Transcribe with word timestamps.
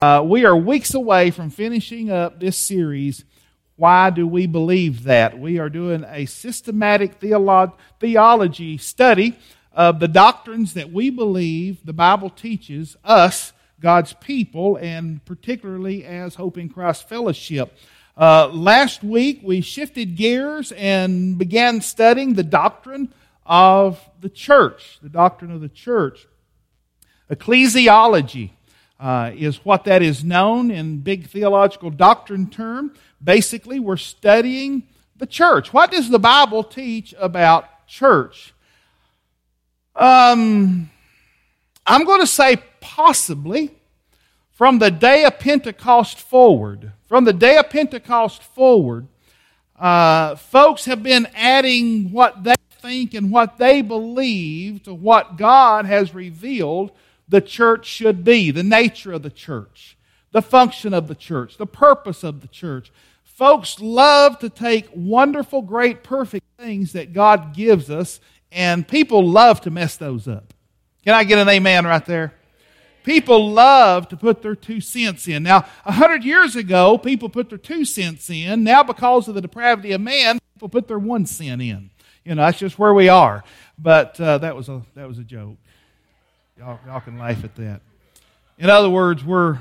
Uh, 0.00 0.22
we 0.24 0.44
are 0.44 0.56
weeks 0.56 0.94
away 0.94 1.28
from 1.28 1.50
finishing 1.50 2.08
up 2.08 2.38
this 2.38 2.56
series. 2.56 3.24
Why 3.74 4.10
do 4.10 4.28
we 4.28 4.46
believe 4.46 5.02
that? 5.04 5.36
We 5.36 5.58
are 5.58 5.68
doing 5.68 6.04
a 6.06 6.24
systematic 6.26 7.18
theolo- 7.18 7.72
theology 7.98 8.78
study 8.78 9.36
of 9.72 9.98
the 9.98 10.06
doctrines 10.06 10.74
that 10.74 10.92
we 10.92 11.10
believe 11.10 11.84
the 11.84 11.92
Bible 11.92 12.30
teaches 12.30 12.96
us, 13.02 13.52
God's 13.80 14.12
people, 14.12 14.76
and 14.76 15.24
particularly 15.24 16.04
as 16.04 16.36
Hope 16.36 16.58
in 16.58 16.68
Christ 16.68 17.08
Fellowship. 17.08 17.76
Uh, 18.16 18.46
last 18.52 19.02
week 19.02 19.40
we 19.42 19.60
shifted 19.60 20.14
gears 20.14 20.70
and 20.70 21.36
began 21.36 21.80
studying 21.80 22.34
the 22.34 22.44
doctrine 22.44 23.12
of 23.44 23.98
the 24.20 24.28
church, 24.28 25.00
the 25.02 25.08
doctrine 25.08 25.50
of 25.50 25.60
the 25.60 25.68
church. 25.68 26.28
Ecclesiology 27.28 28.52
uh, 29.00 29.30
is 29.36 29.64
what 29.64 29.84
that 29.84 30.02
is 30.02 30.24
known 30.24 30.70
in 30.70 30.98
big 30.98 31.28
theological 31.28 31.90
doctrine 31.90 32.48
term. 32.48 32.94
Basically, 33.22 33.78
we're 33.78 33.96
studying 33.96 34.84
the 35.16 35.26
church. 35.26 35.72
What 35.72 35.90
does 35.90 36.08
the 36.08 36.18
Bible 36.18 36.64
teach 36.64 37.14
about 37.18 37.86
church? 37.86 38.54
Um, 39.94 40.90
I'm 41.86 42.04
going 42.04 42.20
to 42.20 42.26
say 42.26 42.58
possibly 42.80 43.72
from 44.52 44.78
the 44.78 44.90
day 44.90 45.24
of 45.24 45.38
Pentecost 45.38 46.18
forward. 46.18 46.92
From 47.06 47.24
the 47.24 47.32
day 47.32 47.56
of 47.56 47.70
Pentecost 47.70 48.42
forward, 48.42 49.08
uh, 49.78 50.34
folks 50.34 50.84
have 50.84 51.02
been 51.02 51.26
adding 51.34 52.10
what 52.10 52.42
they 52.44 52.54
think 52.70 53.14
and 53.14 53.30
what 53.30 53.58
they 53.58 53.82
believe 53.82 54.82
to 54.84 54.94
what 54.94 55.36
God 55.36 55.86
has 55.86 56.14
revealed 56.14 56.92
the 57.28 57.40
church 57.40 57.86
should 57.86 58.24
be, 58.24 58.50
the 58.50 58.62
nature 58.62 59.12
of 59.12 59.22
the 59.22 59.30
church, 59.30 59.96
the 60.32 60.42
function 60.42 60.94
of 60.94 61.08
the 61.08 61.14
church, 61.14 61.56
the 61.56 61.66
purpose 61.66 62.24
of 62.24 62.40
the 62.40 62.48
church. 62.48 62.90
Folks 63.24 63.80
love 63.80 64.38
to 64.40 64.48
take 64.48 64.88
wonderful, 64.94 65.62
great, 65.62 66.02
perfect 66.02 66.44
things 66.58 66.92
that 66.92 67.12
God 67.12 67.54
gives 67.54 67.90
us, 67.90 68.20
and 68.50 68.86
people 68.88 69.28
love 69.28 69.60
to 69.62 69.70
mess 69.70 69.96
those 69.96 70.26
up. 70.26 70.54
Can 71.04 71.14
I 71.14 71.24
get 71.24 71.38
an 71.38 71.48
amen 71.48 71.86
right 71.86 72.04
there? 72.04 72.34
People 73.04 73.52
love 73.52 74.08
to 74.08 74.16
put 74.16 74.42
their 74.42 74.54
two 74.54 74.80
cents 74.80 75.28
in. 75.28 75.42
Now, 75.42 75.64
a 75.86 75.92
hundred 75.92 76.24
years 76.24 76.56
ago, 76.56 76.98
people 76.98 77.28
put 77.28 77.48
their 77.48 77.56
two 77.56 77.84
cents 77.84 78.28
in. 78.28 78.64
Now, 78.64 78.82
because 78.82 79.28
of 79.28 79.34
the 79.34 79.40
depravity 79.40 79.92
of 79.92 80.00
man, 80.00 80.38
people 80.54 80.68
put 80.68 80.88
their 80.88 80.98
one 80.98 81.24
cent 81.24 81.62
in. 81.62 81.90
You 82.24 82.34
know, 82.34 82.42
that's 82.42 82.58
just 82.58 82.78
where 82.78 82.92
we 82.92 83.08
are. 83.08 83.44
But 83.78 84.20
uh, 84.20 84.38
that 84.38 84.54
was 84.54 84.68
a 84.68 84.82
that 84.94 85.08
was 85.08 85.18
a 85.18 85.24
joke. 85.24 85.56
Y'all, 86.58 86.80
y'all 86.86 86.98
can 86.98 87.16
laugh 87.16 87.44
at 87.44 87.54
that. 87.54 87.80
In 88.58 88.68
other 88.68 88.90
words, 88.90 89.24
we're, 89.24 89.60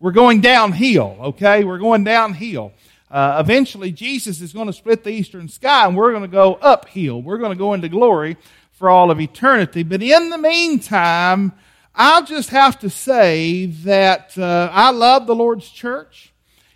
we're 0.00 0.10
going 0.10 0.40
downhill, 0.40 1.16
okay? 1.20 1.62
We're 1.62 1.78
going 1.78 2.02
downhill. 2.02 2.72
Uh, 3.08 3.36
eventually, 3.38 3.92
Jesus 3.92 4.40
is 4.40 4.52
going 4.52 4.66
to 4.66 4.72
split 4.72 5.04
the 5.04 5.10
eastern 5.10 5.46
sky 5.48 5.86
and 5.86 5.96
we're 5.96 6.10
going 6.10 6.24
to 6.24 6.28
go 6.28 6.54
uphill. 6.54 7.22
We're 7.22 7.38
going 7.38 7.52
to 7.52 7.58
go 7.58 7.74
into 7.74 7.88
glory 7.88 8.36
for 8.72 8.90
all 8.90 9.12
of 9.12 9.20
eternity. 9.20 9.84
But 9.84 10.02
in 10.02 10.30
the 10.30 10.38
meantime, 10.38 11.52
I'll 11.94 12.24
just 12.24 12.50
have 12.50 12.76
to 12.80 12.90
say 12.90 13.66
that 13.66 14.36
uh, 14.36 14.68
I 14.72 14.90
love 14.90 15.28
the 15.28 15.36
Lord's 15.36 15.68
church, 15.70 16.32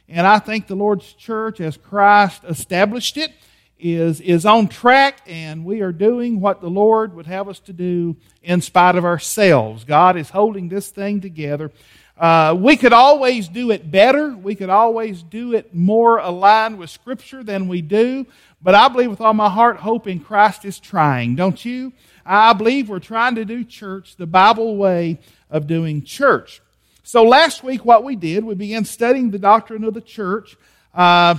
and 0.08 0.28
I 0.28 0.38
think 0.38 0.68
the 0.68 0.76
Lord's 0.76 1.12
church, 1.12 1.60
as 1.60 1.76
Christ 1.76 2.44
established 2.48 3.16
it, 3.16 3.32
is, 3.78 4.20
is 4.20 4.46
on 4.46 4.68
track 4.68 5.20
and 5.26 5.64
we 5.64 5.80
are 5.82 5.92
doing 5.92 6.40
what 6.40 6.60
the 6.60 6.70
Lord 6.70 7.14
would 7.14 7.26
have 7.26 7.48
us 7.48 7.58
to 7.60 7.72
do 7.72 8.16
in 8.42 8.60
spite 8.60 8.96
of 8.96 9.04
ourselves. 9.04 9.84
God 9.84 10.16
is 10.16 10.30
holding 10.30 10.68
this 10.68 10.88
thing 10.88 11.20
together. 11.20 11.70
Uh, 12.18 12.56
we 12.58 12.76
could 12.76 12.94
always 12.94 13.46
do 13.48 13.70
it 13.70 13.90
better. 13.90 14.34
We 14.34 14.54
could 14.54 14.70
always 14.70 15.22
do 15.22 15.52
it 15.52 15.74
more 15.74 16.18
aligned 16.18 16.78
with 16.78 16.88
Scripture 16.88 17.44
than 17.44 17.68
we 17.68 17.82
do. 17.82 18.26
But 18.62 18.74
I 18.74 18.88
believe 18.88 19.10
with 19.10 19.20
all 19.20 19.34
my 19.34 19.50
heart, 19.50 19.76
hope 19.76 20.06
in 20.06 20.20
Christ 20.20 20.64
is 20.64 20.80
trying, 20.80 21.36
don't 21.36 21.62
you? 21.62 21.92
I 22.24 22.54
believe 22.54 22.88
we're 22.88 22.98
trying 23.00 23.34
to 23.34 23.44
do 23.44 23.62
church 23.64 24.16
the 24.16 24.26
Bible 24.26 24.76
way 24.76 25.20
of 25.50 25.66
doing 25.66 26.02
church. 26.02 26.62
So 27.02 27.22
last 27.22 27.62
week, 27.62 27.84
what 27.84 28.02
we 28.02 28.16
did, 28.16 28.44
we 28.44 28.54
began 28.54 28.84
studying 28.84 29.30
the 29.30 29.38
doctrine 29.38 29.84
of 29.84 29.94
the 29.94 30.00
church. 30.00 30.56
Uh, 30.94 31.36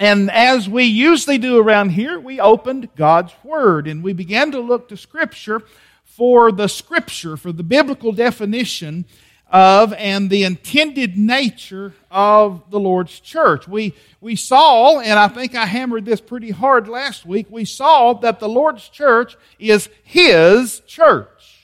and 0.00 0.30
as 0.30 0.66
we 0.66 0.84
usually 0.84 1.36
do 1.36 1.60
around 1.60 1.90
here, 1.90 2.18
we 2.18 2.40
opened 2.40 2.88
God's 2.96 3.34
Word 3.44 3.86
and 3.86 4.02
we 4.02 4.14
began 4.14 4.50
to 4.52 4.58
look 4.58 4.88
to 4.88 4.96
Scripture 4.96 5.62
for 6.04 6.50
the 6.50 6.68
Scripture, 6.68 7.36
for 7.36 7.52
the 7.52 7.62
biblical 7.62 8.10
definition 8.10 9.04
of 9.50 9.92
and 9.92 10.30
the 10.30 10.44
intended 10.44 11.18
nature 11.18 11.92
of 12.10 12.62
the 12.70 12.80
Lord's 12.80 13.20
church. 13.20 13.68
We, 13.68 13.94
we 14.22 14.36
saw, 14.36 15.00
and 15.00 15.18
I 15.18 15.28
think 15.28 15.54
I 15.54 15.66
hammered 15.66 16.06
this 16.06 16.22
pretty 16.22 16.50
hard 16.50 16.88
last 16.88 17.26
week, 17.26 17.48
we 17.50 17.66
saw 17.66 18.14
that 18.14 18.40
the 18.40 18.48
Lord's 18.48 18.88
church 18.88 19.36
is 19.58 19.90
His 20.02 20.80
church. 20.86 21.58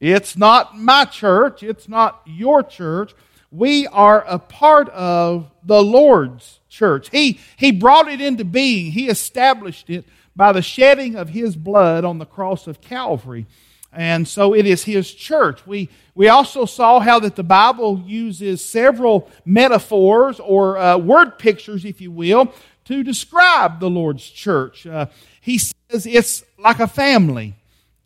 It's 0.00 0.34
not 0.34 0.78
my 0.78 1.04
church, 1.04 1.62
it's 1.62 1.90
not 1.90 2.22
your 2.24 2.62
church. 2.62 3.12
We 3.50 3.86
are 3.88 4.24
a 4.26 4.38
part 4.38 4.88
of 4.90 5.50
the 5.62 5.82
Lord's 5.82 6.59
church. 6.70 7.10
He, 7.10 7.38
he 7.56 7.72
brought 7.72 8.08
it 8.08 8.20
into 8.20 8.44
being, 8.44 8.92
He 8.92 9.08
established 9.08 9.90
it 9.90 10.06
by 10.34 10.52
the 10.52 10.62
shedding 10.62 11.16
of 11.16 11.28
His 11.28 11.56
blood 11.56 12.04
on 12.04 12.18
the 12.18 12.24
cross 12.24 12.66
of 12.66 12.80
Calvary. 12.80 13.46
And 13.92 14.26
so 14.26 14.54
it 14.54 14.64
is 14.64 14.84
His 14.84 15.12
church. 15.12 15.66
We, 15.66 15.90
we 16.14 16.28
also 16.28 16.64
saw 16.64 17.00
how 17.00 17.18
that 17.20 17.36
the 17.36 17.42
Bible 17.42 18.02
uses 18.06 18.64
several 18.64 19.28
metaphors 19.44 20.40
or 20.40 20.78
uh, 20.78 20.96
word 20.96 21.38
pictures, 21.38 21.84
if 21.84 22.00
you 22.00 22.10
will, 22.10 22.54
to 22.84 23.02
describe 23.02 23.80
the 23.80 23.90
Lord's 23.90 24.28
church. 24.28 24.86
Uh, 24.86 25.06
he 25.40 25.58
says 25.58 26.06
it's 26.06 26.44
like 26.58 26.80
a 26.80 26.86
family. 26.86 27.54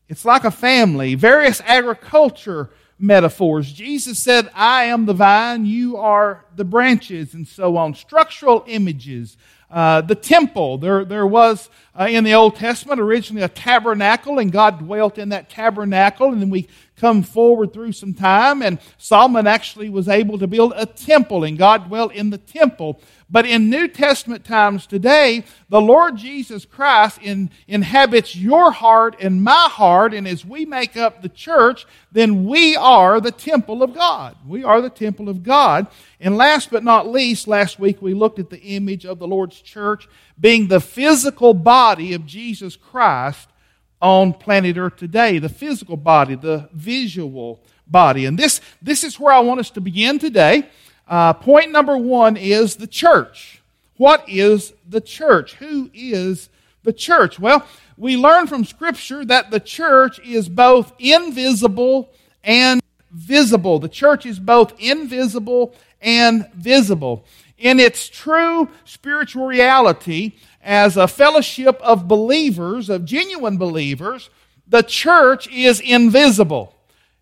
It's 0.09 0.25
like 0.25 0.45
a 0.45 0.51
family. 0.51 1.15
Various 1.15 1.61
agriculture 1.63 2.71
metaphors. 2.99 3.73
Jesus 3.73 4.19
said, 4.19 4.51
I 4.55 4.85
am 4.85 5.07
the 5.07 5.13
vine, 5.13 5.67
you 5.67 5.97
are 5.97 6.45
the 6.57 6.65
branches, 6.65 7.35
and 7.35 7.47
so 7.47 7.77
on. 7.77 7.95
Structural 7.95 8.65
images. 8.67 9.37
Uh, 9.71 10.01
the 10.01 10.15
temple, 10.15 10.79
there, 10.79 11.05
there 11.05 11.27
was 11.27 11.69
uh, 11.99 12.07
in 12.09 12.23
the 12.23 12.35
Old 12.35 12.55
Testament 12.55 13.01
originally 13.01 13.43
a 13.43 13.49
tabernacle, 13.49 14.39
and 14.39 14.53
God 14.53 14.79
dwelt 14.79 15.19
in 15.19 15.31
that 15.31 15.51
tabernacle. 15.51 16.33
And 16.33 16.41
then 16.41 16.51
we 16.51 16.69
come 16.97 17.25
forward 17.25 17.73
through 17.73 17.93
some 17.93 18.15
time, 18.15 18.63
and 18.63 18.79
Solomon 18.99 19.49
actually 19.49 19.91
was 19.91 20.09
able 20.09 20.39
to 20.39 20.47
build 20.47 20.75
a 20.77 20.87
temple, 20.87 21.43
and 21.43 21.59
God 21.59 21.89
dwelt 21.89 22.13
in 22.13 22.31
the 22.31 22.39
temple. 22.39 23.01
But 23.35 23.47
in 23.47 23.69
New 23.69 23.89
Testament 23.89 24.45
times 24.45 24.87
today, 24.87 25.43
the 25.69 25.81
Lord 25.81 26.17
Jesus 26.17 26.65
Christ 26.65 27.19
in, 27.21 27.51
inhabits 27.67 28.37
your 28.37 28.71
heart 28.71 29.17
and 29.19 29.43
my 29.43 29.67
heart, 29.69 30.15
and 30.15 30.29
as 30.29 30.45
we 30.45 30.65
make 30.65 30.97
up 30.97 31.21
the 31.21 31.29
church, 31.29 31.85
then 32.13 32.45
we 32.45 32.77
are 32.77 33.21
the 33.21 33.33
temple 33.33 33.83
of 33.83 33.93
God. 33.93 34.37
We 34.47 34.63
are 34.63 34.81
the 34.81 34.89
temple 34.89 35.29
of 35.29 35.43
God. 35.43 35.89
And 36.21 36.37
last 36.37 36.71
but 36.71 36.85
not 36.85 37.09
least, 37.09 37.49
last 37.49 37.81
week 37.81 38.01
we 38.01 38.15
looked 38.15 38.39
at 38.39 38.51
the 38.51 38.61
image 38.61 39.05
of 39.05 39.19
the 39.19 39.27
Lord's 39.27 39.61
church 39.61 40.07
being 40.39 40.69
the 40.69 40.79
physical 40.79 41.55
body 41.55 42.13
of 42.13 42.27
Jesus 42.27 42.77
Christ 42.77 43.49
on 44.01 44.33
planet 44.33 44.77
Earth 44.77 44.95
today. 44.95 45.41
The 45.41 45.49
physical 45.49 45.97
body, 45.97 46.37
the 46.37 46.69
visual 46.73 47.65
body. 47.85 48.27
And 48.27 48.39
this, 48.39 48.61
this 48.81 49.03
is 49.03 49.19
where 49.19 49.35
I 49.35 49.41
want 49.41 49.59
us 49.59 49.71
to 49.71 49.81
begin 49.81 50.21
today. 50.21 50.69
Uh, 51.07 51.33
point 51.33 51.71
number 51.71 51.97
one 51.97 52.37
is 52.37 52.77
the 52.77 52.87
church. 52.87 53.63
What 53.97 54.29
is 54.29 54.73
the 54.89 55.01
church? 55.01 55.55
Who 55.55 55.91
is 55.93 56.49
the 56.83 56.93
church? 56.93 57.39
Well, 57.39 57.67
we 57.97 58.17
learn 58.17 58.47
from 58.47 58.65
Scripture 58.65 59.25
that 59.27 59.51
the 59.51 59.61
church 59.61 60.19
is 60.21 60.49
both 60.49 60.93
invisible 60.99 62.11
and 62.43 62.81
visible. 63.11 63.79
The 63.79 63.89
church 63.89 64.27
is 64.27 64.39
both 64.39 64.75
invisible 64.81 65.75
and 66.01 66.51
visible. 66.55 67.25
In 67.57 67.79
its 67.79 68.09
true 68.09 68.69
spiritual 68.85 69.47
reality, 69.47 70.33
as 70.61 70.97
a 70.97 71.07
fellowship 71.07 71.81
of 71.83 72.09
believers, 72.09 72.89
of 72.89 73.05
genuine 73.05 73.59
believers, 73.59 74.29
the 74.67 74.83
church 74.83 75.47
is 75.49 75.81
invisible. 75.81 76.75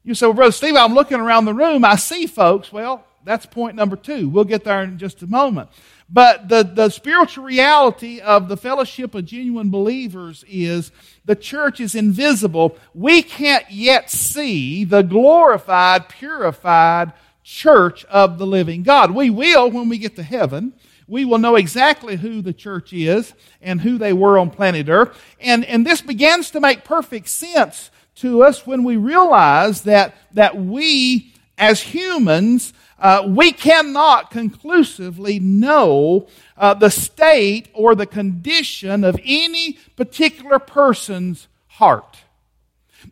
You 0.04 0.14
say, 0.14 0.26
well, 0.26 0.34
Brother 0.34 0.52
Steve, 0.52 0.76
I'm 0.76 0.94
looking 0.94 1.20
around 1.20 1.44
the 1.44 1.54
room, 1.54 1.84
I 1.84 1.96
see 1.96 2.26
folks. 2.26 2.72
Well, 2.72 3.04
that's 3.24 3.46
point 3.46 3.76
number 3.76 3.96
two. 3.96 4.28
We'll 4.28 4.44
get 4.44 4.64
there 4.64 4.82
in 4.82 4.98
just 4.98 5.22
a 5.22 5.26
moment. 5.26 5.70
But 6.08 6.48
the, 6.48 6.62
the 6.62 6.90
spiritual 6.90 7.44
reality 7.44 8.20
of 8.20 8.48
the 8.48 8.56
fellowship 8.56 9.14
of 9.14 9.24
genuine 9.24 9.70
believers 9.70 10.44
is 10.46 10.92
the 11.24 11.36
church 11.36 11.80
is 11.80 11.94
invisible. 11.94 12.76
We 12.92 13.22
can't 13.22 13.70
yet 13.70 14.10
see 14.10 14.84
the 14.84 15.02
glorified, 15.02 16.10
purified 16.10 17.12
church 17.42 18.04
of 18.06 18.38
the 18.38 18.46
living 18.46 18.82
God. 18.82 19.12
We 19.12 19.30
will 19.30 19.70
when 19.70 19.88
we 19.88 19.96
get 19.96 20.16
to 20.16 20.22
heaven. 20.22 20.74
We 21.08 21.24
will 21.24 21.38
know 21.38 21.56
exactly 21.56 22.16
who 22.16 22.42
the 22.42 22.52
church 22.52 22.92
is 22.92 23.32
and 23.60 23.80
who 23.80 23.98
they 23.98 24.12
were 24.12 24.38
on 24.38 24.50
planet 24.50 24.88
Earth. 24.88 25.18
And, 25.40 25.64
and 25.64 25.86
this 25.86 26.00
begins 26.00 26.50
to 26.50 26.60
make 26.60 26.84
perfect 26.84 27.28
sense 27.28 27.90
to 28.16 28.42
us 28.42 28.66
when 28.66 28.84
we 28.84 28.96
realize 28.96 29.82
that, 29.82 30.14
that 30.32 30.56
we, 30.56 31.34
as 31.58 31.80
humans, 31.80 32.72
uh, 33.02 33.24
we 33.26 33.50
cannot 33.50 34.30
conclusively 34.30 35.40
know 35.40 36.28
uh, 36.56 36.72
the 36.72 36.88
state 36.88 37.68
or 37.74 37.96
the 37.96 38.06
condition 38.06 39.02
of 39.02 39.18
any 39.24 39.72
particular 39.96 40.60
person's 40.60 41.48
heart. 41.66 42.18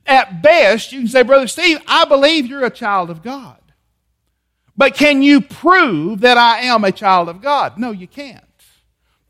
At 0.06 0.42
best, 0.42 0.92
you 0.92 1.00
can 1.00 1.08
say, 1.08 1.22
Brother 1.22 1.48
Steve, 1.48 1.80
I 1.88 2.04
believe 2.04 2.46
you're 2.46 2.64
a 2.64 2.70
child 2.70 3.10
of 3.10 3.20
God. 3.20 3.58
But 4.76 4.94
can 4.94 5.24
you 5.24 5.40
prove 5.40 6.20
that 6.20 6.38
I 6.38 6.60
am 6.60 6.84
a 6.84 6.92
child 6.92 7.28
of 7.28 7.42
God? 7.42 7.76
No, 7.76 7.90
you 7.90 8.06
can't. 8.06 8.44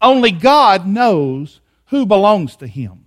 Only 0.02 0.30
God 0.30 0.86
knows 0.86 1.60
who 1.86 2.04
belongs 2.04 2.54
to 2.56 2.66
Him. 2.66 2.99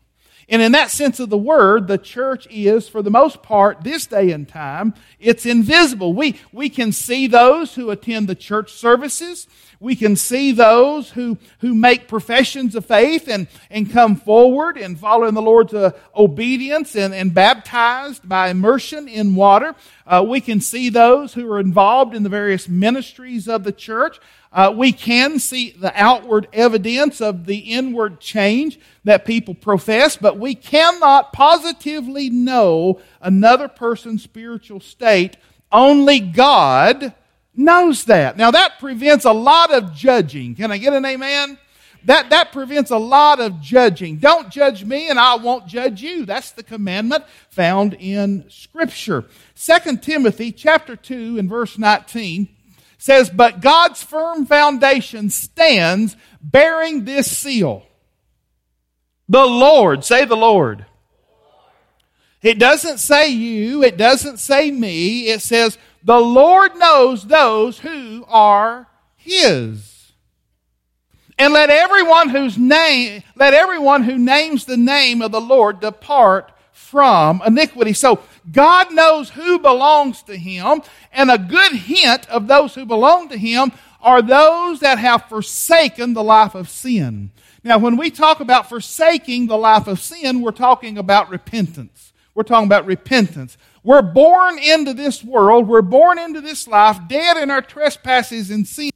And 0.53 0.61
in 0.61 0.73
that 0.73 0.91
sense 0.91 1.19
of 1.19 1.31
the 1.31 1.37
word, 1.37 1.87
the 1.87 1.97
church 1.97 2.47
is, 2.51 2.87
for 2.87 3.01
the 3.01 3.09
most 3.09 3.41
part, 3.41 3.83
this 3.83 4.05
day 4.05 4.29
and 4.29 4.47
time, 4.47 4.93
it's 5.19 5.47
invisible. 5.47 6.13
We, 6.13 6.39
we 6.51 6.69
can 6.69 6.91
see 6.91 7.25
those 7.25 7.73
who 7.73 7.89
attend 7.89 8.27
the 8.27 8.35
church 8.35 8.71
services. 8.71 9.47
We 9.79 9.95
can 9.95 10.15
see 10.15 10.51
those 10.51 11.09
who, 11.09 11.39
who 11.61 11.73
make 11.73 12.07
professions 12.07 12.75
of 12.75 12.85
faith 12.85 13.27
and, 13.27 13.47
and 13.71 13.91
come 13.91 14.15
forward 14.15 14.77
and 14.77 14.99
follow 14.99 15.25
in 15.25 15.33
the 15.33 15.41
Lord's 15.41 15.73
uh, 15.73 15.89
obedience 16.15 16.95
and, 16.95 17.15
and 17.15 17.33
baptized 17.33 18.29
by 18.29 18.49
immersion 18.49 19.07
in 19.07 19.33
water. 19.33 19.73
Uh, 20.05 20.23
we 20.27 20.41
can 20.41 20.59
see 20.59 20.89
those 20.89 21.33
who 21.33 21.49
are 21.51 21.59
involved 21.59 22.13
in 22.13 22.23
the 22.23 22.29
various 22.29 22.67
ministries 22.67 23.47
of 23.47 23.63
the 23.63 23.71
church. 23.71 24.19
Uh, 24.51 24.71
we 24.75 24.91
can 24.91 25.39
see 25.39 25.71
the 25.71 25.91
outward 25.95 26.47
evidence 26.53 27.21
of 27.21 27.45
the 27.45 27.59
inward 27.59 28.19
change 28.19 28.79
that 29.03 29.25
people 29.25 29.55
profess, 29.55 30.15
but 30.17 30.37
we 30.37 30.53
cannot 30.53 31.33
positively 31.33 32.29
know 32.29 32.99
another 33.21 33.67
person's 33.67 34.23
spiritual 34.23 34.79
state. 34.79 35.37
Only 35.71 36.19
God 36.19 37.13
knows 37.55 38.05
that. 38.05 38.37
Now 38.37 38.51
that 38.51 38.79
prevents 38.79 39.25
a 39.25 39.31
lot 39.31 39.73
of 39.73 39.93
judging. 39.93 40.55
Can 40.55 40.71
I 40.71 40.77
get 40.77 40.93
an 40.93 41.05
amen? 41.05 41.57
That, 42.05 42.29
that 42.31 42.51
prevents 42.51 42.91
a 42.91 42.97
lot 42.97 43.39
of 43.39 43.61
judging. 43.61 44.17
Don't 44.17 44.49
judge 44.49 44.83
me 44.83 45.09
and 45.09 45.17
I 45.17 45.35
won't 45.35 45.67
judge 45.67 46.01
you. 46.01 46.25
That's 46.25 46.51
the 46.51 46.63
commandment 46.63 47.23
found 47.49 47.93
in 47.93 48.45
scripture. 48.49 49.25
2 49.55 49.97
Timothy 49.97 50.51
chapter 50.51 50.95
2 50.95 51.37
and 51.37 51.49
verse 51.49 51.77
19 51.77 52.49
says, 52.97 53.29
But 53.29 53.61
God's 53.61 54.03
firm 54.03 54.45
foundation 54.45 55.29
stands 55.29 56.17
bearing 56.41 57.05
this 57.05 57.35
seal. 57.35 57.85
The 59.29 59.45
Lord, 59.45 60.03
say 60.03 60.25
the 60.25 60.35
Lord. 60.35 60.85
It 62.41 62.59
doesn't 62.59 62.97
say 62.97 63.29
you, 63.29 63.83
it 63.83 63.95
doesn't 63.95 64.37
say 64.37 64.69
me, 64.69 65.29
it 65.29 65.41
says, 65.41 65.77
The 66.03 66.19
Lord 66.19 66.75
knows 66.75 67.25
those 67.25 67.79
who 67.79 68.25
are 68.27 68.89
His. 69.15 69.92
And 71.37 71.53
let 71.53 71.69
everyone 71.69 72.29
whose 72.29 72.57
name, 72.57 73.23
let 73.35 73.53
everyone 73.53 74.03
who 74.03 74.17
names 74.17 74.65
the 74.65 74.77
name 74.77 75.21
of 75.21 75.31
the 75.31 75.41
Lord 75.41 75.79
depart 75.79 76.51
from 76.71 77.41
iniquity. 77.45 77.93
So 77.93 78.19
God 78.51 78.93
knows 78.93 79.31
who 79.31 79.59
belongs 79.59 80.21
to 80.23 80.35
him, 80.35 80.81
and 81.11 81.31
a 81.31 81.37
good 81.37 81.73
hint 81.73 82.29
of 82.29 82.47
those 82.47 82.75
who 82.75 82.85
belong 82.85 83.29
to 83.29 83.37
him 83.37 83.71
are 84.01 84.21
those 84.21 84.81
that 84.81 84.99
have 84.99 85.29
forsaken 85.29 86.13
the 86.13 86.23
life 86.23 86.55
of 86.55 86.69
sin. 86.69 87.31
Now, 87.63 87.77
when 87.77 87.95
we 87.95 88.11
talk 88.11 88.41
about 88.41 88.67
forsaking 88.67 89.47
the 89.47 89.57
life 89.57 89.87
of 89.87 89.99
sin, 89.99 90.41
we're 90.41 90.51
talking 90.51 90.97
about 90.97 91.29
repentance. 91.29 92.11
We're 92.35 92.43
talking 92.43 92.67
about 92.67 92.85
repentance. 92.85 93.57
We're 93.83 94.01
born 94.01 94.59
into 94.59 94.93
this 94.93 95.23
world, 95.23 95.67
we're 95.67 95.81
born 95.81 96.17
into 96.17 96.41
this 96.41 96.67
life, 96.67 96.99
dead 97.07 97.37
in 97.37 97.51
our 97.51 97.61
trespasses 97.61 98.49
and 98.49 98.65
sins, 98.65 98.92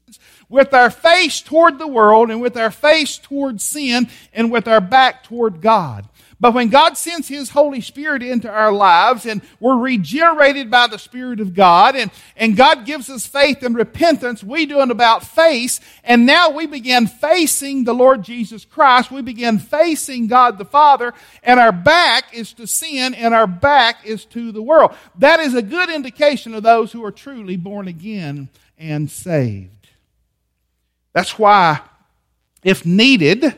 with 0.49 0.73
our 0.73 0.89
face 0.89 1.41
toward 1.41 1.77
the 1.77 1.87
world 1.87 2.31
and 2.31 2.41
with 2.41 2.57
our 2.57 2.71
face 2.71 3.17
toward 3.17 3.61
sin 3.61 4.09
and 4.33 4.51
with 4.51 4.67
our 4.67 4.81
back 4.81 5.23
toward 5.23 5.61
God. 5.61 6.07
But 6.39 6.53
when 6.53 6.69
God 6.69 6.97
sends 6.97 7.27
His 7.27 7.49
Holy 7.49 7.81
Spirit 7.81 8.21
into 8.21 8.49
our 8.49 8.71
lives 8.71 9.25
and 9.25 9.41
we're 9.59 9.79
regenerated 9.79 10.69
by 10.69 10.85
the 10.85 10.99
Spirit 10.99 11.39
of 11.39 11.55
God 11.55 11.95
and, 11.95 12.11
and 12.35 12.55
God 12.55 12.85
gives 12.85 13.09
us 13.09 13.25
faith 13.25 13.63
and 13.63 13.75
repentance, 13.75 14.43
we 14.43 14.67
do 14.67 14.79
an 14.79 14.91
about 14.91 15.23
face 15.23 15.79
and 16.03 16.27
now 16.27 16.51
we 16.51 16.67
begin 16.67 17.07
facing 17.07 17.85
the 17.85 17.93
Lord 17.93 18.23
Jesus 18.23 18.65
Christ. 18.65 19.09
We 19.09 19.23
begin 19.23 19.57
facing 19.57 20.27
God 20.27 20.59
the 20.59 20.65
Father 20.65 21.13
and 21.41 21.59
our 21.59 21.71
back 21.71 22.35
is 22.35 22.53
to 22.53 22.67
sin 22.67 23.15
and 23.15 23.33
our 23.33 23.47
back 23.47 24.05
is 24.05 24.23
to 24.25 24.51
the 24.51 24.61
world. 24.61 24.93
That 25.17 25.39
is 25.39 25.55
a 25.55 25.63
good 25.63 25.89
indication 25.89 26.53
of 26.53 26.61
those 26.61 26.91
who 26.91 27.03
are 27.03 27.11
truly 27.11 27.57
born 27.57 27.87
again 27.87 28.49
and 28.77 29.09
saved. 29.09 29.76
That's 31.13 31.39
why, 31.39 31.81
if 32.63 32.85
needed, 32.85 33.55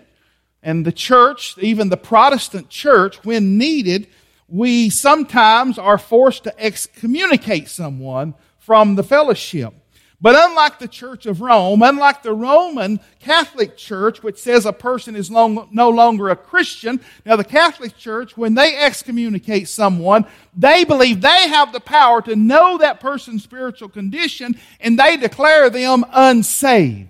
and 0.62 0.86
the 0.86 0.92
church, 0.92 1.56
even 1.60 1.90
the 1.90 1.98
Protestant 1.98 2.70
church, 2.70 3.24
when 3.24 3.58
needed, 3.58 4.08
we 4.48 4.90
sometimes 4.90 5.78
are 5.78 5.98
forced 5.98 6.44
to 6.44 6.64
excommunicate 6.64 7.70
someone 7.70 8.34
from 8.58 8.96
the 8.96 9.04
fellowship. 9.04 9.74
But 10.22 10.36
unlike 10.38 10.80
the 10.80 10.88
Church 10.88 11.26
of 11.26 11.40
Rome, 11.40 11.82
unlike 11.82 12.24
the 12.24 12.34
Roman 12.34 13.00
Catholic 13.20 13.78
Church, 13.78 14.22
which 14.22 14.38
says 14.38 14.66
a 14.66 14.74
person 14.74 15.16
is 15.16 15.32
long, 15.32 15.70
no 15.72 15.90
longer 15.90 16.30
a 16.30 16.36
Christian, 16.36 17.00
now 17.26 17.38
the 17.38 17.46
Catholic 17.46 17.96
Church, 17.98 18.36
when 18.36 18.54
they 18.54 18.76
excommunicate 18.76 19.70
someone, 19.70 20.26
they 20.54 20.84
believe 20.84 21.22
they 21.22 21.48
have 21.48 21.72
the 21.72 21.80
power 21.80 22.22
to 22.24 22.36
know 22.36 22.78
that 22.80 23.00
person's 23.00 23.44
spiritual 23.44 23.88
condition 23.88 24.60
and 24.82 25.00
they 25.00 25.16
declare 25.16 25.70
them 25.70 26.04
unsaved. 26.12 27.08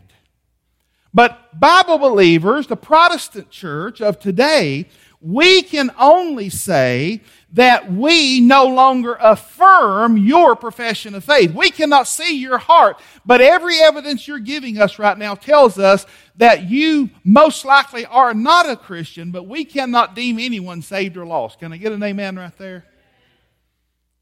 But 1.14 1.60
Bible 1.60 1.98
believers, 1.98 2.68
the 2.68 2.78
Protestant 2.78 3.50
church 3.50 4.02
of 4.02 4.20
today, 4.20 4.88
we 5.22 5.64
can 5.64 5.92
only 6.00 6.50
say 6.50 7.22
that 7.52 7.92
we 7.92 8.40
no 8.40 8.66
longer 8.66 9.18
affirm 9.20 10.18
your 10.18 10.56
profession 10.56 11.16
of 11.16 11.24
faith. 11.24 11.52
We 11.52 11.72
cannot 11.72 12.08
see 12.08 12.38
your 12.38 12.60
heart, 12.60 13.02
but 13.26 13.42
every 13.42 13.80
evidence 13.80 14.28
you're 14.28 14.40
giving 14.40 14.80
us 14.80 15.00
right 15.00 15.18
now 15.18 15.36
tells 15.36 15.80
us 15.80 16.06
that 16.38 16.70
you 16.70 17.10
most 17.24 17.66
likely 17.66 18.06
are 18.06 18.34
not 18.34 18.70
a 18.70 18.78
Christian, 18.78 19.32
but 19.32 19.48
we 19.48 19.66
cannot 19.66 20.16
deem 20.16 20.40
anyone 20.40 20.82
saved 20.82 21.18
or 21.18 21.26
lost. 21.26 21.60
Can 21.60 21.74
I 21.74 21.78
get 21.78 21.92
an 21.92 22.04
amen 22.04 22.38
right 22.38 22.58
there? 22.58 22.86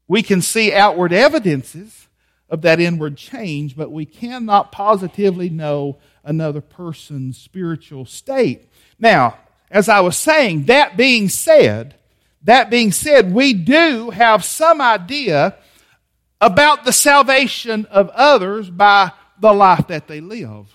We 0.08 0.22
can 0.22 0.40
see 0.40 0.72
outward 0.72 1.12
evidences 1.12 2.08
of 2.48 2.62
that 2.62 2.80
inward 2.80 3.16
change, 3.16 3.76
but 3.76 3.92
we 3.92 4.06
cannot 4.06 4.72
positively 4.72 5.50
know 5.50 5.98
another 6.28 6.60
person's 6.60 7.38
spiritual 7.38 8.04
state. 8.04 8.68
Now, 8.98 9.38
as 9.70 9.88
I 9.88 10.00
was 10.00 10.16
saying, 10.16 10.66
that 10.66 10.96
being 10.96 11.28
said, 11.28 11.94
that 12.42 12.70
being 12.70 12.92
said, 12.92 13.32
we 13.32 13.54
do 13.54 14.10
have 14.10 14.44
some 14.44 14.80
idea 14.80 15.56
about 16.40 16.84
the 16.84 16.92
salvation 16.92 17.86
of 17.86 18.10
others 18.10 18.70
by 18.70 19.10
the 19.40 19.52
life 19.52 19.88
that 19.88 20.06
they 20.06 20.20
live. 20.20 20.72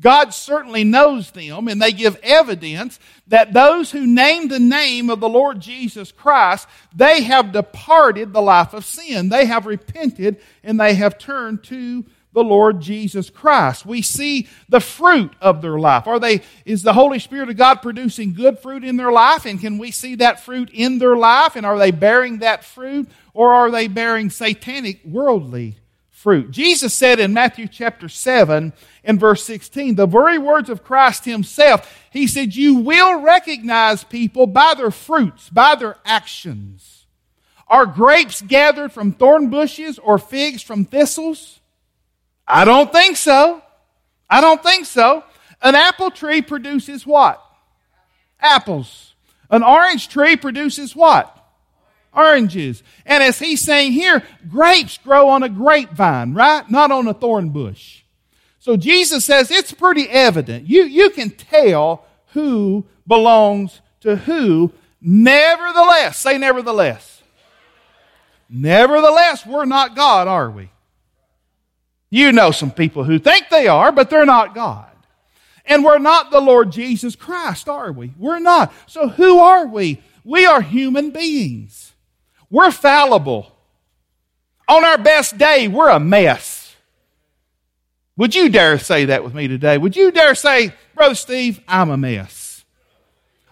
God 0.00 0.32
certainly 0.34 0.84
knows 0.84 1.30
them, 1.30 1.68
and 1.68 1.80
they 1.80 1.92
give 1.92 2.16
evidence 2.22 2.98
that 3.28 3.52
those 3.52 3.90
who 3.90 4.06
name 4.06 4.48
the 4.48 4.58
name 4.58 5.10
of 5.10 5.20
the 5.20 5.28
Lord 5.28 5.60
Jesus 5.60 6.10
Christ, 6.10 6.66
they 6.94 7.22
have 7.22 7.52
departed 7.52 8.32
the 8.32 8.42
life 8.42 8.72
of 8.72 8.84
sin. 8.84 9.28
They 9.28 9.46
have 9.46 9.66
repented, 9.66 10.40
and 10.64 10.80
they 10.80 10.94
have 10.94 11.18
turned 11.18 11.62
to 11.64 12.04
the 12.32 12.42
Lord 12.42 12.80
Jesus 12.80 13.30
Christ. 13.30 13.84
We 13.84 14.02
see 14.02 14.48
the 14.68 14.80
fruit 14.80 15.32
of 15.40 15.60
their 15.60 15.78
life. 15.78 16.06
Are 16.06 16.18
they, 16.18 16.42
is 16.64 16.82
the 16.82 16.94
Holy 16.94 17.18
Spirit 17.18 17.50
of 17.50 17.56
God 17.56 17.82
producing 17.82 18.32
good 18.32 18.58
fruit 18.58 18.84
in 18.84 18.96
their 18.96 19.12
life? 19.12 19.44
And 19.44 19.60
can 19.60 19.78
we 19.78 19.90
see 19.90 20.14
that 20.16 20.40
fruit 20.40 20.70
in 20.72 20.98
their 20.98 21.16
life? 21.16 21.56
And 21.56 21.66
are 21.66 21.78
they 21.78 21.90
bearing 21.90 22.38
that 22.38 22.64
fruit? 22.64 23.08
Or 23.34 23.52
are 23.52 23.70
they 23.70 23.86
bearing 23.88 24.30
satanic, 24.30 25.00
worldly 25.04 25.76
fruit? 26.10 26.50
Jesus 26.50 26.94
said 26.94 27.20
in 27.20 27.34
Matthew 27.34 27.68
chapter 27.68 28.08
7 28.08 28.72
and 29.04 29.20
verse 29.20 29.44
16, 29.44 29.94
the 29.94 30.06
very 30.06 30.38
words 30.38 30.70
of 30.70 30.84
Christ 30.84 31.24
himself, 31.24 32.08
he 32.10 32.26
said, 32.26 32.56
You 32.56 32.76
will 32.76 33.20
recognize 33.20 34.04
people 34.04 34.46
by 34.46 34.74
their 34.74 34.90
fruits, 34.90 35.50
by 35.50 35.74
their 35.74 35.96
actions. 36.04 37.06
Are 37.68 37.86
grapes 37.86 38.42
gathered 38.42 38.92
from 38.92 39.12
thorn 39.12 39.48
bushes 39.48 39.98
or 39.98 40.18
figs 40.18 40.62
from 40.62 40.84
thistles? 40.84 41.60
I 42.52 42.66
don't 42.66 42.92
think 42.92 43.16
so. 43.16 43.62
I 44.28 44.42
don't 44.42 44.62
think 44.62 44.84
so. 44.84 45.24
An 45.62 45.74
apple 45.74 46.10
tree 46.10 46.42
produces 46.42 47.06
what? 47.06 47.42
Apples. 48.38 49.14
An 49.48 49.62
orange 49.62 50.08
tree 50.08 50.36
produces 50.36 50.94
what? 50.94 51.34
Oranges. 52.12 52.82
And 53.06 53.22
as 53.22 53.38
he's 53.38 53.62
saying 53.62 53.92
here, 53.92 54.22
grapes 54.50 54.98
grow 54.98 55.30
on 55.30 55.42
a 55.42 55.48
grapevine, 55.48 56.34
right? 56.34 56.70
Not 56.70 56.90
on 56.90 57.08
a 57.08 57.14
thorn 57.14 57.48
bush. 57.48 58.02
So 58.58 58.76
Jesus 58.76 59.24
says 59.24 59.50
it's 59.50 59.72
pretty 59.72 60.06
evident. 60.10 60.68
You, 60.68 60.82
you 60.82 61.08
can 61.08 61.30
tell 61.30 62.04
who 62.28 62.84
belongs 63.06 63.80
to 64.00 64.16
who. 64.16 64.72
Nevertheless, 65.00 66.18
say 66.18 66.36
nevertheless. 66.36 67.22
Nevertheless, 68.50 69.46
we're 69.46 69.64
not 69.64 69.96
God, 69.96 70.28
are 70.28 70.50
we? 70.50 70.68
You 72.14 72.30
know 72.30 72.50
some 72.50 72.70
people 72.70 73.04
who 73.04 73.18
think 73.18 73.48
they 73.48 73.68
are, 73.68 73.90
but 73.90 74.10
they're 74.10 74.26
not 74.26 74.54
God. 74.54 74.90
And 75.64 75.82
we're 75.82 75.96
not 75.96 76.30
the 76.30 76.42
Lord 76.42 76.70
Jesus 76.70 77.16
Christ, 77.16 77.70
are 77.70 77.90
we? 77.90 78.12
We're 78.18 78.38
not. 78.38 78.70
So 78.86 79.08
who 79.08 79.38
are 79.38 79.66
we? 79.66 80.02
We 80.22 80.44
are 80.44 80.60
human 80.60 81.10
beings. 81.10 81.94
We're 82.50 82.70
fallible. 82.70 83.56
On 84.68 84.84
our 84.84 84.98
best 84.98 85.38
day, 85.38 85.68
we're 85.68 85.88
a 85.88 85.98
mess. 85.98 86.76
Would 88.18 88.34
you 88.34 88.50
dare 88.50 88.78
say 88.78 89.06
that 89.06 89.24
with 89.24 89.32
me 89.32 89.48
today? 89.48 89.78
Would 89.78 89.96
you 89.96 90.10
dare 90.12 90.34
say, 90.34 90.74
Brother 90.94 91.14
Steve, 91.14 91.62
I'm 91.66 91.88
a 91.88 91.96
mess? 91.96 92.62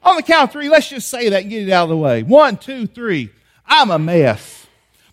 On 0.02 0.16
the 0.16 0.22
count 0.22 0.50
of 0.50 0.52
three, 0.52 0.68
let's 0.68 0.90
just 0.90 1.08
say 1.08 1.30
that 1.30 1.42
and 1.42 1.50
get 1.50 1.66
it 1.66 1.72
out 1.72 1.84
of 1.84 1.88
the 1.88 1.96
way. 1.96 2.24
One, 2.24 2.58
two, 2.58 2.86
three. 2.86 3.30
I'm 3.64 3.90
a 3.90 3.98
mess. 3.98 4.66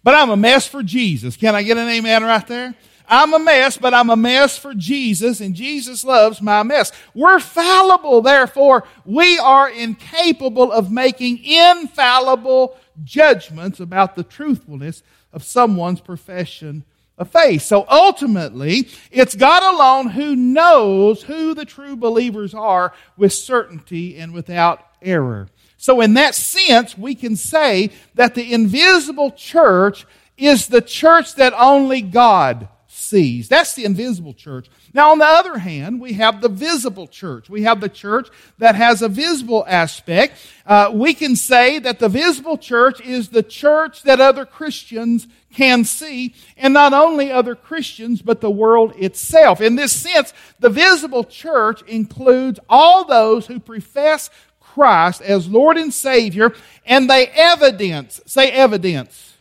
But 0.03 0.15
I'm 0.15 0.31
a 0.31 0.37
mess 0.37 0.67
for 0.67 0.83
Jesus. 0.83 1.37
Can 1.37 1.55
I 1.55 1.63
get 1.63 1.77
an 1.77 1.87
amen 1.87 2.23
right 2.23 2.45
there? 2.45 2.75
I'm 3.07 3.33
a 3.33 3.39
mess, 3.39 3.77
but 3.77 3.93
I'm 3.93 4.09
a 4.09 4.15
mess 4.15 4.57
for 4.57 4.73
Jesus, 4.73 5.39
and 5.39 5.55
Jesus 5.55 6.03
loves 6.03 6.41
my 6.41 6.63
mess. 6.63 6.91
We're 7.13 7.39
fallible, 7.39 8.21
therefore, 8.21 8.83
we 9.05 9.37
are 9.39 9.69
incapable 9.69 10.71
of 10.71 10.91
making 10.91 11.43
infallible 11.43 12.77
judgments 13.03 13.79
about 13.79 14.15
the 14.15 14.23
truthfulness 14.23 15.03
of 15.31 15.43
someone's 15.43 16.01
profession 16.01 16.83
of 17.17 17.29
faith. 17.29 17.63
So 17.63 17.85
ultimately, 17.89 18.89
it's 19.11 19.35
God 19.35 19.63
alone 19.63 20.09
who 20.09 20.35
knows 20.35 21.23
who 21.23 21.53
the 21.53 21.65
true 21.65 21.95
believers 21.95 22.53
are 22.53 22.93
with 23.15 23.33
certainty 23.33 24.17
and 24.17 24.33
without 24.33 24.85
error. 25.01 25.47
So 25.77 26.01
in 26.01 26.13
that 26.15 26.35
sense, 26.35 26.97
we 26.97 27.15
can 27.15 27.35
say 27.35 27.91
that 28.15 28.35
the 28.35 28.53
invisible 28.53 29.31
church 29.31 30.05
is 30.37 30.67
the 30.67 30.81
church 30.81 31.35
that 31.35 31.53
only 31.53 32.01
God 32.01 32.67
sees. 33.07 33.47
That's 33.47 33.73
the 33.73 33.85
invisible 33.85 34.33
church. 34.33 34.67
Now, 34.93 35.11
on 35.11 35.19
the 35.19 35.25
other 35.25 35.57
hand, 35.57 36.01
we 36.01 36.13
have 36.13 36.41
the 36.41 36.49
visible 36.49 37.07
church. 37.07 37.49
We 37.49 37.63
have 37.63 37.79
the 37.79 37.89
church 37.89 38.29
that 38.57 38.75
has 38.75 39.01
a 39.01 39.07
visible 39.07 39.63
aspect. 39.67 40.37
Uh, 40.65 40.91
we 40.93 41.13
can 41.13 41.35
say 41.35 41.79
that 41.79 41.99
the 41.99 42.09
visible 42.09 42.57
church 42.57 43.01
is 43.01 43.29
the 43.29 43.43
church 43.43 44.03
that 44.03 44.19
other 44.19 44.45
Christians 44.45 45.27
can 45.53 45.85
see, 45.85 46.35
and 46.57 46.73
not 46.73 46.93
only 46.93 47.31
other 47.31 47.55
Christians, 47.55 48.21
but 48.21 48.41
the 48.41 48.51
world 48.51 48.93
itself. 48.97 49.61
In 49.61 49.75
this 49.75 49.93
sense, 49.93 50.33
the 50.59 50.69
visible 50.69 51.23
church 51.23 51.81
includes 51.83 52.59
all 52.69 53.05
those 53.05 53.47
who 53.47 53.59
profess 53.59 54.29
Christ 54.59 55.21
as 55.21 55.47
Lord 55.47 55.77
and 55.77 55.93
Savior, 55.93 56.53
and 56.85 57.09
they 57.09 57.27
evidence, 57.27 58.21
say 58.25 58.51
evidence 58.51 59.36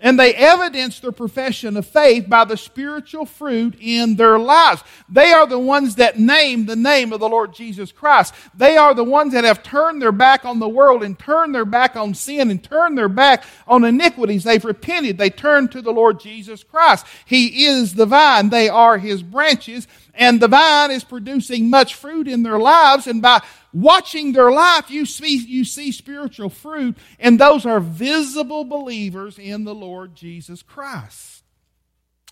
and 0.00 0.18
they 0.18 0.34
evidence 0.34 1.00
their 1.00 1.12
profession 1.12 1.76
of 1.76 1.86
faith 1.86 2.28
by 2.28 2.44
the 2.44 2.56
spiritual 2.56 3.24
fruit 3.24 3.76
in 3.80 4.16
their 4.16 4.38
lives. 4.38 4.82
They 5.08 5.32
are 5.32 5.46
the 5.46 5.58
ones 5.58 5.96
that 5.96 6.18
name 6.18 6.66
the 6.66 6.76
name 6.76 7.12
of 7.12 7.20
the 7.20 7.28
Lord 7.28 7.54
Jesus 7.54 7.92
Christ. 7.92 8.34
They 8.54 8.76
are 8.76 8.94
the 8.94 9.04
ones 9.04 9.32
that 9.32 9.44
have 9.44 9.62
turned 9.62 10.02
their 10.02 10.12
back 10.12 10.44
on 10.44 10.58
the 10.58 10.68
world 10.68 11.02
and 11.02 11.18
turned 11.18 11.54
their 11.54 11.64
back 11.64 11.96
on 11.96 12.14
sin 12.14 12.50
and 12.50 12.62
turned 12.62 12.98
their 12.98 13.08
back 13.08 13.44
on 13.66 13.84
iniquities. 13.84 14.44
They've 14.44 14.64
repented. 14.64 15.18
They 15.18 15.30
turned 15.30 15.72
to 15.72 15.82
the 15.82 15.92
Lord 15.92 16.20
Jesus 16.20 16.62
Christ. 16.62 17.06
He 17.24 17.66
is 17.66 17.94
the 17.94 18.06
vine. 18.06 18.50
They 18.50 18.68
are 18.68 18.98
his 18.98 19.22
branches 19.22 19.88
and 20.16 20.40
the 20.40 20.48
vine 20.48 20.90
is 20.90 21.04
producing 21.04 21.70
much 21.70 21.94
fruit 21.94 22.26
in 22.26 22.42
their 22.42 22.58
lives. 22.58 23.06
And 23.06 23.20
by 23.20 23.42
watching 23.76 24.32
their 24.32 24.50
life, 24.50 24.90
you 24.90 25.04
see, 25.04 25.36
you 25.36 25.64
see 25.64 25.92
spiritual 25.92 26.48
fruit, 26.48 26.96
and 27.20 27.38
those 27.38 27.66
are 27.66 27.78
visible 27.78 28.64
believers 28.64 29.38
in 29.38 29.64
the 29.64 29.74
Lord 29.74 30.14
Jesus 30.14 30.62
Christ. 30.62 31.42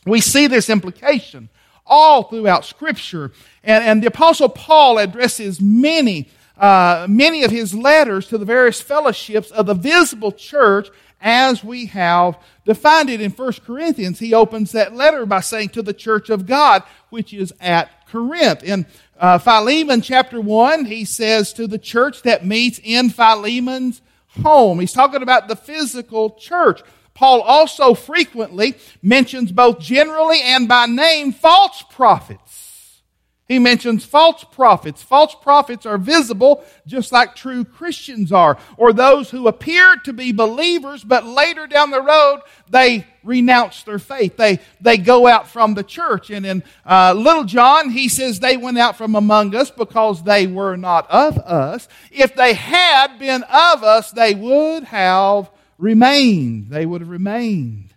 We 0.07 0.21
see 0.21 0.47
this 0.47 0.71
implication 0.71 1.51
all 1.87 2.25
throughout 2.25 2.65
Scripture. 2.65 3.33
And, 3.63 3.85
and 3.85 4.03
the 4.03 4.07
Apostle 4.07 4.49
Paul 4.49 4.99
addresses 4.99 5.61
many, 5.61 6.31
uh, 6.57 7.07
many 7.11 7.45
of 7.45 7.51
his 7.51 7.75
letters 7.75 8.29
to 8.29 8.39
the 8.39 8.47
various 8.47 8.81
fellowships 8.81 9.51
of 9.51 9.67
the 9.67 9.75
visible 9.75 10.33
church 10.33 10.89
as 11.21 11.65
we 11.65 11.87
have 11.87 12.39
defined 12.67 13.09
it 13.09 13.21
in 13.21 13.31
1 13.31 13.53
Corinthians. 13.65 14.19
He 14.19 14.35
opens 14.35 14.73
that 14.73 14.95
letter 14.95 15.25
by 15.25 15.41
saying 15.41 15.71
to 15.71 15.83
the 15.83 15.95
church 15.95 16.29
of 16.29 16.47
God, 16.47 16.83
which 17.11 17.33
is 17.33 17.53
at 17.61 18.07
Corinth. 18.09 18.63
In 18.63 18.87
uh, 19.19 19.39
Philemon 19.39 20.01
chapter 20.01 20.41
1, 20.41 20.87
he 20.87 21.05
says 21.05 21.53
to 21.55 21.67
the 21.67 21.79
church 21.79 22.23
that 22.23 22.45
meets 22.45 22.81
in 22.83 23.11
Philemon's 23.11 24.03
home. 24.43 24.81
He's 24.81 24.93
talking 24.93 25.23
about 25.23 25.49
the 25.49 25.57
physical 25.57 26.31
church. 26.31 26.83
Paul 27.15 27.43
also 27.43 27.95
frequently 27.95 28.75
mentions 29.01 29.53
both 29.53 29.79
generally 29.79 30.41
and 30.43 30.67
by 30.67 30.87
name 30.87 31.33
false 31.33 31.85
prophets. 31.91 32.65
He 33.47 33.59
mentions 33.59 34.05
false 34.05 34.43
prophets. 34.43 35.03
False 35.03 35.35
prophets 35.35 35.87
are 35.87 35.99
visible 35.99 36.65
just 36.87 37.13
like 37.13 37.37
true 37.37 37.65
Christians 37.65 38.33
are, 38.33 38.59
or 38.77 38.93
those 38.93 39.31
who 39.31 39.47
appear 39.47 39.97
to 40.05 40.13
be 40.13 40.33
believers, 40.33 41.05
but 41.05 41.27
later 41.27 41.67
down 41.67 41.91
the 41.91 42.03
road, 42.03 42.41
they 42.71 43.07
renounce 43.25 43.83
their 43.83 43.99
faith. 43.99 44.37
They, 44.37 44.61
they 44.81 44.99
go 44.99 45.27
out 45.27 45.49
from 45.49 45.75
the 45.75 45.83
church. 45.83 46.31
And 46.31 46.45
in 46.45 46.63
uh, 46.87 47.15
Little 47.15 47.45
John, 47.45 47.91
he 47.91 48.09
says 48.09 48.39
they 48.39 48.57
went 48.57 48.79
out 48.79 48.97
from 48.97 49.15
among 49.15 49.55
us 49.55 49.71
because 49.71 50.23
they 50.23 50.47
were 50.47 50.77
not 50.77 51.11
of 51.11 51.39
us. 51.39 51.89
If 52.11 52.37
they 52.37 52.55
had 52.55 53.19
been 53.19 53.43
of 53.45 53.83
us, 53.83 54.11
they 54.11 54.35
would 54.35 54.85
have 54.85 55.51
remained. 55.79 56.69
They 56.69 56.87
would 56.87 57.01
have 57.01 57.11
remained. 57.11 57.95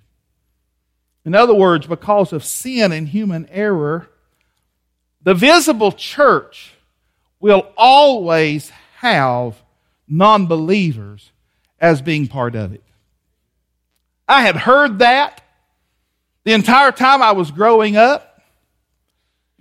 In 1.26 1.36
other 1.36 1.54
words, 1.54 1.86
because 1.88 2.32
of 2.32 2.46
sin 2.46 2.92
and 2.94 3.08
human 3.08 3.48
error, 3.50 4.10
the 5.24 5.34
visible 5.34 5.92
church 5.92 6.74
will 7.40 7.68
always 7.76 8.70
have 9.00 9.62
non 10.08 10.48
believers 10.48 11.32
as 11.80 12.02
being 12.02 12.28
part 12.28 12.56
of 12.56 12.74
it. 12.74 12.84
I 14.28 14.42
had 14.42 14.58
heard 14.58 15.00
that 15.00 15.42
the 16.44 16.54
entire 16.54 16.92
time 16.92 17.22
I 17.22 17.32
was 17.32 17.52
growing 17.52 17.96
up. 17.96 18.42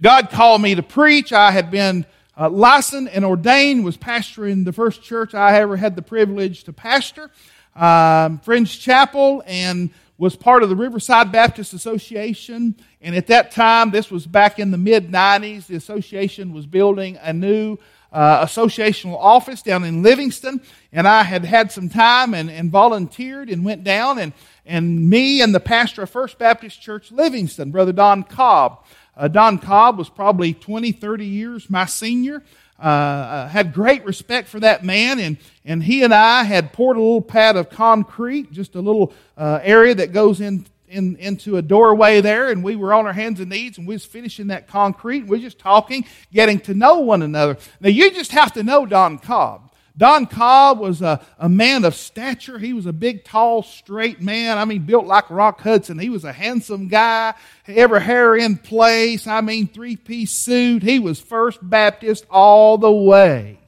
God 0.00 0.30
called 0.30 0.60
me 0.60 0.74
to 0.74 0.82
preach. 0.82 1.32
I 1.32 1.50
had 1.50 1.70
been 1.70 2.04
uh, 2.38 2.50
licensed 2.50 3.12
and 3.14 3.24
ordained, 3.24 3.84
was 3.84 3.96
pastoring 3.96 4.64
the 4.64 4.72
first 4.72 5.02
church 5.02 5.34
I 5.34 5.58
ever 5.60 5.76
had 5.76 5.96
the 5.96 6.02
privilege 6.02 6.64
to 6.64 6.72
pastor, 6.72 7.30
um, 7.74 8.38
Friends 8.40 8.76
Chapel, 8.76 9.42
and 9.46 9.90
was 10.18 10.34
part 10.34 10.62
of 10.62 10.68
the 10.68 10.76
Riverside 10.76 11.30
Baptist 11.30 11.72
Association. 11.72 12.74
And 13.00 13.14
at 13.14 13.28
that 13.28 13.52
time, 13.52 13.90
this 13.90 14.10
was 14.10 14.26
back 14.26 14.58
in 14.58 14.70
the 14.70 14.78
mid 14.78 15.10
90s, 15.10 15.66
the 15.66 15.76
association 15.76 16.52
was 16.52 16.66
building 16.66 17.18
a 17.22 17.32
new 17.32 17.78
uh, 18.12 18.44
associational 18.46 19.16
office 19.18 19.60
down 19.62 19.84
in 19.84 20.02
Livingston. 20.02 20.60
And 20.92 21.06
I 21.06 21.22
had 21.22 21.44
had 21.44 21.70
some 21.72 21.88
time 21.88 22.32
and, 22.32 22.50
and 22.50 22.70
volunteered 22.70 23.50
and 23.50 23.64
went 23.64 23.84
down. 23.84 24.18
And, 24.18 24.32
and 24.66 25.08
me 25.08 25.40
and 25.40 25.54
the 25.54 25.60
pastor 25.60 26.02
of 26.02 26.10
First 26.10 26.38
Baptist 26.38 26.80
Church 26.80 27.12
Livingston, 27.12 27.70
Brother 27.70 27.92
Don 27.92 28.22
Cobb. 28.22 28.84
Uh, 29.16 29.28
Don 29.28 29.58
Cobb 29.58 29.96
was 29.96 30.08
probably 30.08 30.52
20, 30.52 30.92
30 30.92 31.24
years 31.24 31.70
my 31.70 31.86
senior. 31.86 32.42
Uh, 32.78 32.82
uh, 32.82 33.48
had 33.48 33.72
great 33.72 34.04
respect 34.04 34.48
for 34.48 34.60
that 34.60 34.84
man, 34.84 35.18
and, 35.18 35.38
and 35.64 35.82
he 35.82 36.02
and 36.02 36.12
I 36.12 36.42
had 36.42 36.74
poured 36.74 36.98
a 36.98 37.00
little 37.00 37.22
pad 37.22 37.56
of 37.56 37.70
concrete, 37.70 38.52
just 38.52 38.74
a 38.74 38.80
little 38.80 39.14
uh, 39.38 39.60
area 39.62 39.94
that 39.94 40.12
goes 40.12 40.42
in, 40.42 40.66
in 40.86 41.16
into 41.16 41.56
a 41.56 41.62
doorway 41.62 42.20
there, 42.20 42.50
and 42.50 42.62
we 42.62 42.76
were 42.76 42.92
on 42.92 43.06
our 43.06 43.14
hands 43.14 43.40
and 43.40 43.48
knees, 43.48 43.78
and 43.78 43.88
we 43.88 43.94
was 43.94 44.04
finishing 44.04 44.48
that 44.48 44.68
concrete. 44.68 45.20
And 45.20 45.28
we 45.30 45.38
were 45.38 45.42
just 45.42 45.58
talking, 45.58 46.04
getting 46.30 46.60
to 46.60 46.74
know 46.74 46.98
one 46.98 47.22
another. 47.22 47.56
Now 47.80 47.88
you 47.88 48.10
just 48.10 48.32
have 48.32 48.52
to 48.52 48.62
know 48.62 48.84
Don 48.84 49.18
Cobb. 49.18 49.65
Don 49.98 50.26
Cobb 50.26 50.78
was 50.78 51.00
a, 51.00 51.24
a 51.38 51.48
man 51.48 51.84
of 51.84 51.94
stature. 51.94 52.58
He 52.58 52.74
was 52.74 52.84
a 52.84 52.92
big, 52.92 53.24
tall, 53.24 53.62
straight 53.62 54.20
man. 54.20 54.58
I 54.58 54.66
mean, 54.66 54.84
built 54.84 55.06
like 55.06 55.30
Rock 55.30 55.60
Hudson. 55.62 55.98
He 55.98 56.10
was 56.10 56.24
a 56.24 56.32
handsome 56.32 56.88
guy, 56.88 57.34
every 57.66 58.02
hair 58.02 58.36
in 58.36 58.58
place. 58.58 59.26
I 59.26 59.40
mean, 59.40 59.66
three 59.68 59.96
piece 59.96 60.32
suit. 60.32 60.82
He 60.82 60.98
was 60.98 61.18
First 61.18 61.60
Baptist 61.62 62.26
all 62.30 62.76
the 62.76 62.92
way. 62.92 63.58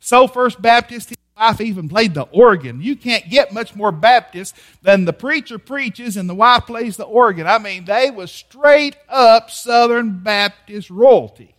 So 0.00 0.26
First 0.26 0.62
Baptist, 0.62 1.10
his 1.10 1.18
wife 1.36 1.60
even 1.60 1.88
played 1.88 2.14
the 2.14 2.22
organ. 2.22 2.80
You 2.80 2.96
can't 2.96 3.28
get 3.28 3.52
much 3.52 3.74
more 3.74 3.92
Baptist 3.92 4.56
than 4.80 5.04
the 5.04 5.12
preacher 5.12 5.58
preaches 5.58 6.16
and 6.16 6.28
the 6.30 6.34
wife 6.34 6.64
plays 6.66 6.96
the 6.96 7.04
organ. 7.04 7.46
I 7.46 7.58
mean, 7.58 7.84
they 7.84 8.10
was 8.10 8.32
straight 8.32 8.96
up 9.08 9.50
Southern 9.50 10.22
Baptist 10.22 10.88
royalty. 10.88 11.53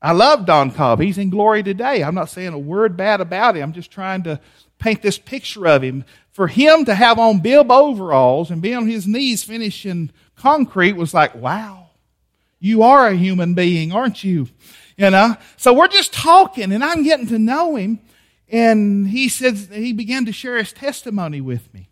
I 0.00 0.12
love 0.12 0.46
Don 0.46 0.70
Cobb. 0.70 1.00
He's 1.00 1.18
in 1.18 1.30
glory 1.30 1.62
today. 1.62 2.04
I'm 2.04 2.14
not 2.14 2.30
saying 2.30 2.52
a 2.52 2.58
word 2.58 2.96
bad 2.96 3.20
about 3.20 3.56
him. 3.56 3.64
I'm 3.64 3.72
just 3.72 3.90
trying 3.90 4.22
to 4.24 4.40
paint 4.78 5.02
this 5.02 5.18
picture 5.18 5.66
of 5.66 5.82
him. 5.82 6.04
For 6.30 6.46
him 6.46 6.84
to 6.84 6.94
have 6.94 7.18
on 7.18 7.40
bib 7.40 7.70
overalls 7.70 8.50
and 8.50 8.62
be 8.62 8.74
on 8.74 8.86
his 8.86 9.08
knees 9.08 9.42
finishing 9.42 10.10
concrete 10.36 10.92
was 10.92 11.12
like, 11.12 11.34
wow, 11.34 11.90
you 12.60 12.84
are 12.84 13.08
a 13.08 13.16
human 13.16 13.54
being, 13.54 13.90
aren't 13.90 14.22
you? 14.22 14.48
You 14.96 15.10
know? 15.10 15.36
So 15.56 15.72
we're 15.72 15.88
just 15.88 16.12
talking 16.12 16.72
and 16.72 16.84
I'm 16.84 17.02
getting 17.02 17.26
to 17.28 17.38
know 17.38 17.74
him. 17.74 17.98
And 18.48 19.08
he 19.08 19.28
says, 19.28 19.68
he 19.72 19.92
began 19.92 20.26
to 20.26 20.32
share 20.32 20.56
his 20.56 20.72
testimony 20.72 21.40
with 21.40 21.74
me. 21.74 21.88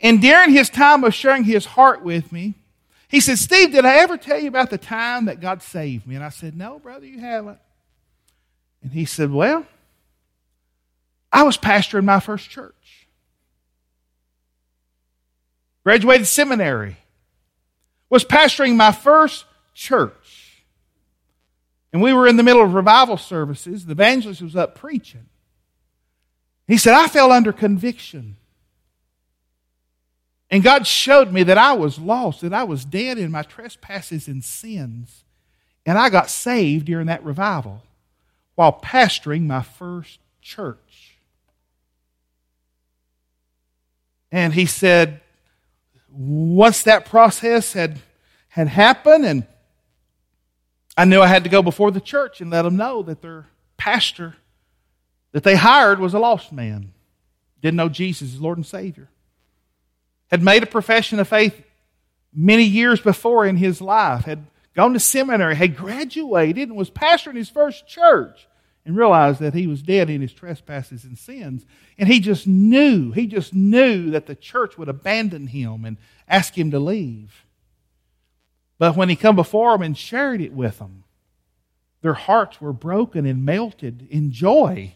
And 0.00 0.20
during 0.20 0.50
his 0.50 0.68
time 0.68 1.04
of 1.04 1.14
sharing 1.14 1.44
his 1.44 1.64
heart 1.64 2.02
with 2.02 2.32
me, 2.32 2.54
he 3.08 3.20
said, 3.20 3.38
Steve, 3.38 3.72
did 3.72 3.84
I 3.84 3.98
ever 3.98 4.16
tell 4.16 4.38
you 4.38 4.48
about 4.48 4.70
the 4.70 4.78
time 4.78 5.26
that 5.26 5.40
God 5.40 5.62
saved 5.62 6.06
me? 6.06 6.16
And 6.16 6.24
I 6.24 6.30
said, 6.30 6.56
No, 6.56 6.78
brother, 6.78 7.06
you 7.06 7.20
haven't. 7.20 7.58
And 8.82 8.92
he 8.92 9.04
said, 9.04 9.30
Well, 9.30 9.66
I 11.32 11.44
was 11.44 11.56
pastor 11.56 11.98
in 11.98 12.04
my 12.04 12.20
first 12.20 12.50
church. 12.50 13.08
Graduated 15.84 16.26
seminary. 16.26 16.96
Was 18.08 18.24
pastoring 18.24 18.76
my 18.76 18.92
first 18.92 19.44
church. 19.74 20.64
And 21.92 22.02
we 22.02 22.12
were 22.12 22.26
in 22.26 22.36
the 22.36 22.42
middle 22.42 22.62
of 22.62 22.74
revival 22.74 23.16
services. 23.16 23.86
The 23.86 23.92
evangelist 23.92 24.42
was 24.42 24.56
up 24.56 24.74
preaching. 24.74 25.26
He 26.66 26.76
said, 26.76 26.94
I 26.94 27.06
fell 27.06 27.30
under 27.30 27.52
conviction. 27.52 28.36
And 30.50 30.62
God 30.62 30.86
showed 30.86 31.32
me 31.32 31.42
that 31.44 31.58
I 31.58 31.72
was 31.72 31.98
lost, 31.98 32.42
that 32.42 32.52
I 32.52 32.64
was 32.64 32.84
dead 32.84 33.18
in 33.18 33.30
my 33.30 33.42
trespasses 33.42 34.28
and 34.28 34.44
sins. 34.44 35.24
And 35.84 35.98
I 35.98 36.08
got 36.08 36.30
saved 36.30 36.86
during 36.86 37.06
that 37.06 37.24
revival 37.24 37.82
while 38.54 38.72
pastoring 38.72 39.42
my 39.42 39.62
first 39.62 40.18
church. 40.40 41.16
And 44.30 44.54
he 44.54 44.66
said, 44.66 45.20
once 46.10 46.82
that 46.84 47.06
process 47.06 47.72
had, 47.72 48.00
had 48.48 48.68
happened, 48.68 49.24
and 49.24 49.46
I 50.96 51.04
knew 51.04 51.20
I 51.20 51.26
had 51.26 51.44
to 51.44 51.50
go 51.50 51.62
before 51.62 51.90
the 51.90 52.00
church 52.00 52.40
and 52.40 52.50
let 52.50 52.62
them 52.62 52.76
know 52.76 53.02
that 53.02 53.20
their 53.20 53.46
pastor 53.76 54.36
that 55.32 55.42
they 55.42 55.56
hired 55.56 56.00
was 56.00 56.14
a 56.14 56.18
lost 56.18 56.52
man, 56.52 56.92
didn't 57.60 57.76
know 57.76 57.88
Jesus 57.88 58.32
as 58.32 58.40
Lord 58.40 58.58
and 58.58 58.66
Savior 58.66 59.08
had 60.30 60.42
made 60.42 60.62
a 60.62 60.66
profession 60.66 61.18
of 61.18 61.28
faith 61.28 61.62
many 62.32 62.64
years 62.64 63.00
before 63.00 63.46
in 63.46 63.56
his 63.56 63.80
life, 63.80 64.24
had 64.24 64.46
gone 64.74 64.92
to 64.92 65.00
seminary, 65.00 65.56
had 65.56 65.76
graduated, 65.76 66.68
and 66.68 66.76
was 66.76 66.90
pastoring 66.90 67.36
his 67.36 67.48
first 67.48 67.86
church, 67.86 68.46
and 68.84 68.96
realized 68.96 69.40
that 69.40 69.54
he 69.54 69.66
was 69.66 69.82
dead 69.82 70.10
in 70.10 70.20
his 70.20 70.32
trespasses 70.32 71.04
and 71.04 71.18
sins. 71.18 71.64
And 71.98 72.08
he 72.08 72.20
just 72.20 72.46
knew, 72.46 73.10
he 73.12 73.26
just 73.26 73.54
knew 73.54 74.10
that 74.10 74.26
the 74.26 74.34
church 74.34 74.76
would 74.76 74.88
abandon 74.88 75.48
him 75.48 75.84
and 75.84 75.96
ask 76.28 76.56
him 76.56 76.70
to 76.70 76.78
leave. 76.78 77.44
But 78.78 78.96
when 78.96 79.08
he 79.08 79.16
come 79.16 79.34
before 79.34 79.72
them 79.72 79.82
and 79.82 79.96
shared 79.96 80.40
it 80.40 80.52
with 80.52 80.78
them, 80.78 81.04
their 82.02 82.14
hearts 82.14 82.60
were 82.60 82.74
broken 82.74 83.26
and 83.26 83.44
melted 83.44 84.06
in 84.10 84.30
joy. 84.30 84.94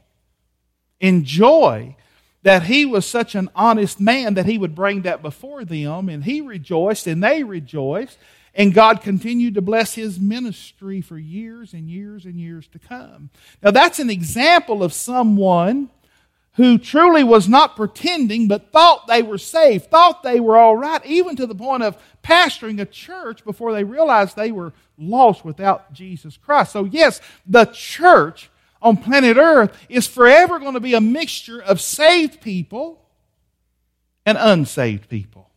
In 1.01 1.25
joy 1.25 1.97
that 2.43 2.65
he 2.65 2.87
was 2.87 3.05
such 3.05 3.35
an 3.35 3.51
honest 3.55 4.01
man 4.01 4.35
that 4.35 4.47
he 4.47 4.59
would 4.59 4.75
bring 4.75 5.03
that 5.03 5.23
before 5.23 5.65
them, 5.65 6.09
and 6.09 6.25
he 6.25 6.41
rejoiced 6.41 7.07
and 7.07 7.23
they 7.23 7.43
rejoiced, 7.43 8.19
and 8.55 8.75
God 8.75 9.03
continued 9.03 9.55
to 9.55 9.63
bless 9.63 9.95
his 9.95 10.19
ministry 10.19 11.01
for 11.01 11.19
years 11.19 11.73
and 11.73 11.89
years 11.89 12.25
and 12.25 12.37
years 12.37 12.67
to 12.69 12.79
come. 12.79 13.31
Now, 13.63 13.71
that's 13.71 13.99
an 13.99 14.11
example 14.11 14.83
of 14.83 14.93
someone 14.93 15.91
who 16.55 16.79
truly 16.79 17.23
was 17.23 17.49
not 17.49 17.77
pretending, 17.77 18.49
but 18.49 18.73
thought 18.73 19.07
they 19.07 19.23
were 19.23 19.39
safe, 19.39 19.85
thought 19.85 20.23
they 20.23 20.41
were 20.41 20.57
all 20.57 20.77
right, 20.77 21.05
even 21.07 21.37
to 21.37 21.47
the 21.47 21.55
point 21.55 21.83
of 21.83 21.97
pastoring 22.23 22.81
a 22.81 22.85
church 22.85 23.45
before 23.45 23.73
they 23.73 23.85
realized 23.85 24.37
they 24.37 24.51
were 24.51 24.73
lost 24.99 25.45
without 25.45 25.93
Jesus 25.93 26.37
Christ. 26.37 26.73
So, 26.73 26.85
yes, 26.85 27.21
the 27.47 27.67
church 27.67 28.51
on 28.83 28.97
planet 28.97 29.37
Earth 29.37 29.77
is 29.89 30.07
forever 30.07 30.59
going 30.59 30.75
to 30.75 30.81
be 30.81 30.95
a 30.95 31.01
mixture 31.01 31.61
of 31.61 31.81
saved 31.81 32.41
people 32.41 33.01
and 34.25 34.39
unsaved 34.39 35.09
people. 35.09 35.51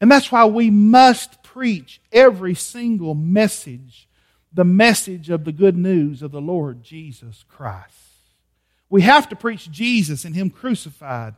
And 0.00 0.10
that's 0.10 0.30
why 0.30 0.44
we 0.44 0.70
must 0.70 1.42
preach 1.42 2.00
every 2.12 2.54
single 2.54 3.14
message, 3.14 4.08
the 4.52 4.64
message 4.64 5.30
of 5.30 5.44
the 5.44 5.52
good 5.52 5.76
news 5.76 6.22
of 6.22 6.30
the 6.30 6.40
Lord 6.40 6.82
Jesus 6.82 7.44
Christ. 7.48 7.94
We 8.90 9.02
have 9.02 9.28
to 9.30 9.36
preach 9.36 9.70
Jesus 9.70 10.24
and 10.24 10.34
Him 10.34 10.50
crucified 10.50 11.34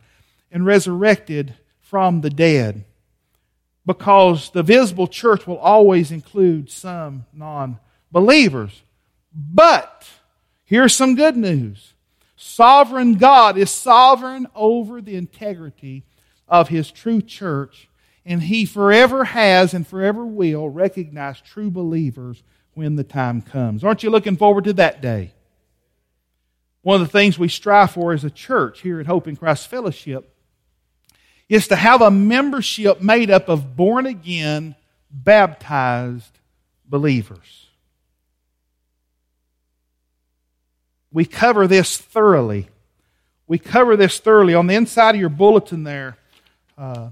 and 0.50 0.66
resurrected 0.66 1.54
from 1.80 2.20
the 2.20 2.30
dead 2.30 2.84
because 3.86 4.50
the 4.50 4.62
visible 4.62 5.06
church 5.06 5.46
will 5.46 5.58
always 5.58 6.10
include 6.10 6.70
some 6.70 7.24
non 7.32 7.78
believers. 8.10 8.82
But 9.32 10.08
Here's 10.66 10.94
some 10.94 11.14
good 11.14 11.36
news. 11.36 11.94
Sovereign 12.34 13.14
God 13.14 13.56
is 13.56 13.70
sovereign 13.70 14.48
over 14.54 15.00
the 15.00 15.14
integrity 15.14 16.04
of 16.48 16.68
His 16.68 16.90
true 16.90 17.22
church, 17.22 17.88
and 18.26 18.42
He 18.42 18.66
forever 18.66 19.24
has 19.24 19.72
and 19.72 19.86
forever 19.86 20.26
will 20.26 20.68
recognize 20.68 21.40
true 21.40 21.70
believers 21.70 22.42
when 22.74 22.96
the 22.96 23.04
time 23.04 23.40
comes. 23.40 23.84
Aren't 23.84 24.02
you 24.02 24.10
looking 24.10 24.36
forward 24.36 24.64
to 24.64 24.72
that 24.74 25.00
day? 25.00 25.32
One 26.82 27.00
of 27.00 27.06
the 27.06 27.12
things 27.12 27.38
we 27.38 27.48
strive 27.48 27.92
for 27.92 28.12
as 28.12 28.24
a 28.24 28.30
church 28.30 28.80
here 28.80 29.00
at 29.00 29.06
Hope 29.06 29.28
in 29.28 29.36
Christ 29.36 29.68
Fellowship 29.68 30.36
is 31.48 31.68
to 31.68 31.76
have 31.76 32.02
a 32.02 32.10
membership 32.10 33.00
made 33.00 33.30
up 33.30 33.48
of 33.48 33.76
born 33.76 34.04
again, 34.04 34.74
baptized 35.10 36.40
believers. 36.84 37.65
We 41.16 41.24
cover 41.24 41.66
this 41.66 41.96
thoroughly. 41.96 42.68
We 43.46 43.58
cover 43.58 43.96
this 43.96 44.18
thoroughly. 44.18 44.52
On 44.52 44.66
the 44.66 44.74
inside 44.74 45.14
of 45.14 45.20
your 45.22 45.30
bulletin 45.30 45.82
there 45.82 46.18
uh, 46.76 47.08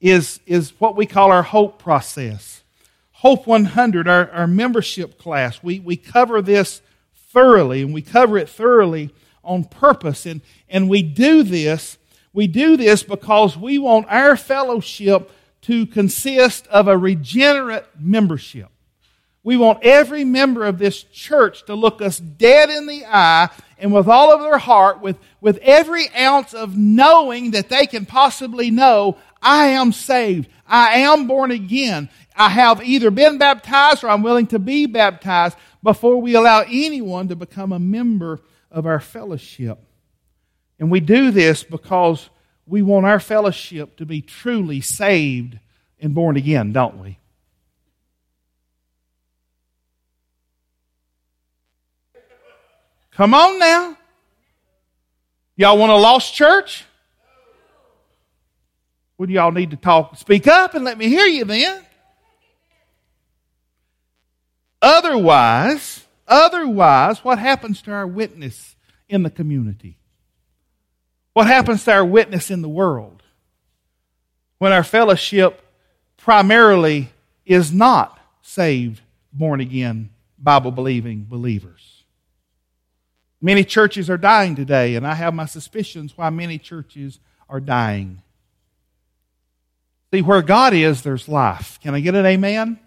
is 0.00 0.40
is 0.46 0.70
what 0.80 0.96
we 0.96 1.06
call 1.06 1.30
our 1.30 1.44
hope 1.44 1.78
process. 1.78 2.64
Hope 3.12 3.46
100, 3.46 4.08
our, 4.08 4.28
our 4.32 4.48
membership 4.48 5.16
class. 5.16 5.62
We, 5.62 5.78
we 5.78 5.96
cover 5.96 6.42
this 6.42 6.82
thoroughly, 7.14 7.82
and 7.82 7.94
we 7.94 8.02
cover 8.02 8.36
it 8.36 8.48
thoroughly 8.48 9.14
on 9.44 9.62
purpose. 9.62 10.26
And, 10.26 10.40
and 10.68 10.88
we 10.88 11.02
do 11.04 11.44
this, 11.44 11.98
we 12.32 12.48
do 12.48 12.76
this 12.76 13.04
because 13.04 13.56
we 13.56 13.78
want 13.78 14.08
our 14.08 14.36
fellowship 14.36 15.30
to 15.60 15.86
consist 15.86 16.66
of 16.66 16.88
a 16.88 16.98
regenerate 16.98 17.86
membership. 17.96 18.70
We 19.44 19.56
want 19.56 19.82
every 19.82 20.24
member 20.24 20.64
of 20.64 20.78
this 20.78 21.02
church 21.02 21.64
to 21.66 21.74
look 21.74 22.00
us 22.00 22.18
dead 22.18 22.70
in 22.70 22.86
the 22.86 23.04
eye 23.06 23.48
and 23.78 23.92
with 23.92 24.06
all 24.06 24.32
of 24.32 24.40
their 24.40 24.58
heart, 24.58 25.00
with, 25.00 25.16
with 25.40 25.58
every 25.62 26.08
ounce 26.10 26.54
of 26.54 26.76
knowing 26.76 27.50
that 27.50 27.68
they 27.68 27.86
can 27.86 28.06
possibly 28.06 28.70
know, 28.70 29.18
I 29.42 29.68
am 29.68 29.90
saved. 29.92 30.48
I 30.66 31.00
am 31.00 31.26
born 31.26 31.50
again. 31.50 32.08
I 32.36 32.50
have 32.50 32.82
either 32.84 33.10
been 33.10 33.38
baptized 33.38 34.04
or 34.04 34.08
I'm 34.10 34.22
willing 34.22 34.46
to 34.48 34.60
be 34.60 34.86
baptized 34.86 35.56
before 35.82 36.22
we 36.22 36.36
allow 36.36 36.60
anyone 36.60 37.28
to 37.28 37.36
become 37.36 37.72
a 37.72 37.80
member 37.80 38.40
of 38.70 38.86
our 38.86 39.00
fellowship. 39.00 39.78
And 40.78 40.90
we 40.90 41.00
do 41.00 41.32
this 41.32 41.64
because 41.64 42.30
we 42.66 42.82
want 42.82 43.06
our 43.06 43.20
fellowship 43.20 43.96
to 43.96 44.06
be 44.06 44.22
truly 44.22 44.80
saved 44.80 45.58
and 46.00 46.14
born 46.14 46.36
again, 46.36 46.72
don't 46.72 46.98
we? 46.98 47.18
Come 53.16 53.34
on 53.34 53.58
now. 53.58 53.96
Y'all 55.56 55.78
want 55.78 55.92
a 55.92 55.96
lost 55.96 56.34
church? 56.34 56.84
Would 59.18 59.30
y'all 59.30 59.52
need 59.52 59.70
to 59.70 59.76
talk, 59.76 60.16
speak 60.16 60.48
up 60.48 60.74
and 60.74 60.84
let 60.84 60.98
me 60.98 61.08
hear 61.08 61.26
you 61.26 61.44
then? 61.44 61.84
Otherwise, 64.80 66.04
otherwise, 66.26 67.22
what 67.22 67.38
happens 67.38 67.82
to 67.82 67.92
our 67.92 68.06
witness 68.06 68.74
in 69.08 69.22
the 69.22 69.30
community? 69.30 69.98
What 71.34 71.46
happens 71.46 71.84
to 71.84 71.92
our 71.92 72.04
witness 72.04 72.50
in 72.50 72.62
the 72.62 72.68
world 72.68 73.22
when 74.58 74.72
our 74.72 74.82
fellowship 74.82 75.62
primarily 76.16 77.10
is 77.46 77.72
not 77.72 78.18
saved, 78.40 79.02
born 79.32 79.60
again, 79.60 80.10
Bible 80.38 80.72
believing 80.72 81.26
believers? 81.28 82.01
Many 83.44 83.64
churches 83.64 84.08
are 84.08 84.16
dying 84.16 84.54
today, 84.54 84.94
and 84.94 85.04
I 85.04 85.14
have 85.14 85.34
my 85.34 85.46
suspicions 85.46 86.16
why 86.16 86.30
many 86.30 86.58
churches 86.58 87.18
are 87.48 87.58
dying. 87.60 88.22
See, 90.14 90.22
where 90.22 90.42
God 90.42 90.74
is, 90.74 91.02
there's 91.02 91.28
life. 91.28 91.80
Can 91.82 91.94
I 91.94 92.00
get 92.00 92.14
an 92.14 92.24
amen? 92.24 92.78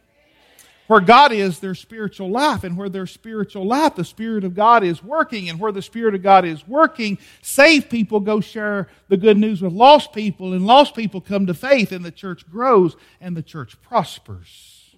Where 0.88 1.02
God 1.02 1.32
is, 1.32 1.60
there's 1.60 1.80
spiritual 1.80 2.30
life. 2.30 2.64
And 2.64 2.78
where 2.78 2.88
there's 2.88 3.12
spiritual 3.12 3.66
life, 3.66 3.96
the 3.96 4.06
Spirit 4.06 4.44
of 4.44 4.54
God 4.54 4.84
is 4.84 5.04
working. 5.04 5.50
And 5.50 5.60
where 5.60 5.72
the 5.72 5.82
Spirit 5.82 6.14
of 6.14 6.22
God 6.22 6.46
is 6.46 6.68
working, 6.68 7.18
saved 7.42 7.90
people 7.90 8.20
go 8.20 8.40
share 8.40 8.88
the 9.08 9.18
good 9.18 9.38
news 9.38 9.62
with 9.62 9.74
lost 9.74 10.14
people. 10.14 10.54
And 10.54 10.66
lost 10.66 10.96
people 10.96 11.20
come 11.20 11.48
to 11.48 11.56
faith, 11.56 11.92
and 11.92 12.06
the 12.06 12.12
church 12.12 12.48
grows 12.50 12.96
and 13.20 13.36
the 13.36 13.42
church 13.42 13.82
prospers. 13.82 14.96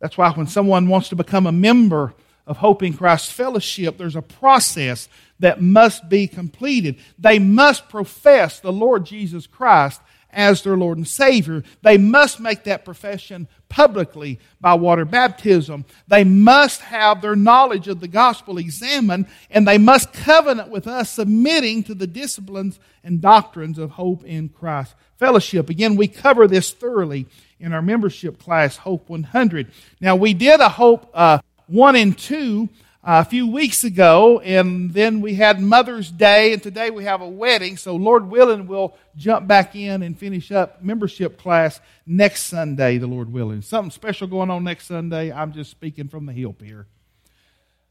That's 0.00 0.16
why 0.16 0.30
when 0.30 0.46
someone 0.46 0.88
wants 0.88 1.10
to 1.10 1.16
become 1.16 1.46
a 1.46 1.52
member 1.52 2.14
of 2.46 2.58
Hope 2.58 2.82
in 2.82 2.94
Christ 2.94 3.32
Fellowship, 3.32 3.98
there's 3.98 4.16
a 4.16 4.22
process 4.22 5.08
that 5.38 5.60
must 5.60 6.08
be 6.08 6.26
completed. 6.26 6.96
They 7.18 7.38
must 7.38 7.88
profess 7.88 8.60
the 8.60 8.72
Lord 8.72 9.06
Jesus 9.06 9.46
Christ 9.46 10.00
as 10.30 10.62
their 10.62 10.76
Lord 10.76 10.98
and 10.98 11.06
Savior. 11.06 11.62
They 11.82 11.98
must 11.98 12.40
make 12.40 12.64
that 12.64 12.84
profession 12.84 13.48
publicly 13.68 14.38
by 14.60 14.74
water 14.74 15.04
baptism. 15.04 15.84
They 16.08 16.24
must 16.24 16.80
have 16.82 17.20
their 17.20 17.36
knowledge 17.36 17.88
of 17.88 18.00
the 18.00 18.08
gospel 18.08 18.58
examined, 18.58 19.26
and 19.50 19.66
they 19.66 19.78
must 19.78 20.12
covenant 20.12 20.70
with 20.70 20.86
us, 20.86 21.10
submitting 21.10 21.82
to 21.84 21.94
the 21.94 22.06
disciplines 22.06 22.78
and 23.04 23.20
doctrines 23.20 23.78
of 23.78 23.92
hope 23.92 24.24
in 24.24 24.48
Christ 24.48 24.94
fellowship. 25.22 25.70
Again, 25.70 25.94
we 25.94 26.08
cover 26.08 26.48
this 26.48 26.72
thoroughly 26.72 27.26
in 27.60 27.72
our 27.72 27.80
membership 27.80 28.40
class, 28.40 28.76
Hope 28.78 29.08
100. 29.08 29.70
Now, 30.00 30.16
we 30.16 30.34
did 30.34 30.58
a 30.58 30.68
Hope 30.68 31.08
uh, 31.14 31.38
1 31.66 31.96
and 31.96 32.18
2 32.18 32.68
uh, 33.04 33.24
a 33.26 33.28
few 33.28 33.48
weeks 33.48 33.82
ago, 33.82 34.38
and 34.40 34.94
then 34.94 35.20
we 35.20 35.34
had 35.34 35.60
Mother's 35.60 36.08
Day, 36.08 36.52
and 36.52 36.62
today 36.62 36.88
we 36.90 37.02
have 37.02 37.20
a 37.20 37.28
wedding. 37.28 37.76
So, 37.76 37.96
Lord 37.96 38.30
willing, 38.30 38.68
we'll 38.68 38.94
jump 39.16 39.48
back 39.48 39.74
in 39.74 40.02
and 40.02 40.16
finish 40.16 40.52
up 40.52 40.84
membership 40.84 41.36
class 41.36 41.80
next 42.06 42.44
Sunday, 42.44 42.98
the 42.98 43.08
Lord 43.08 43.32
willing. 43.32 43.60
Something 43.62 43.90
special 43.90 44.28
going 44.28 44.50
on 44.50 44.62
next 44.62 44.86
Sunday. 44.86 45.32
I'm 45.32 45.52
just 45.52 45.72
speaking 45.72 46.06
from 46.06 46.26
the 46.26 46.32
hill 46.32 46.54
here. 46.62 46.86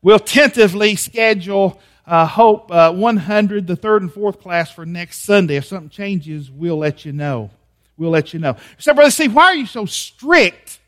We'll 0.01 0.17
tentatively 0.17 0.95
schedule 0.95 1.81
uh, 2.07 2.25
Hope 2.25 2.71
uh, 2.71 2.93
100, 2.93 3.67
the 3.67 3.75
third 3.75 4.03
and 4.03 4.13
fourth 4.13 4.39
class, 4.39 4.71
for 4.71 4.85
next 4.85 5.25
Sunday. 5.25 5.57
If 5.57 5.65
something 5.65 5.89
changes, 5.89 6.49
we'll 6.49 6.77
let 6.77 7.03
you 7.03 7.11
know. 7.11 7.51
We'll 7.97 8.11
let 8.11 8.33
you 8.33 8.39
know. 8.39 8.55
So, 8.77 8.93
Brother 8.93 9.11
Steve, 9.11 9.35
why 9.35 9.43
are 9.43 9.55
you 9.55 9.65
so 9.65 9.85
strict? 9.85 10.79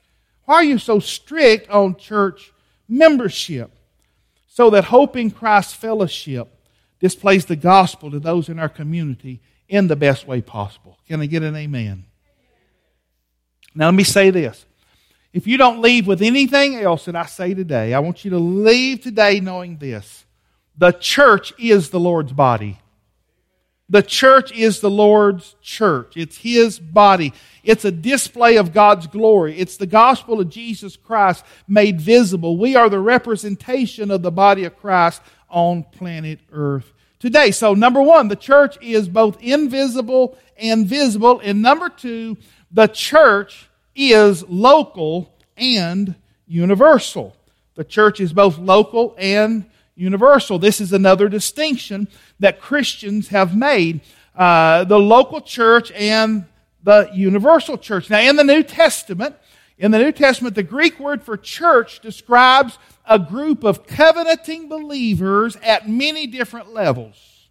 Why 0.45 0.55
are 0.55 0.63
you 0.63 0.77
so 0.77 0.99
strict 0.99 1.69
on 1.69 1.97
church 1.97 2.52
membership? 2.97 3.71
so 4.53 4.69
that 4.69 4.85
Hope 4.85 5.15
in 5.15 5.31
Christ 5.31 5.75
Fellowship 5.77 6.47
displays 6.99 7.45
the 7.45 7.55
gospel 7.55 8.11
to 8.11 8.19
those 8.19 8.49
in 8.49 8.59
our 8.59 8.69
community 8.69 9.41
in 9.67 9.87
the 9.87 9.95
best 9.95 10.27
way 10.27 10.41
possible. 10.41 10.99
Can 11.07 11.21
I 11.21 11.25
get 11.25 11.41
an 11.41 11.55
amen? 11.55 12.05
Now, 13.73 13.85
let 13.85 13.95
me 13.95 14.03
say 14.03 14.29
this. 14.29 14.63
If 15.33 15.47
you 15.47 15.57
don't 15.57 15.81
leave 15.81 16.05
with 16.05 16.21
anything 16.21 16.75
else 16.75 17.05
that 17.05 17.15
I 17.15 17.25
say 17.25 17.55
today, 17.55 17.95
I 17.95 17.99
want 17.99 18.23
you 18.23 18.29
to 18.29 18.37
leave 18.37 19.01
today 19.01 19.39
knowing 19.39 19.77
this. 19.77 20.23
The 20.77 20.91
church 20.91 21.51
is 21.57 21.89
the 21.89 21.99
Lord's 21.99 22.31
body. 22.31 22.77
The 23.93 24.01
church 24.01 24.51
is 24.51 24.79
the 24.79 24.89
Lord's 24.89 25.55
church. 25.61 26.17
It's 26.17 26.37
His 26.37 26.79
body. 26.79 27.31
It's 27.63 27.85
a 27.85 27.91
display 27.91 28.55
of 28.57 28.73
God's 28.73 29.05
glory. 29.05 29.59
It's 29.59 29.77
the 29.77 29.85
gospel 29.85 30.41
of 30.41 30.49
Jesus 30.49 30.97
Christ 30.97 31.45
made 31.67 32.01
visible. 32.01 32.57
We 32.57 32.75
are 32.75 32.89
the 32.89 32.99
representation 32.99 34.09
of 34.09 34.23
the 34.23 34.31
body 34.31 34.63
of 34.63 34.75
Christ 34.79 35.21
on 35.47 35.83
planet 35.83 36.39
Earth 36.51 36.91
today. 37.19 37.51
So, 37.51 37.75
number 37.75 38.01
one, 38.01 38.29
the 38.29 38.35
church 38.35 38.79
is 38.81 39.07
both 39.07 39.39
invisible 39.43 40.39
and 40.57 40.87
visible. 40.87 41.39
And 41.43 41.61
number 41.61 41.87
two, 41.87 42.37
the 42.71 42.87
church 42.87 43.69
is 43.95 44.43
local 44.49 45.31
and 45.55 46.15
universal. 46.47 47.35
The 47.75 47.83
church 47.83 48.19
is 48.19 48.33
both 48.33 48.57
local 48.57 49.13
and 49.19 49.69
universal. 49.95 50.59
This 50.59 50.81
is 50.81 50.93
another 50.93 51.29
distinction 51.29 52.07
that 52.39 52.59
Christians 52.59 53.29
have 53.29 53.55
made 53.55 54.01
uh, 54.35 54.83
the 54.85 54.99
local 54.99 55.41
church 55.41 55.91
and 55.91 56.45
the 56.83 57.09
universal 57.13 57.77
church. 57.77 58.09
Now, 58.09 58.19
in 58.19 58.35
the 58.35 58.43
New 58.43 58.63
Testament, 58.63 59.35
in 59.77 59.91
the 59.91 59.99
New 59.99 60.11
Testament, 60.11 60.55
the 60.55 60.63
Greek 60.63 60.99
word 60.99 61.23
for 61.23 61.37
church 61.37 61.99
describes 62.01 62.77
a 63.07 63.19
group 63.19 63.63
of 63.63 63.85
covenanting 63.85 64.69
believers 64.69 65.57
at 65.57 65.89
many 65.89 66.27
different 66.27 66.73
levels, 66.73 67.49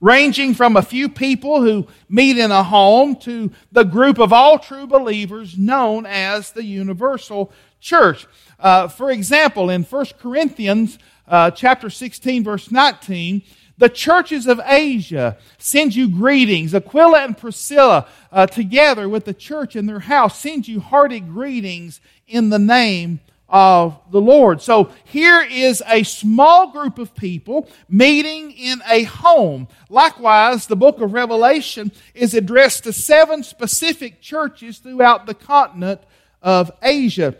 ranging 0.00 0.54
from 0.54 0.76
a 0.76 0.82
few 0.82 1.08
people 1.08 1.62
who 1.62 1.86
meet 2.08 2.36
in 2.38 2.50
a 2.50 2.62
home 2.62 3.16
to 3.16 3.50
the 3.72 3.84
group 3.84 4.18
of 4.18 4.32
all 4.32 4.58
true 4.58 4.86
believers 4.86 5.56
known 5.56 6.04
as 6.06 6.52
the 6.52 6.64
universal 6.64 7.52
church. 7.80 8.26
Uh, 8.58 8.88
for 8.88 9.10
example, 9.10 9.70
in 9.70 9.82
1 9.84 10.06
Corinthians 10.18 10.98
uh, 11.28 11.50
chapter 11.50 11.90
16, 11.90 12.44
verse 12.44 12.70
19, 12.70 13.42
the 13.78 13.88
churches 13.88 14.46
of 14.46 14.60
Asia 14.64 15.36
send 15.58 15.94
you 15.94 16.08
greetings. 16.08 16.74
Aquila 16.74 17.24
and 17.24 17.36
Priscilla, 17.36 18.06
uh, 18.32 18.46
together 18.46 19.08
with 19.08 19.24
the 19.24 19.34
church 19.34 19.76
in 19.76 19.86
their 19.86 20.00
house, 20.00 20.40
send 20.40 20.66
you 20.66 20.80
hearty 20.80 21.20
greetings 21.20 22.00
in 22.26 22.48
the 22.48 22.58
name 22.58 23.20
of 23.48 23.98
the 24.10 24.20
Lord. 24.20 24.60
So 24.60 24.90
here 25.04 25.40
is 25.40 25.82
a 25.86 26.02
small 26.02 26.72
group 26.72 26.98
of 26.98 27.14
people 27.14 27.68
meeting 27.88 28.50
in 28.52 28.82
a 28.88 29.04
home. 29.04 29.68
Likewise, 29.88 30.66
the 30.66 30.76
book 30.76 31.00
of 31.00 31.12
Revelation 31.12 31.92
is 32.14 32.34
addressed 32.34 32.84
to 32.84 32.92
seven 32.92 33.44
specific 33.44 34.20
churches 34.20 34.78
throughout 34.78 35.26
the 35.26 35.34
continent 35.34 36.00
of 36.42 36.72
Asia. 36.82 37.36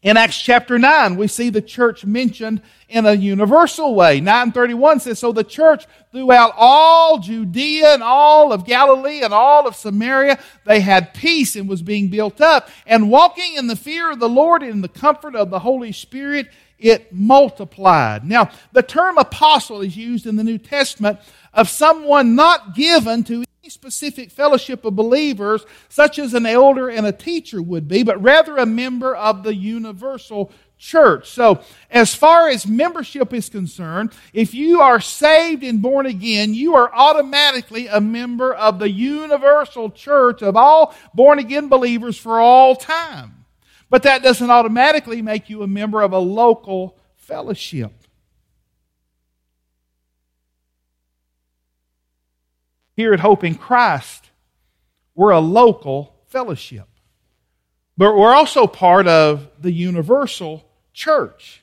In 0.00 0.16
Acts 0.16 0.40
chapter 0.40 0.78
9, 0.78 1.16
we 1.16 1.26
see 1.26 1.50
the 1.50 1.60
church 1.60 2.04
mentioned 2.04 2.62
in 2.88 3.04
a 3.04 3.14
universal 3.14 3.96
way. 3.96 4.20
931 4.20 5.00
says, 5.00 5.18
So 5.18 5.32
the 5.32 5.42
church 5.42 5.86
throughout 6.12 6.52
all 6.56 7.18
Judea 7.18 7.94
and 7.94 8.02
all 8.02 8.52
of 8.52 8.64
Galilee 8.64 9.22
and 9.22 9.34
all 9.34 9.66
of 9.66 9.74
Samaria, 9.74 10.38
they 10.64 10.78
had 10.80 11.14
peace 11.14 11.56
and 11.56 11.68
was 11.68 11.82
being 11.82 12.08
built 12.08 12.40
up. 12.40 12.68
And 12.86 13.10
walking 13.10 13.56
in 13.56 13.66
the 13.66 13.74
fear 13.74 14.12
of 14.12 14.20
the 14.20 14.28
Lord 14.28 14.62
and 14.62 14.70
in 14.70 14.80
the 14.82 14.88
comfort 14.88 15.34
of 15.34 15.50
the 15.50 15.58
Holy 15.58 15.90
Spirit, 15.90 16.46
it 16.78 17.12
multiplied. 17.12 18.24
Now, 18.24 18.50
the 18.70 18.82
term 18.82 19.18
apostle 19.18 19.80
is 19.80 19.96
used 19.96 20.28
in 20.28 20.36
the 20.36 20.44
New 20.44 20.58
Testament 20.58 21.18
of 21.52 21.68
someone 21.68 22.36
not 22.36 22.76
given 22.76 23.24
to 23.24 23.42
specific 23.68 24.30
fellowship 24.30 24.84
of 24.84 24.96
believers, 24.96 25.64
such 25.88 26.18
as 26.18 26.34
an 26.34 26.46
elder 26.46 26.88
and 26.88 27.06
a 27.06 27.12
teacher 27.12 27.60
would 27.62 27.88
be, 27.88 28.02
but 28.02 28.22
rather 28.22 28.56
a 28.56 28.66
member 28.66 29.14
of 29.14 29.42
the 29.42 29.54
universal 29.54 30.50
church. 30.78 31.28
So, 31.28 31.60
as 31.90 32.14
far 32.14 32.48
as 32.48 32.66
membership 32.66 33.34
is 33.34 33.48
concerned, 33.48 34.12
if 34.32 34.54
you 34.54 34.80
are 34.80 35.00
saved 35.00 35.62
and 35.64 35.82
born 35.82 36.06
again, 36.06 36.54
you 36.54 36.76
are 36.76 36.94
automatically 36.94 37.88
a 37.88 38.00
member 38.00 38.54
of 38.54 38.78
the 38.78 38.90
universal 38.90 39.90
church 39.90 40.42
of 40.42 40.56
all 40.56 40.94
born 41.12 41.38
again 41.38 41.68
believers 41.68 42.16
for 42.16 42.40
all 42.40 42.76
time. 42.76 43.44
But 43.90 44.04
that 44.04 44.22
doesn't 44.22 44.50
automatically 44.50 45.22
make 45.22 45.48
you 45.50 45.62
a 45.62 45.66
member 45.66 46.02
of 46.02 46.12
a 46.12 46.18
local 46.18 46.96
fellowship. 47.16 47.92
Here 52.98 53.14
at 53.14 53.20
Hope 53.20 53.44
in 53.44 53.54
Christ, 53.54 54.28
we're 55.14 55.30
a 55.30 55.38
local 55.38 56.16
fellowship. 56.26 56.88
But 57.96 58.16
we're 58.16 58.34
also 58.34 58.66
part 58.66 59.06
of 59.06 59.48
the 59.60 59.70
universal 59.70 60.68
church. 60.92 61.62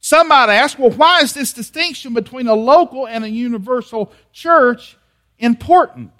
Some 0.00 0.28
might 0.28 0.48
ask, 0.48 0.78
well, 0.78 0.90
why 0.90 1.20
is 1.20 1.34
this 1.34 1.52
distinction 1.52 2.14
between 2.14 2.48
a 2.48 2.54
local 2.54 3.06
and 3.06 3.24
a 3.24 3.28
universal 3.28 4.10
church 4.32 4.96
important? 5.38 6.12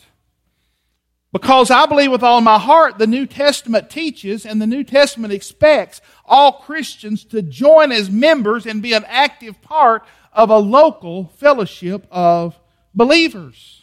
Because 1.33 1.71
I 1.71 1.87
believe 1.87 2.11
with 2.11 2.23
all 2.23 2.43
my 2.43 2.59
heart 2.59 2.99
the 2.99 3.07
New 3.07 3.25
Testament 3.25 3.89
teaches 3.89 4.45
and 4.45 4.61
the 4.61 4.67
New 4.67 4.85
Testament 4.85 5.33
expects 5.33 6.03
all 6.27 6.53
Christians 6.53 7.25
to 7.25 7.41
join 7.41 7.91
as 7.91 8.11
members 8.11 8.67
and 8.67 8.83
be 8.83 8.93
an 8.93 9.07
active 9.07 9.63
part 9.63 10.05
of 10.35 10.51
a 10.51 10.59
local 10.59 11.29
fellowship 11.39 12.07
of 12.11 12.61
believers. 12.95 13.82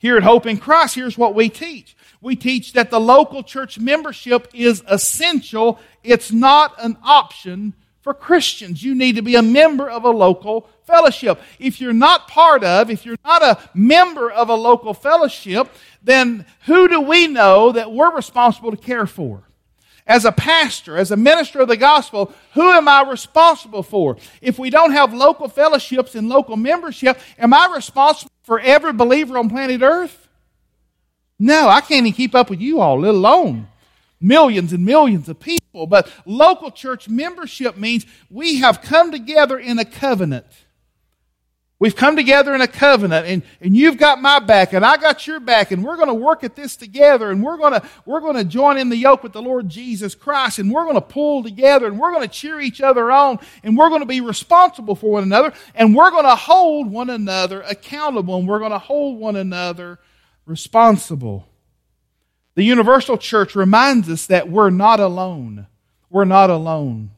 Here 0.00 0.16
at 0.16 0.22
Hope 0.22 0.46
in 0.46 0.56
Christ, 0.56 0.94
here's 0.94 1.18
what 1.18 1.34
we 1.34 1.50
teach. 1.50 1.94
We 2.22 2.34
teach 2.34 2.72
that 2.72 2.90
the 2.90 2.98
local 2.98 3.42
church 3.42 3.78
membership 3.78 4.48
is 4.54 4.82
essential. 4.88 5.78
It's 6.02 6.32
not 6.32 6.74
an 6.82 6.96
option 7.02 7.74
for 8.00 8.14
Christians. 8.14 8.82
You 8.82 8.94
need 8.94 9.16
to 9.16 9.22
be 9.22 9.34
a 9.34 9.42
member 9.42 9.90
of 9.90 10.04
a 10.04 10.10
local 10.10 10.70
fellowship. 10.84 11.38
If 11.58 11.82
you're 11.82 11.92
not 11.92 12.28
part 12.28 12.64
of, 12.64 12.88
if 12.90 13.04
you're 13.04 13.18
not 13.26 13.42
a 13.42 13.58
member 13.74 14.30
of 14.30 14.48
a 14.48 14.54
local 14.54 14.94
fellowship, 14.94 15.68
then 16.02 16.46
who 16.64 16.88
do 16.88 17.02
we 17.02 17.26
know 17.26 17.72
that 17.72 17.92
we're 17.92 18.14
responsible 18.14 18.70
to 18.70 18.78
care 18.78 19.06
for? 19.06 19.42
As 20.10 20.24
a 20.24 20.32
pastor, 20.32 20.96
as 20.96 21.12
a 21.12 21.16
minister 21.16 21.60
of 21.60 21.68
the 21.68 21.76
gospel, 21.76 22.32
who 22.54 22.68
am 22.72 22.88
I 22.88 23.08
responsible 23.08 23.84
for? 23.84 24.16
If 24.42 24.58
we 24.58 24.68
don't 24.68 24.90
have 24.90 25.14
local 25.14 25.48
fellowships 25.48 26.16
and 26.16 26.28
local 26.28 26.56
membership, 26.56 27.16
am 27.38 27.54
I 27.54 27.72
responsible 27.72 28.32
for 28.42 28.58
every 28.58 28.92
believer 28.92 29.38
on 29.38 29.48
planet 29.48 29.82
Earth? 29.82 30.26
No, 31.38 31.68
I 31.68 31.80
can't 31.80 32.08
even 32.08 32.12
keep 32.12 32.34
up 32.34 32.50
with 32.50 32.60
you 32.60 32.80
all, 32.80 32.98
let 32.98 33.14
alone 33.14 33.68
millions 34.20 34.72
and 34.72 34.84
millions 34.84 35.28
of 35.28 35.38
people. 35.38 35.86
But 35.86 36.10
local 36.26 36.72
church 36.72 37.08
membership 37.08 37.76
means 37.76 38.04
we 38.28 38.56
have 38.56 38.82
come 38.82 39.12
together 39.12 39.60
in 39.60 39.78
a 39.78 39.84
covenant. 39.84 40.46
We've 41.80 41.96
come 41.96 42.14
together 42.14 42.54
in 42.54 42.60
a 42.60 42.68
covenant 42.68 43.26
and, 43.26 43.42
and 43.62 43.74
you've 43.74 43.96
got 43.96 44.20
my 44.20 44.38
back 44.38 44.74
and 44.74 44.84
I 44.84 44.98
got 44.98 45.26
your 45.26 45.40
back 45.40 45.70
and 45.70 45.82
we're 45.82 45.96
going 45.96 46.08
to 46.08 46.14
work 46.14 46.44
at 46.44 46.54
this 46.54 46.76
together 46.76 47.30
and 47.30 47.42
we're 47.42 47.56
going 47.56 47.72
to, 47.72 47.82
we're 48.04 48.20
going 48.20 48.36
to 48.36 48.44
join 48.44 48.76
in 48.76 48.90
the 48.90 48.98
yoke 48.98 49.22
with 49.22 49.32
the 49.32 49.40
Lord 49.40 49.70
Jesus 49.70 50.14
Christ 50.14 50.58
and 50.58 50.70
we're 50.70 50.84
going 50.84 50.96
to 50.96 51.00
pull 51.00 51.42
together 51.42 51.86
and 51.86 51.98
we're 51.98 52.12
going 52.12 52.28
to 52.28 52.32
cheer 52.32 52.60
each 52.60 52.82
other 52.82 53.10
on 53.10 53.38
and 53.64 53.78
we're 53.78 53.88
going 53.88 54.02
to 54.02 54.06
be 54.06 54.20
responsible 54.20 54.94
for 54.94 55.12
one 55.12 55.22
another 55.22 55.54
and 55.74 55.96
we're 55.96 56.10
going 56.10 56.26
to 56.26 56.36
hold 56.36 56.92
one 56.92 57.08
another 57.08 57.62
accountable 57.62 58.36
and 58.36 58.46
we're 58.46 58.58
going 58.58 58.72
to 58.72 58.78
hold 58.78 59.18
one 59.18 59.36
another 59.36 59.98
responsible. 60.44 61.48
The 62.56 62.64
universal 62.64 63.16
church 63.16 63.54
reminds 63.54 64.10
us 64.10 64.26
that 64.26 64.50
we're 64.50 64.68
not 64.68 65.00
alone. 65.00 65.66
We're 66.10 66.26
not 66.26 66.50
alone. 66.50 67.12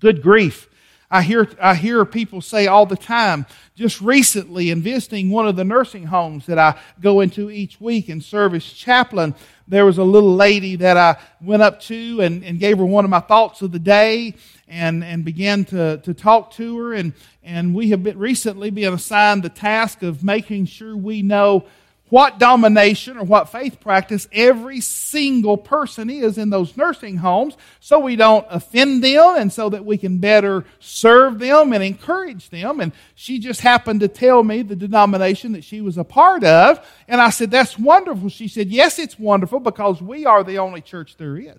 Good 0.00 0.22
grief. 0.22 0.68
I 1.12 1.22
hear, 1.22 1.48
I 1.60 1.74
hear 1.74 2.04
people 2.04 2.40
say 2.40 2.68
all 2.68 2.86
the 2.86 2.96
time, 2.96 3.46
just 3.74 4.00
recently 4.00 4.70
in 4.70 4.80
visiting 4.80 5.30
one 5.30 5.48
of 5.48 5.56
the 5.56 5.64
nursing 5.64 6.04
homes 6.04 6.46
that 6.46 6.58
I 6.58 6.78
go 7.00 7.20
into 7.20 7.50
each 7.50 7.80
week 7.80 8.08
and 8.08 8.22
serve 8.22 8.54
as 8.54 8.64
chaplain, 8.64 9.34
there 9.66 9.84
was 9.84 9.98
a 9.98 10.04
little 10.04 10.36
lady 10.36 10.76
that 10.76 10.96
I 10.96 11.16
went 11.40 11.62
up 11.62 11.80
to 11.82 12.20
and, 12.20 12.44
and 12.44 12.60
gave 12.60 12.78
her 12.78 12.84
one 12.84 13.04
of 13.04 13.10
my 13.10 13.20
thoughts 13.20 13.60
of 13.60 13.72
the 13.72 13.80
day 13.80 14.34
and, 14.68 15.02
and 15.02 15.24
began 15.24 15.64
to, 15.66 15.98
to 15.98 16.14
talk 16.14 16.52
to 16.52 16.78
her. 16.78 16.94
And, 16.94 17.12
and 17.42 17.74
we 17.74 17.90
have 17.90 18.04
been 18.04 18.18
recently 18.18 18.70
been 18.70 18.94
assigned 18.94 19.42
the 19.42 19.48
task 19.48 20.04
of 20.04 20.22
making 20.22 20.66
sure 20.66 20.96
we 20.96 21.22
know 21.22 21.66
what 22.10 22.38
domination 22.38 23.16
or 23.16 23.24
what 23.24 23.50
faith 23.50 23.80
practice 23.80 24.28
every 24.32 24.80
single 24.80 25.56
person 25.56 26.10
is 26.10 26.36
in 26.38 26.50
those 26.50 26.76
nursing 26.76 27.16
homes 27.16 27.56
so 27.78 28.00
we 28.00 28.16
don't 28.16 28.46
offend 28.50 29.02
them 29.02 29.36
and 29.38 29.52
so 29.52 29.70
that 29.70 29.84
we 29.84 29.96
can 29.96 30.18
better 30.18 30.64
serve 30.80 31.38
them 31.38 31.72
and 31.72 31.82
encourage 31.82 32.50
them. 32.50 32.80
And 32.80 32.92
she 33.14 33.38
just 33.38 33.60
happened 33.60 34.00
to 34.00 34.08
tell 34.08 34.42
me 34.42 34.62
the 34.62 34.76
denomination 34.76 35.52
that 35.52 35.64
she 35.64 35.80
was 35.80 35.96
a 35.96 36.04
part 36.04 36.44
of. 36.44 36.84
And 37.08 37.20
I 37.20 37.30
said, 37.30 37.50
That's 37.50 37.78
wonderful. 37.78 38.28
She 38.28 38.48
said, 38.48 38.68
Yes, 38.68 38.98
it's 38.98 39.18
wonderful 39.18 39.60
because 39.60 40.02
we 40.02 40.26
are 40.26 40.44
the 40.44 40.58
only 40.58 40.80
church 40.80 41.16
there 41.16 41.36
is. 41.36 41.54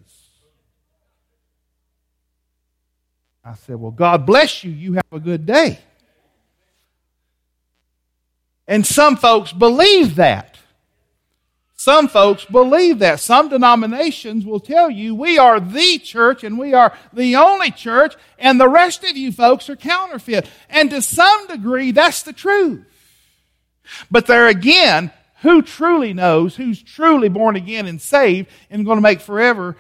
I 3.44 3.56
said, 3.56 3.78
Well, 3.78 3.92
God 3.92 4.26
bless 4.26 4.64
you. 4.64 4.72
You 4.72 4.94
have 4.94 5.14
a 5.14 5.20
good 5.20 5.46
day. 5.46 5.80
And 8.72 8.88
some 8.88 9.18
folks 9.18 9.52
believe 9.52 10.16
that. 10.16 10.58
Some 11.76 12.08
folks 12.08 12.46
believe 12.46 13.00
that. 13.00 13.20
Some 13.20 13.50
denominations 13.50 14.46
will 14.46 14.62
tell 14.62 14.90
you 14.90 15.14
we 15.14 15.38
are 15.38 15.60
the 15.60 15.98
church 15.98 16.46
and 16.46 16.58
we 16.58 16.74
are 16.74 16.98
the 17.12 17.36
only 17.36 17.72
church, 17.72 18.16
and 18.40 18.58
the 18.58 18.70
rest 18.70 19.04
of 19.04 19.18
you 19.18 19.34
folks 19.34 19.70
are 19.70 19.76
counterfeit. 19.76 20.48
And 20.70 20.90
to 20.92 21.02
some 21.02 21.48
degree, 21.48 21.92
that's 21.92 22.24
the 22.24 22.32
truth. 22.32 22.86
But 24.10 24.28
there 24.28 24.48
again, 24.48 25.12
who 25.42 25.62
truly 25.62 26.14
knows 26.14 26.56
who's 26.56 26.82
truly 26.82 27.28
born 27.28 27.58
again 27.58 27.88
and 27.88 28.02
saved 28.02 28.50
and 28.70 28.86
going 28.86 29.00
to 29.00 29.02
make 29.02 29.20
forever, 29.20 29.76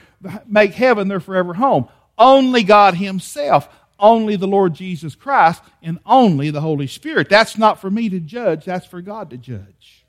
make 0.45 0.73
heaven 0.73 1.07
their 1.07 1.21
forever 1.21 1.53
home? 1.53 1.87
Only 2.17 2.63
God 2.63 2.95
Himself 2.95 3.69
only 4.01 4.35
the 4.35 4.47
Lord 4.47 4.73
Jesus 4.73 5.15
Christ 5.15 5.61
and 5.81 5.99
only 6.05 6.49
the 6.49 6.61
Holy 6.61 6.87
Spirit. 6.87 7.29
That's 7.29 7.57
not 7.57 7.79
for 7.79 7.89
me 7.89 8.09
to 8.09 8.19
judge, 8.19 8.65
that's 8.65 8.85
for 8.85 9.01
God 9.01 9.29
to 9.29 9.37
judge. 9.37 10.05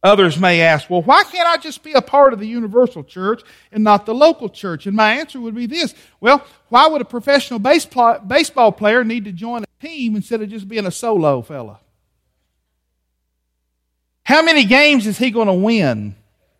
Others 0.00 0.38
may 0.38 0.60
ask, 0.60 0.88
well, 0.88 1.02
why 1.02 1.24
can't 1.24 1.48
I 1.48 1.56
just 1.56 1.82
be 1.82 1.92
a 1.92 2.00
part 2.00 2.32
of 2.32 2.38
the 2.38 2.46
universal 2.46 3.02
church 3.02 3.42
and 3.72 3.82
not 3.82 4.06
the 4.06 4.14
local 4.14 4.48
church? 4.48 4.86
And 4.86 4.94
my 4.94 5.14
answer 5.14 5.40
would 5.40 5.56
be 5.56 5.66
this 5.66 5.92
well, 6.20 6.46
why 6.68 6.86
would 6.86 7.00
a 7.00 7.04
professional 7.04 7.58
baseball 7.58 8.72
player 8.72 9.02
need 9.02 9.24
to 9.24 9.32
join 9.32 9.64
a 9.64 9.84
team 9.84 10.14
instead 10.14 10.40
of 10.40 10.50
just 10.50 10.68
being 10.68 10.86
a 10.86 10.92
solo 10.92 11.42
fella? 11.42 11.80
How 14.22 14.42
many 14.42 14.64
games 14.64 15.06
is 15.06 15.18
he 15.18 15.30
going 15.30 15.46
to 15.48 15.54
win 15.54 16.14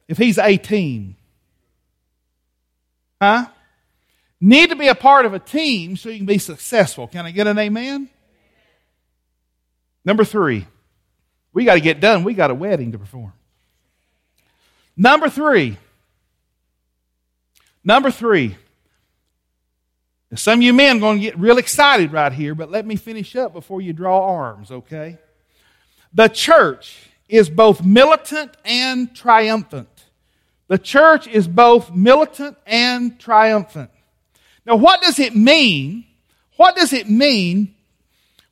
if 0.09 0.19
he's 0.19 0.39
a 0.39 0.57
team? 0.57 1.17
Huh? 3.21 3.47
Need 4.41 4.71
to 4.71 4.77
be 4.77 4.89
a 4.89 4.95
part 4.95 5.27
of 5.27 5.35
a 5.35 5.39
team 5.39 5.97
so 5.97 6.09
you 6.09 6.19
can 6.19 6.27
be 6.27 6.39
successful. 6.39 7.07
Can 7.07 7.27
I 7.27 7.31
get 7.31 7.47
an 7.47 7.59
amen? 7.59 8.09
Number 10.05 10.25
three, 10.25 10.67
we 11.53 11.65
got 11.65 11.75
to 11.75 11.81
get 11.81 12.01
done. 12.01 12.25
We 12.25 12.35
got 12.35 12.51
a 12.51 12.55
wedding 12.55 12.93
to 12.93 12.99
perform. 12.99 13.33
Number 14.97 15.29
three, 15.29 15.77
number 17.85 18.11
three. 18.11 18.57
Some 20.35 20.59
of 20.59 20.63
you 20.63 20.75
men 20.75 20.99
are 20.99 21.01
going 21.01 21.19
to 21.19 21.23
get 21.23 21.39
real 21.39 21.57
excited 21.57 22.13
right 22.13 22.33
here, 22.33 22.55
but 22.55 22.71
let 22.71 22.85
me 22.85 22.97
finish 22.97 23.35
up 23.35 23.55
before 23.55 23.81
you 23.81 23.95
draw 23.95 24.37
arms, 24.37 24.71
okay? 24.71 25.17
The 26.13 26.29
church 26.29 27.09
is 27.29 27.49
both 27.49 27.83
militant 27.83 28.55
and 28.65 29.15
triumphant. 29.15 29.89
The 30.67 30.79
church 30.79 31.27
is 31.27 31.49
both 31.49 31.95
militant 31.95 32.59
and 32.67 33.19
triumphant. 33.19 33.91
Now, 34.69 34.77
what 34.77 35.01
does 35.01 35.19
it 35.19 35.35
mean? 35.35 36.05
What 36.59 36.77
does 36.77 36.93
it 36.93 37.09
mean 37.09 37.75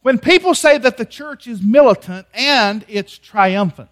when 0.00 0.18
people 0.18 0.54
say 0.54 0.78
that 0.78 0.96
the 0.96 1.04
church 1.04 1.46
is 1.46 1.60
militant 1.60 2.26
and 2.32 2.86
it's 2.88 3.18
triumphant? 3.18 3.90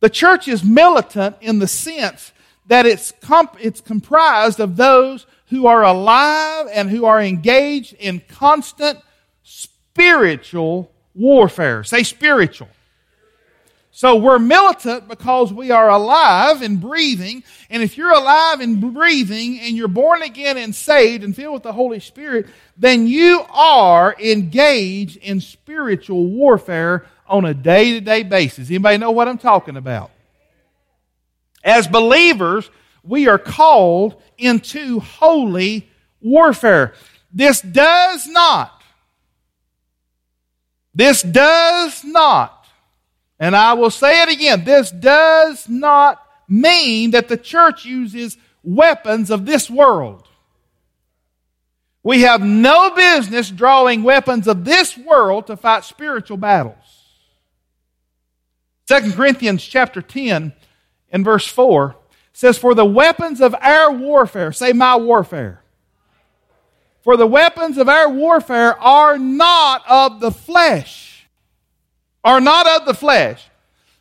The 0.00 0.10
church 0.10 0.48
is 0.48 0.64
militant 0.64 1.36
in 1.40 1.60
the 1.60 1.68
sense 1.68 2.32
that 2.66 2.86
it's, 2.86 3.12
comp- 3.20 3.58
it's 3.60 3.80
comprised 3.80 4.58
of 4.58 4.76
those 4.76 5.26
who 5.50 5.68
are 5.68 5.84
alive 5.84 6.66
and 6.72 6.90
who 6.90 7.04
are 7.04 7.22
engaged 7.22 7.94
in 7.94 8.22
constant 8.28 8.98
spiritual 9.44 10.90
warfare. 11.14 11.84
Say 11.84 12.02
spiritual. 12.02 12.68
So 14.00 14.16
we're 14.16 14.38
militant 14.38 15.08
because 15.08 15.52
we 15.52 15.70
are 15.72 15.90
alive 15.90 16.62
and 16.62 16.80
breathing. 16.80 17.44
And 17.68 17.82
if 17.82 17.98
you're 17.98 18.14
alive 18.14 18.60
and 18.60 18.94
breathing 18.94 19.60
and 19.60 19.76
you're 19.76 19.88
born 19.88 20.22
again 20.22 20.56
and 20.56 20.74
saved 20.74 21.22
and 21.22 21.36
filled 21.36 21.52
with 21.52 21.64
the 21.64 21.74
Holy 21.74 22.00
Spirit, 22.00 22.46
then 22.78 23.06
you 23.06 23.44
are 23.50 24.16
engaged 24.18 25.18
in 25.18 25.42
spiritual 25.42 26.24
warfare 26.28 27.04
on 27.26 27.44
a 27.44 27.52
day 27.52 27.92
to 27.92 28.00
day 28.00 28.22
basis. 28.22 28.70
Anybody 28.70 28.96
know 28.96 29.10
what 29.10 29.28
I'm 29.28 29.36
talking 29.36 29.76
about? 29.76 30.10
As 31.62 31.86
believers, 31.86 32.70
we 33.04 33.28
are 33.28 33.36
called 33.38 34.22
into 34.38 35.00
holy 35.00 35.90
warfare. 36.22 36.94
This 37.34 37.60
does 37.60 38.26
not, 38.26 38.82
this 40.94 41.20
does 41.20 42.02
not 42.02 42.59
and 43.40 43.56
I 43.56 43.72
will 43.72 43.90
say 43.90 44.22
it 44.22 44.28
again 44.28 44.64
this 44.64 44.90
does 44.90 45.68
not 45.68 46.22
mean 46.46 47.12
that 47.12 47.28
the 47.28 47.38
church 47.38 47.84
uses 47.86 48.36
weapons 48.62 49.30
of 49.30 49.46
this 49.46 49.70
world. 49.70 50.28
We 52.02 52.22
have 52.22 52.42
no 52.42 52.94
business 52.94 53.50
drawing 53.50 54.02
weapons 54.02 54.46
of 54.46 54.64
this 54.64 54.96
world 54.96 55.46
to 55.46 55.56
fight 55.56 55.84
spiritual 55.84 56.36
battles. 56.36 56.76
2 58.86 59.12
Corinthians 59.12 59.62
chapter 59.62 60.02
10 60.02 60.52
and 61.12 61.24
verse 61.24 61.46
4 61.46 61.96
says, 62.32 62.58
For 62.58 62.74
the 62.74 62.86
weapons 62.86 63.40
of 63.40 63.54
our 63.54 63.92
warfare, 63.92 64.50
say 64.52 64.72
my 64.72 64.96
warfare. 64.96 65.62
For 67.02 67.16
the 67.16 67.26
weapons 67.26 67.78
of 67.78 67.88
our 67.88 68.08
warfare 68.08 68.78
are 68.80 69.18
not 69.18 69.82
of 69.88 70.20
the 70.20 70.30
flesh 70.30 71.09
are 72.24 72.40
not 72.40 72.66
of 72.66 72.86
the 72.86 72.94
flesh, 72.94 73.48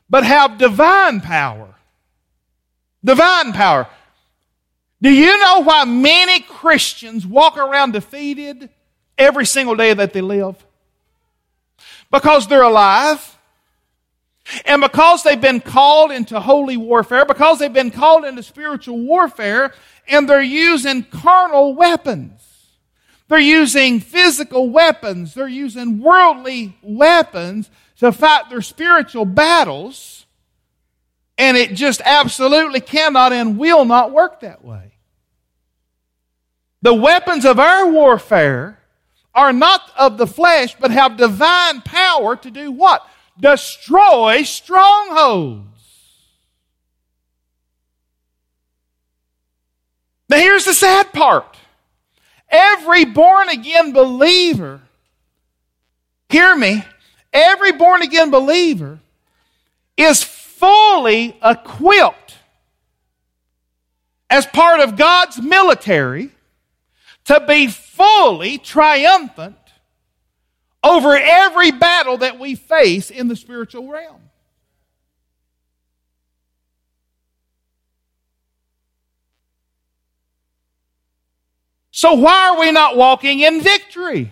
but 0.10 0.24
have 0.24 0.58
divine 0.58 1.22
power. 1.22 1.76
Divine 3.04 3.54
power. 3.54 3.88
Do 5.02 5.10
you 5.10 5.38
know 5.40 5.62
why 5.64 5.86
many 5.86 6.42
Christians 6.42 7.26
walk 7.26 7.58
around 7.58 7.94
defeated 7.94 8.70
every 9.18 9.46
single 9.46 9.76
day 9.76 9.94
that 9.94 10.12
they 10.12 10.22
live? 10.22 10.56
Because 12.12 12.48
they're 12.48 12.64
alive. 12.64 13.38
And 14.66 14.82
because 14.82 15.24
they've 15.24 15.40
been 15.40 15.62
called 15.62 16.12
into 16.12 16.40
holy 16.40 16.76
warfare, 16.76 17.24
because 17.24 17.60
they've 17.60 17.72
been 17.72 17.92
called 17.92 18.26
into 18.26 18.42
spiritual 18.42 19.00
warfare, 19.00 19.74
and 20.08 20.28
they're 20.28 20.42
using 20.42 21.04
carnal 21.04 21.76
weapons. 21.76 22.42
They're 23.28 23.38
using 23.38 24.00
physical 24.00 24.72
weapons. 24.72 25.36
They're 25.36 25.48
using 25.48 26.00
worldly 26.00 26.76
weapons 26.82 27.70
to 28.00 28.12
fight 28.12 28.50
their 28.50 28.62
spiritual 28.62 29.26
battles, 29.26 30.26
and 31.38 31.56
it 31.58 31.74
just 31.74 32.02
absolutely 32.04 32.82
cannot 32.82 33.34
and 33.34 33.58
will 33.58 33.86
not 33.86 34.12
work 34.12 34.42
that 34.42 34.64
way. 34.64 34.94
The 36.82 36.94
weapons 36.94 37.46
of 37.46 37.60
our 37.60 37.90
warfare 37.90 38.80
are 39.36 39.54
not 39.54 39.82
of 39.98 40.18
the 40.18 40.28
flesh, 40.28 40.76
but 40.80 40.92
have 40.92 41.18
divine 41.18 41.82
power 41.82 42.36
to 42.38 42.52
do 42.52 42.72
what? 42.72 43.06
Destroy 43.40 44.44
strongholds. 44.44 45.66
Now, 50.30 50.38
here's 50.38 50.66
the 50.66 50.74
sad 50.74 51.12
part 51.12 51.58
every 52.50 53.06
born 53.06 53.50
again 53.50 53.94
believer 53.94 54.82
Hear 56.30 56.56
me. 56.56 56.86
Every 57.32 57.72
born 57.72 58.02
again 58.02 58.32
believer 58.32 59.00
is 59.98 60.24
fully 60.24 61.38
equipped 61.44 62.36
as 64.30 64.46
part 64.46 64.80
of 64.80 64.96
God's 64.96 65.42
military 65.42 66.32
to 67.26 67.44
be 67.48 67.68
fully 67.68 68.58
triumphant 68.58 69.56
over 70.84 71.16
every 71.16 71.72
battle 71.72 72.18
that 72.18 72.40
we 72.40 72.56
face 72.56 73.12
in 73.12 73.28
the 73.28 73.36
spiritual 73.36 73.88
realm. 73.88 74.22
So, 81.92 82.14
why 82.14 82.50
are 82.50 82.60
we 82.60 82.72
not 82.72 82.96
walking 82.96 83.42
in 83.42 83.62
victory? 83.62 84.32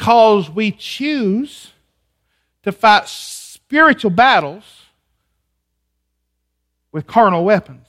Because 0.00 0.48
we 0.48 0.70
choose 0.70 1.72
to 2.62 2.72
fight 2.72 3.06
spiritual 3.06 4.10
battles 4.10 4.64
with 6.90 7.06
carnal 7.06 7.44
weapons. 7.44 7.86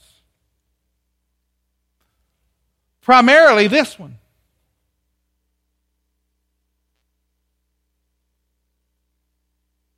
Primarily 3.00 3.66
this 3.66 3.98
one. 3.98 4.18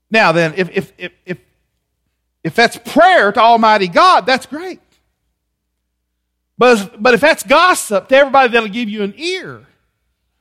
Now 0.09 0.31
then, 0.31 0.55
if, 0.57 0.71
if, 0.71 0.93
if, 0.97 1.13
if, 1.27 1.39
if 2.45 2.55
that's 2.55 2.77
prayer 2.77 3.33
to 3.33 3.41
Almighty 3.41 3.89
God, 3.89 4.25
that's 4.25 4.47
great. 4.47 4.79
But, 6.57 7.03
but 7.03 7.15
if 7.15 7.21
that's 7.21 7.43
gossip 7.43 8.07
to 8.07 8.17
everybody 8.17 8.53
that'll 8.53 8.69
give 8.69 8.89
you 8.89 9.03
an 9.03 9.15
ear, 9.17 9.67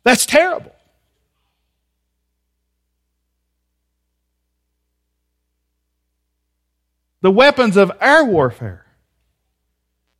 that's 0.03 0.27
terrible. 0.27 0.72
The 7.23 7.31
weapons 7.31 7.75
of 7.75 7.91
our 7.99 8.23
warfare 8.23 8.83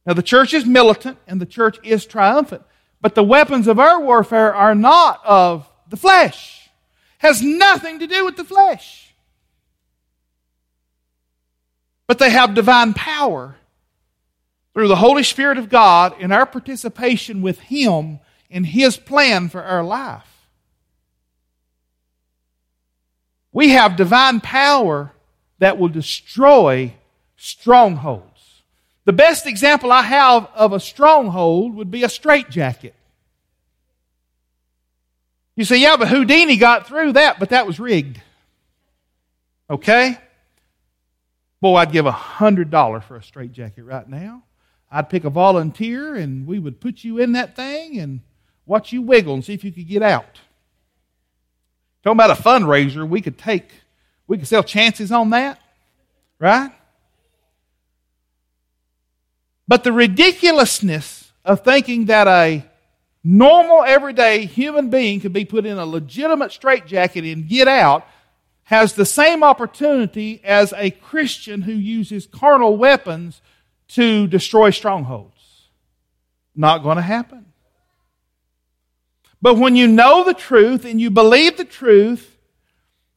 now, 0.06 0.14
the 0.14 0.24
church 0.24 0.54
is 0.54 0.66
militant 0.66 1.18
and 1.28 1.40
the 1.40 1.46
church 1.46 1.78
is 1.84 2.06
triumphant, 2.06 2.64
but 3.00 3.16
the 3.16 3.24
weapons 3.24 3.68
of 3.68 3.80
our 3.80 4.02
warfare 4.02 4.54
are 4.54 4.76
not 4.76 5.22
of 5.26 5.70
the 5.88 5.98
flesh. 5.98 6.70
Has 7.20 7.42
nothing 7.42 8.00
to 8.00 8.08
do 8.08 8.26
with 8.26 8.36
the 8.36 8.44
flesh. 8.44 9.14
But 12.06 12.20
they 12.20 12.32
have 12.32 12.54
divine 12.54 12.94
power 12.94 13.56
through 14.74 14.90
the 14.90 14.98
Holy 14.98 15.24
Spirit 15.24 15.58
of 15.58 15.70
God 15.70 16.20
in 16.20 16.34
our 16.34 16.46
participation 16.46 17.42
with 17.42 17.60
Him 17.60 18.20
in 18.50 18.66
His 18.66 18.98
plan 18.98 19.48
for 19.48 19.64
our 19.64 19.84
life. 19.84 20.48
We 23.54 23.70
have 23.70 23.96
divine 23.96 24.42
power 24.42 25.13
that 25.64 25.78
will 25.78 25.90
destroy 25.90 26.94
strongholds. 27.36 28.64
The 29.06 29.14
best 29.14 29.46
example 29.48 29.92
I 29.92 30.02
have 30.02 30.48
of 30.56 30.74
a 30.74 30.80
stronghold 30.80 31.76
would 31.76 31.92
be 31.92 32.04
a 32.04 32.10
straitjacket. 32.10 32.96
You 35.56 35.66
say, 35.66 35.78
yeah, 35.78 35.98
but 35.98 36.08
Houdini 36.08 36.58
got 36.58 36.88
through 36.88 37.14
that, 37.14 37.40
but 37.40 37.50
that 37.50 37.68
was 37.68 37.80
rigged. 37.80 38.22
Okay? 39.70 40.18
Boy, 41.62 41.76
I'd 41.76 41.92
give 41.92 42.06
a 42.06 42.12
hundred 42.12 42.70
dollars 42.70 43.04
for 43.04 43.16
a 43.16 43.24
straitjacket 43.24 43.86
right 43.86 44.08
now. 44.08 44.44
I'd 44.92 45.10
pick 45.10 45.24
a 45.24 45.30
volunteer 45.30 46.16
and 46.16 46.46
we 46.46 46.60
would 46.60 46.80
put 46.80 47.04
you 47.04 47.20
in 47.20 47.34
that 47.34 47.56
thing 47.56 48.00
and 48.00 48.22
watch 48.66 48.92
you 48.92 49.02
wiggle 49.02 49.34
and 49.34 49.44
see 49.44 49.54
if 49.54 49.64
you 49.64 49.72
could 49.72 49.88
get 49.88 50.04
out. 50.04 50.40
Talking 52.04 52.18
about 52.18 52.38
a 52.38 52.42
fundraiser, 52.42 53.08
we 53.08 53.22
could 53.22 53.38
take, 53.38 53.70
we 54.34 54.38
can 54.38 54.48
sell 54.48 54.64
chances 54.64 55.12
on 55.12 55.30
that, 55.30 55.60
right? 56.40 56.72
But 59.68 59.84
the 59.84 59.92
ridiculousness 59.92 61.32
of 61.46 61.64
thinking 61.64 62.06
that 62.06 62.28
a 62.28 62.66
normal, 63.24 63.84
everyday 63.84 64.48
human 64.48 64.90
being 64.90 65.20
could 65.20 65.34
be 65.34 65.46
put 65.46 65.68
in 65.68 65.78
a 65.78 65.86
legitimate 65.86 66.52
straitjacket 66.52 67.24
and 67.26 67.48
get 67.48 67.68
out 67.68 68.08
has 68.64 68.94
the 68.94 69.06
same 69.06 69.44
opportunity 69.44 70.42
as 70.44 70.74
a 70.78 70.90
Christian 70.90 71.62
who 71.62 71.74
uses 71.74 72.26
carnal 72.26 72.76
weapons 72.76 73.40
to 73.90 74.26
destroy 74.26 74.72
strongholds. 74.72 75.70
Not 76.56 76.82
going 76.82 76.96
to 76.96 77.04
happen. 77.04 77.46
But 79.44 79.60
when 79.60 79.76
you 79.76 79.88
know 79.88 80.24
the 80.24 80.34
truth 80.34 80.86
and 80.86 81.00
you 81.00 81.12
believe 81.12 81.58
the 81.58 81.66
truth, 81.66 82.33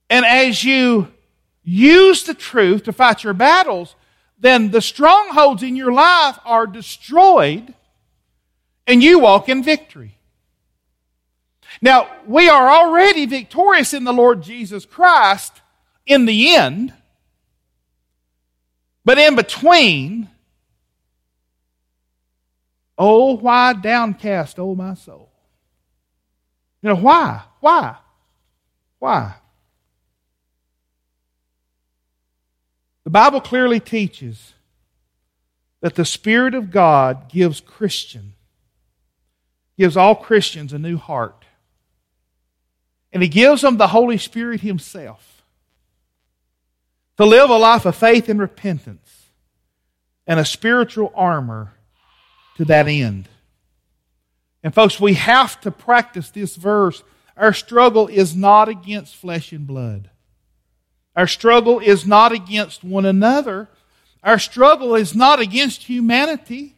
and 0.09 0.25
as 0.25 0.63
you 0.65 1.09
use 1.63 2.25
the 2.25 2.35
truth 2.35 2.85
to 2.85 2.93
fight 2.93 3.25
your 3.25 3.35
battles, 3.35 3.97
then 4.39 4.71
the 4.71 4.81
strongholds 4.81 5.63
in 5.63 5.77
your 5.77 5.93
life 5.93 6.39
are 6.45 6.67
destroyed 6.67 7.75
and 8.87 9.03
you 9.03 9.19
walk 9.19 9.49
in 9.49 9.63
victory. 9.63 10.17
Now, 11.83 12.09
we 12.27 12.49
are 12.49 12.69
already 12.71 13.27
victorious 13.27 13.93
in 13.93 14.05
the 14.05 14.13
Lord 14.13 14.43
Jesus 14.43 14.87
Christ 14.87 15.61
in 16.07 16.25
the 16.25 16.55
end, 16.55 16.95
but 19.05 19.19
in 19.19 19.35
between, 19.35 20.29
oh, 22.97 23.37
why 23.37 23.73
downcast, 23.73 24.59
oh, 24.59 24.75
my 24.75 24.95
soul? 24.95 25.31
You 26.83 26.91
know, 26.91 26.97
why? 26.97 27.43
Why? 27.61 27.97
Why? 28.99 29.35
The 33.07 33.11
Bible 33.11 33.41
clearly 33.41 33.79
teaches 33.79 34.55
that 35.81 35.95
the 35.95 36.05
Spirit 36.05 36.55
of 36.55 36.73
God 36.73 37.29
gives 37.29 37.61
Christian, 37.61 38.33
gives 39.79 39.97
all 39.97 40.17
Christians 40.17 40.73
a 40.73 40.79
new 40.81 40.97
heart. 40.97 41.45
And 43.13 43.23
He 43.23 43.29
gives 43.29 43.63
them 43.63 43.77
the 43.77 43.87
Holy 43.87 44.19
Spirit 44.19 44.63
Himself 44.63 45.45
to 47.17 47.25
live 47.25 47.49
a 47.49 47.57
life 47.57 47.87
of 47.87 47.95
faith 47.95 48.29
and 48.29 48.41
repentance 48.41 49.29
and 50.27 50.41
a 50.41 50.45
spiritual 50.45 51.13
armor 51.15 51.75
to 52.57 52.65
that 52.65 52.89
end. 52.89 53.29
And 54.65 54.75
folks, 54.75 54.99
we 54.99 55.15
have 55.15 55.61
to 55.61 55.71
practice 55.71 56.31
this 56.31 56.57
verse. 56.57 57.05
Our 57.37 57.53
struggle 57.53 58.09
is 58.09 58.35
not 58.35 58.69
against 58.69 59.15
flesh 59.15 59.53
and 59.53 59.65
blood. 59.65 60.11
Our 61.17 61.27
struggle 61.27 61.79
is 61.79 62.07
not 62.07 62.33
against 62.33 62.85
one 62.85 63.07
another. 63.07 63.69
Our 64.23 64.39
struggle 64.39 64.95
is 64.95 65.15
not 65.15 65.41
against 65.41 65.85
humanity. 65.85 66.75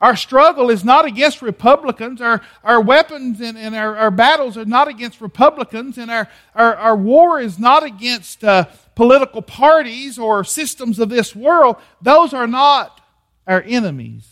Our 0.00 0.14
struggle 0.14 0.70
is 0.70 0.84
not 0.84 1.04
against 1.04 1.42
Republicans. 1.42 2.20
Our, 2.20 2.42
our 2.62 2.80
weapons 2.80 3.40
and, 3.40 3.58
and 3.58 3.74
our, 3.74 3.96
our 3.96 4.10
battles 4.10 4.56
are 4.56 4.64
not 4.64 4.88
against 4.88 5.20
Republicans. 5.20 5.98
And 5.98 6.10
our, 6.10 6.28
our, 6.54 6.76
our 6.76 6.96
war 6.96 7.40
is 7.40 7.58
not 7.58 7.82
against 7.82 8.44
uh, 8.44 8.66
political 8.94 9.42
parties 9.42 10.18
or 10.18 10.44
systems 10.44 10.98
of 10.98 11.08
this 11.08 11.34
world. 11.34 11.76
Those 12.00 12.34
are 12.34 12.46
not 12.46 13.00
our 13.46 13.62
enemies. 13.66 14.28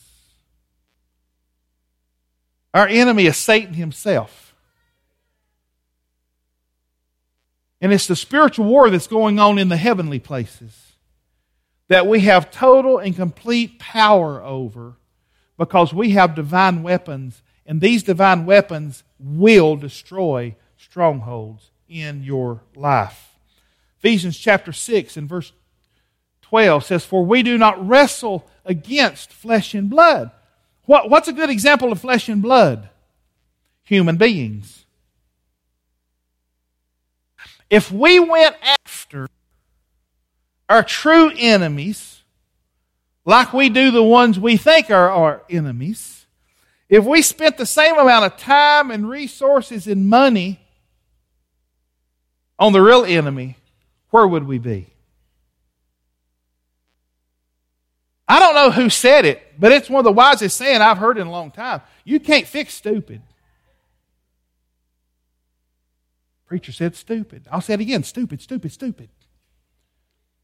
Our 2.72 2.86
enemy 2.88 3.26
is 3.26 3.36
Satan 3.36 3.74
himself. 3.74 4.43
And 7.84 7.92
it's 7.92 8.06
the 8.06 8.16
spiritual 8.16 8.64
war 8.64 8.88
that's 8.88 9.06
going 9.06 9.38
on 9.38 9.58
in 9.58 9.68
the 9.68 9.76
heavenly 9.76 10.18
places 10.18 10.94
that 11.88 12.06
we 12.06 12.20
have 12.20 12.50
total 12.50 12.96
and 12.96 13.14
complete 13.14 13.78
power 13.78 14.42
over 14.42 14.94
because 15.58 15.92
we 15.92 16.12
have 16.12 16.34
divine 16.34 16.82
weapons, 16.82 17.42
and 17.66 17.82
these 17.82 18.02
divine 18.02 18.46
weapons 18.46 19.04
will 19.18 19.76
destroy 19.76 20.56
strongholds 20.78 21.72
in 21.86 22.22
your 22.22 22.62
life. 22.74 23.36
Ephesians 23.98 24.38
chapter 24.38 24.72
6 24.72 25.18
and 25.18 25.28
verse 25.28 25.52
12 26.40 26.86
says, 26.86 27.04
For 27.04 27.22
we 27.22 27.42
do 27.42 27.58
not 27.58 27.86
wrestle 27.86 28.48
against 28.64 29.30
flesh 29.30 29.74
and 29.74 29.90
blood. 29.90 30.30
What, 30.86 31.10
what's 31.10 31.28
a 31.28 31.34
good 31.34 31.50
example 31.50 31.92
of 31.92 32.00
flesh 32.00 32.30
and 32.30 32.40
blood? 32.40 32.88
Human 33.82 34.16
beings. 34.16 34.83
If 37.70 37.90
we 37.90 38.20
went 38.20 38.56
after 38.62 39.28
our 40.68 40.82
true 40.82 41.30
enemies, 41.36 42.22
like 43.24 43.52
we 43.52 43.68
do 43.68 43.90
the 43.90 44.02
ones 44.02 44.38
we 44.38 44.56
think 44.56 44.90
are 44.90 45.10
our 45.10 45.42
enemies, 45.48 46.26
if 46.88 47.04
we 47.04 47.22
spent 47.22 47.56
the 47.56 47.66
same 47.66 47.98
amount 47.98 48.26
of 48.26 48.36
time 48.36 48.90
and 48.90 49.08
resources 49.08 49.86
and 49.86 50.08
money 50.08 50.60
on 52.58 52.72
the 52.72 52.82
real 52.82 53.04
enemy, 53.04 53.56
where 54.10 54.26
would 54.26 54.44
we 54.46 54.58
be? 54.58 54.86
I 58.26 58.40
don't 58.40 58.54
know 58.54 58.70
who 58.70 58.88
said 58.88 59.24
it, 59.24 59.42
but 59.58 59.72
it's 59.72 59.90
one 59.90 60.00
of 60.00 60.04
the 60.04 60.12
wisest 60.12 60.56
saying 60.56 60.80
I've 60.80 60.98
heard 60.98 61.18
in 61.18 61.26
a 61.26 61.30
long 61.30 61.50
time. 61.50 61.82
You 62.04 62.20
can't 62.20 62.46
fix 62.46 62.74
stupid. 62.74 63.22
Preacher 66.46 66.72
said 66.72 66.94
stupid. 66.94 67.46
I'll 67.50 67.60
say 67.60 67.74
it 67.74 67.80
again 67.80 68.02
stupid, 68.04 68.40
stupid, 68.40 68.72
stupid. 68.72 69.08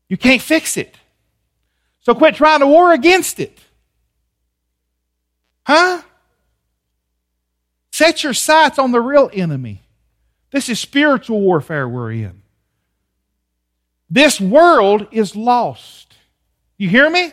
You 0.09 0.17
can't 0.17 0.43
fix 0.43 0.77
it. 0.77 0.97
So 2.01 2.15
quit 2.15 2.35
trying 2.35 2.61
to 2.61 2.67
war 2.67 2.93
against 2.93 3.39
it. 3.39 3.59
Huh? 5.65 6.03
Set 7.93 8.25
your 8.25 8.33
sights 8.33 8.79
on 8.79 8.93
the 8.93 9.01
real 9.01 9.31
enemy. 9.33 9.83
This 10.51 10.69
is 10.69 10.81
spiritual 10.81 11.41
warfare 11.41 11.89
we're 11.89 12.13
in. 12.13 12.43
This 14.09 14.41
world 14.41 15.07
is 15.13 15.37
lost. 15.37 16.15
You 16.77 16.89
hear 16.89 17.09
me? 17.09 17.33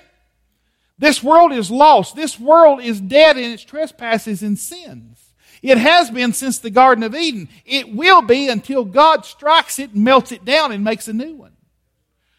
This 0.99 1.23
world 1.23 1.51
is 1.51 1.71
lost. 1.71 2.15
This 2.15 2.39
world 2.39 2.81
is 2.81 2.99
dead 2.99 3.37
in 3.37 3.51
its 3.51 3.63
trespasses 3.63 4.43
and 4.43 4.59
sins. 4.59 5.26
It 5.67 5.77
has 5.77 6.09
been 6.09 6.31
since 6.31 6.59
the 6.59 6.69
Garden 6.69 7.03
of 7.03 7.13
Eden. 7.13 7.49
It 7.65 7.93
will 7.93 8.21
be 8.21 8.47
until 8.47 8.85
God 8.85 9.25
strikes 9.25 9.79
it, 9.79 9.91
and 9.91 10.01
melts 10.05 10.31
it 10.31 10.45
down, 10.45 10.71
and 10.71 10.81
makes 10.81 11.09
a 11.09 11.13
new 11.13 11.35
one. 11.35 11.51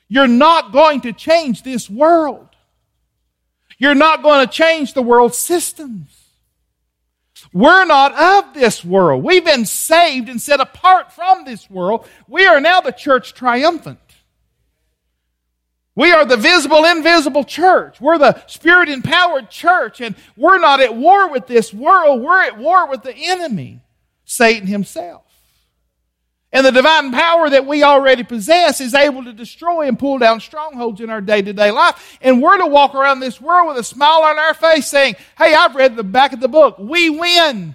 You're 0.09 0.27
not 0.27 0.73
going 0.73 1.03
to 1.03 1.13
change 1.13 1.63
this 1.63 1.91
world. 1.91 2.49
You're 3.77 3.95
not 3.95 4.23
going 4.23 4.47
to 4.47 4.51
change 4.51 4.95
the 4.95 5.03
world's 5.03 5.37
systems. 5.37 6.09
We're 7.53 7.85
not 7.85 8.15
of 8.15 8.55
this 8.55 8.83
world. 8.83 9.23
We've 9.23 9.45
been 9.45 9.67
saved 9.67 10.31
and 10.31 10.41
set 10.41 10.61
apart 10.61 11.13
from 11.13 11.45
this 11.45 11.69
world. 11.69 12.09
We 12.29 12.47
are 12.47 12.63
now 12.63 12.81
the 12.81 12.93
church 12.93 13.35
triumphant. 13.35 14.01
We 15.99 16.13
are 16.13 16.25
the 16.25 16.37
visible, 16.37 16.85
invisible 16.85 17.43
church. 17.43 18.01
We're 18.01 18.19
the 18.19 18.41
spirit 18.47 18.89
empowered 18.89 19.51
church, 19.51 20.01
and 20.01 20.15
we're 20.37 20.61
not 20.61 20.79
at 20.79 20.95
war 20.95 21.29
with 21.29 21.49
this 21.49 21.75
world. 21.75 22.23
We're 22.23 22.45
at 22.45 22.57
war 22.57 22.89
with 22.89 23.03
the 23.03 23.13
enemy, 23.13 23.81
Satan 24.25 24.69
himself. 24.69 25.25
And 26.53 26.65
the 26.65 26.71
divine 26.71 27.11
power 27.11 27.51
that 27.51 27.67
we 27.67 27.83
already 27.83 28.23
possess 28.23 28.81
is 28.81 28.95
able 28.95 29.25
to 29.25 29.33
destroy 29.33 29.89
and 29.89 29.99
pull 29.99 30.19
down 30.19 30.39
strongholds 30.39 31.01
in 31.01 31.11
our 31.11 31.21
day 31.21 31.43
to 31.43 31.53
day 31.53 31.73
life. 31.73 32.17
And 32.23 32.41
we're 32.41 32.59
to 32.59 32.67
walk 32.67 32.95
around 32.95 33.19
this 33.19 33.41
world 33.41 33.67
with 33.67 33.79
a 33.79 33.83
smile 33.83 34.23
on 34.23 34.39
our 34.39 34.55
face 34.55 34.87
saying, 34.87 35.17
Hey, 35.37 35.53
I've 35.53 35.75
read 35.75 35.97
the 35.97 36.05
back 36.05 36.33
of 36.33 36.39
the 36.39 36.47
book. 36.47 36.77
We 36.79 37.11
win. 37.11 37.75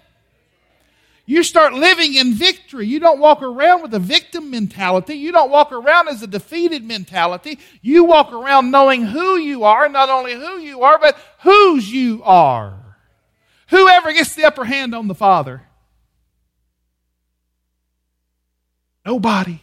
You 1.25 1.43
start 1.43 1.73
living 1.73 2.15
in 2.15 2.33
victory. 2.33 2.85
You 2.85 2.99
don't 2.99 3.19
walk 3.19 3.41
around 3.41 3.81
with 3.81 3.93
a 3.93 3.99
victim 3.99 4.51
mentality. 4.51 5.15
You 5.15 5.31
don't 5.31 5.49
walk 5.49 5.71
around 5.71 6.09
as 6.09 6.21
a 6.21 6.27
defeated 6.27 6.83
mentality. 6.83 7.59
You 7.81 8.03
walk 8.03 8.33
around 8.33 8.71
knowing 8.71 9.05
who 9.05 9.37
you 9.37 9.63
are, 9.63 9.87
not 9.87 10.09
only 10.09 10.33
who 10.33 10.57
you 10.57 10.81
are, 10.83 10.99
but 10.99 11.17
whose 11.41 11.89
you 11.89 12.21
are. 12.23 12.97
Whoever 13.69 14.11
gets 14.11 14.35
the 14.35 14.43
upper 14.43 14.65
hand 14.65 14.93
on 14.93 15.07
the 15.07 15.15
Father? 15.15 15.63
Nobody. 19.05 19.61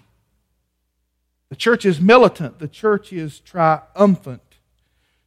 The 1.50 1.56
church 1.56 1.84
is 1.84 2.00
militant. 2.00 2.58
The 2.58 2.68
church 2.68 3.12
is 3.12 3.38
triumphant. 3.38 4.42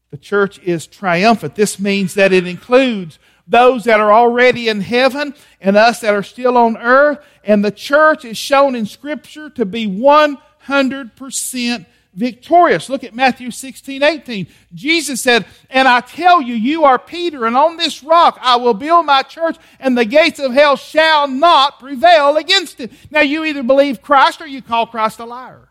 The 0.09 0.17
church 0.17 0.59
is 0.59 0.88
triumphant. 0.88 1.55
This 1.55 1.79
means 1.79 2.15
that 2.15 2.34
it 2.34 2.47
includes 2.47 3.19
those 3.53 3.83
that 3.83 3.99
are 3.99 4.11
already 4.11 4.67
in 4.67 4.81
heaven 4.81 5.35
and 5.61 5.77
us 5.77 5.99
that 5.99 6.15
are 6.15 6.23
still 6.23 6.57
on 6.57 6.75
earth. 6.75 7.23
And 7.43 7.63
the 7.63 7.71
church 7.71 8.25
is 8.25 8.35
shown 8.35 8.75
in 8.75 8.87
Scripture 8.87 9.47
to 9.51 9.63
be 9.63 9.85
100% 9.85 11.85
victorious. 12.15 12.89
Look 12.89 13.03
at 13.03 13.13
Matthew 13.13 13.51
16, 13.51 14.01
18. 14.01 14.47
Jesus 14.73 15.21
said, 15.21 15.45
And 15.69 15.87
I 15.87 16.01
tell 16.01 16.41
you, 16.41 16.55
you 16.55 16.83
are 16.83 16.97
Peter, 16.97 17.45
and 17.45 17.55
on 17.55 17.77
this 17.77 18.03
rock 18.03 18.39
I 18.41 18.55
will 18.55 18.73
build 18.73 19.05
my 19.05 19.21
church, 19.21 19.57
and 19.79 19.95
the 19.95 20.05
gates 20.05 20.39
of 20.39 20.53
hell 20.53 20.75
shall 20.75 21.27
not 21.27 21.79
prevail 21.79 22.37
against 22.37 22.79
it. 22.79 22.91
Now, 23.11 23.21
you 23.21 23.45
either 23.45 23.61
believe 23.61 24.01
Christ 24.01 24.41
or 24.41 24.47
you 24.47 24.63
call 24.63 24.87
Christ 24.87 25.19
a 25.19 25.25
liar. 25.25 25.69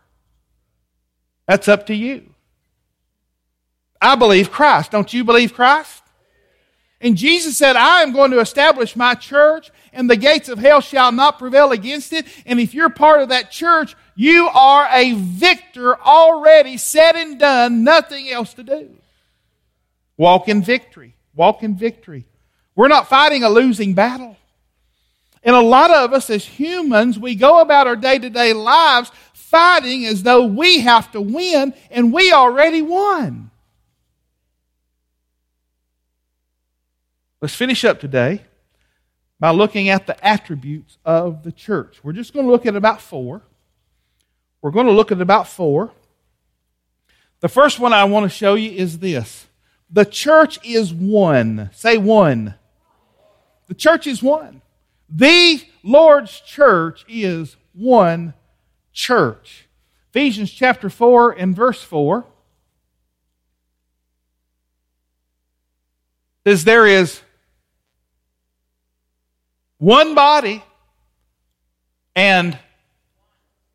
That's 1.47 1.67
up 1.67 1.85
to 1.87 1.93
you. 1.93 2.29
I 4.01 4.15
believe 4.15 4.51
Christ. 4.51 4.91
Don't 4.91 5.13
you 5.13 5.25
believe 5.25 5.53
Christ? 5.53 6.02
And 7.03 7.17
Jesus 7.17 7.57
said, 7.57 7.75
I 7.75 8.01
am 8.01 8.13
going 8.13 8.31
to 8.31 8.39
establish 8.39 8.95
my 8.95 9.13
church, 9.13 9.71
and 9.91 10.09
the 10.09 10.15
gates 10.15 10.47
of 10.47 10.57
hell 10.57 10.79
shall 10.79 11.11
not 11.11 11.37
prevail 11.37 11.73
against 11.73 12.13
it. 12.13 12.25
And 12.45 12.61
if 12.61 12.73
you're 12.73 12.89
part 12.89 13.21
of 13.21 13.27
that 13.29 13.51
church, 13.51 13.93
you 14.15 14.47
are 14.47 14.87
a 14.89 15.11
victor 15.11 15.99
already, 15.99 16.77
said 16.77 17.17
and 17.17 17.37
done, 17.37 17.83
nothing 17.83 18.29
else 18.29 18.53
to 18.53 18.63
do. 18.63 18.89
Walk 20.15 20.47
in 20.47 20.63
victory. 20.63 21.15
Walk 21.35 21.61
in 21.61 21.75
victory. 21.75 22.25
We're 22.73 22.87
not 22.87 23.09
fighting 23.09 23.43
a 23.43 23.49
losing 23.49 23.93
battle. 23.93 24.37
And 25.43 25.57
a 25.57 25.61
lot 25.61 25.91
of 25.91 26.13
us 26.13 26.29
as 26.29 26.45
humans, 26.45 27.19
we 27.19 27.35
go 27.35 27.59
about 27.59 27.85
our 27.85 27.97
day 27.97 28.17
to 28.17 28.29
day 28.29 28.53
lives 28.53 29.11
fighting 29.33 30.05
as 30.05 30.23
though 30.23 30.45
we 30.45 30.79
have 30.79 31.11
to 31.11 31.19
win, 31.19 31.73
and 31.91 32.13
we 32.13 32.31
already 32.31 32.81
won. 32.81 33.51
Let's 37.43 37.55
finish 37.55 37.83
up 37.83 37.99
today 37.99 38.41
by 39.37 39.49
looking 39.49 39.89
at 39.89 40.07
the 40.07 40.25
attributes 40.25 40.97
of 41.03 41.43
the 41.43 41.51
church. 41.51 41.99
We're 42.01 42.13
just 42.13 42.33
going 42.33 42.45
to 42.45 42.51
look 42.53 42.65
at 42.65 42.77
about 42.77 43.01
four. 43.01 43.41
We're 44.61 44.71
going 44.71 44.85
to 44.85 44.93
look 44.93 45.11
at 45.11 45.19
about 45.19 45.49
four. 45.49 45.91
The 47.41 47.49
first 47.49 47.81
one 47.81 47.91
I 47.91 48.05
want 48.05 48.23
to 48.23 48.29
show 48.29 48.53
you 48.53 48.71
is 48.71 48.99
this 48.99 49.47
the 49.91 50.05
church 50.05 50.57
is 50.63 50.93
one. 50.93 51.69
Say 51.73 51.97
one. 51.97 52.55
The 53.67 53.75
church 53.75 54.07
is 54.07 54.23
one. 54.23 54.61
The 55.09 55.63
Lord's 55.83 56.39
church 56.39 57.03
is 57.09 57.57
one 57.73 58.35
church. 58.93 59.67
Ephesians 60.11 60.49
chapter 60.49 60.89
4 60.89 61.33
and 61.33 61.53
verse 61.53 61.83
4 61.83 62.25
says, 66.45 66.63
There 66.63 66.87
is 66.87 67.19
one 69.83 70.15
body 70.15 70.63
and 72.15 72.57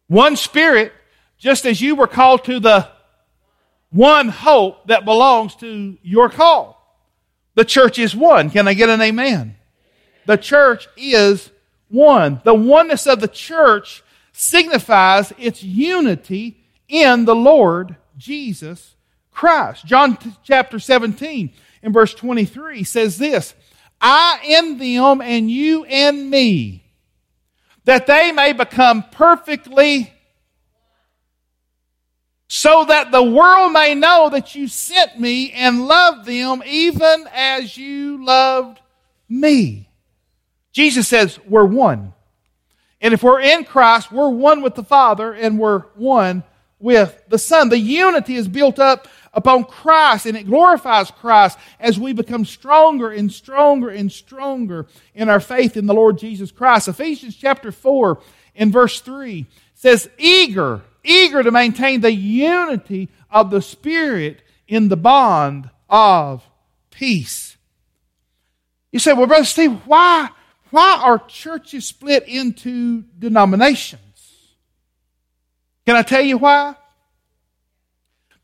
one 0.06 0.36
spirit, 0.36 0.94
just 1.36 1.66
as 1.66 1.82
you 1.82 1.94
were 1.94 2.06
called 2.06 2.44
to 2.44 2.58
the 2.58 2.88
one 3.90 4.30
hope 4.30 4.86
that 4.86 5.04
belongs 5.04 5.54
to 5.56 5.98
your 6.02 6.30
call. 6.30 6.76
The 7.56 7.64
church 7.64 7.98
is 7.98 8.16
one. 8.16 8.48
Can 8.48 8.66
I 8.66 8.72
get 8.72 8.88
an 8.88 9.02
amen? 9.02 9.56
The 10.24 10.38
church 10.38 10.88
is 10.96 11.50
one. 11.88 12.40
The 12.42 12.54
oneness 12.54 13.06
of 13.06 13.20
the 13.20 13.28
church 13.28 14.02
signifies 14.32 15.34
its 15.36 15.62
unity 15.62 16.64
in 16.88 17.26
the 17.26 17.36
Lord 17.36 17.96
Jesus 18.16 18.94
Christ. 19.30 19.84
John 19.84 20.16
chapter 20.42 20.78
17 20.78 21.52
in 21.82 21.92
verse 21.92 22.14
23 22.14 22.82
says 22.84 23.18
this 23.18 23.54
I 24.00 24.40
in 24.44 24.78
them 24.78 25.20
and 25.20 25.50
you 25.50 25.84
in 25.84 26.30
me, 26.30 26.84
that 27.84 28.06
they 28.06 28.32
may 28.32 28.52
become 28.52 29.04
perfectly 29.10 30.12
so 32.48 32.84
that 32.86 33.12
the 33.12 33.22
world 33.22 33.72
may 33.72 33.94
know 33.94 34.30
that 34.30 34.54
you 34.54 34.68
sent 34.68 35.20
me 35.20 35.52
and 35.52 35.86
loved 35.86 36.26
them 36.26 36.62
even 36.66 37.26
as 37.32 37.76
you 37.76 38.24
loved 38.24 38.80
me. 39.28 39.90
Jesus 40.72 41.08
says 41.08 41.38
we're 41.46 41.64
one. 41.64 42.14
And 43.00 43.14
if 43.14 43.22
we're 43.22 43.40
in 43.40 43.64
Christ, 43.64 44.10
we're 44.10 44.30
one 44.30 44.62
with 44.62 44.74
the 44.74 44.82
Father 44.82 45.32
and 45.32 45.58
we're 45.58 45.80
one 45.94 46.42
with 46.78 47.22
the 47.28 47.38
Son. 47.38 47.68
The 47.68 47.78
unity 47.78 48.34
is 48.34 48.48
built 48.48 48.78
up 48.78 49.08
upon 49.38 49.64
Christ 49.64 50.26
and 50.26 50.36
it 50.36 50.46
glorifies 50.46 51.12
Christ 51.12 51.58
as 51.78 51.98
we 51.98 52.12
become 52.12 52.44
stronger 52.44 53.10
and 53.10 53.32
stronger 53.32 53.88
and 53.88 54.10
stronger 54.10 54.86
in 55.14 55.28
our 55.28 55.38
faith 55.38 55.76
in 55.76 55.86
the 55.86 55.94
Lord 55.94 56.18
Jesus 56.18 56.50
Christ. 56.50 56.88
Ephesians 56.88 57.36
chapter 57.36 57.70
4 57.70 58.20
in 58.56 58.72
verse 58.72 59.00
3 59.00 59.46
says, 59.74 60.10
eager, 60.18 60.82
eager 61.04 61.42
to 61.44 61.52
maintain 61.52 62.00
the 62.00 62.12
unity 62.12 63.08
of 63.30 63.50
the 63.50 63.62
Spirit 63.62 64.42
in 64.66 64.88
the 64.88 64.96
bond 64.96 65.70
of 65.88 66.44
peace. 66.90 67.56
You 68.90 68.98
say, 68.98 69.12
well, 69.12 69.28
Brother 69.28 69.44
Steve, 69.44 69.86
why, 69.86 70.30
why 70.70 71.00
are 71.00 71.18
churches 71.28 71.86
split 71.86 72.26
into 72.26 73.04
denominations? 73.16 74.00
Can 75.86 75.94
I 75.94 76.02
tell 76.02 76.22
you 76.22 76.38
why? 76.38 76.74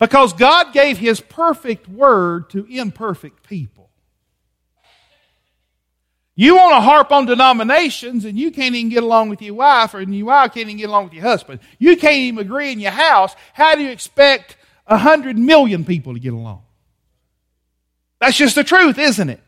Because 0.04 0.34
God 0.34 0.74
gave 0.74 0.98
His 0.98 1.18
perfect 1.18 1.88
word 1.88 2.50
to 2.50 2.66
imperfect 2.66 3.42
people. 3.42 3.88
You 6.34 6.56
want 6.56 6.74
to 6.74 6.80
harp 6.82 7.10
on 7.10 7.24
denominations 7.24 8.26
and 8.26 8.38
you 8.38 8.50
can't 8.50 8.74
even 8.74 8.90
get 8.90 9.02
along 9.02 9.30
with 9.30 9.40
your 9.40 9.54
wife, 9.54 9.94
or 9.94 10.02
your 10.02 10.26
wife 10.26 10.52
can't 10.52 10.68
even 10.68 10.76
get 10.76 10.90
along 10.90 11.04
with 11.04 11.14
your 11.14 11.22
husband. 11.22 11.60
You 11.78 11.96
can't 11.96 12.16
even 12.16 12.38
agree 12.40 12.70
in 12.70 12.80
your 12.80 12.90
house. 12.90 13.34
How 13.54 13.76
do 13.76 13.82
you 13.82 13.90
expect 13.90 14.58
a 14.86 14.98
hundred 14.98 15.38
million 15.38 15.86
people 15.86 16.12
to 16.12 16.20
get 16.20 16.34
along? 16.34 16.60
That's 18.20 18.36
just 18.36 18.56
the 18.56 18.64
truth, 18.64 18.98
isn't 18.98 19.30
it? 19.30 19.40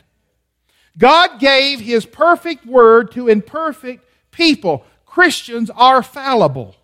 God 0.97 1.39
gave 1.39 1.81
His 1.81 2.07
perfect 2.07 2.65
word 2.65 3.13
to 3.13 3.29
imperfect 3.29 4.09
people. 4.31 4.87
Christians 5.05 5.69
are 5.69 6.03
fallible. 6.03 6.76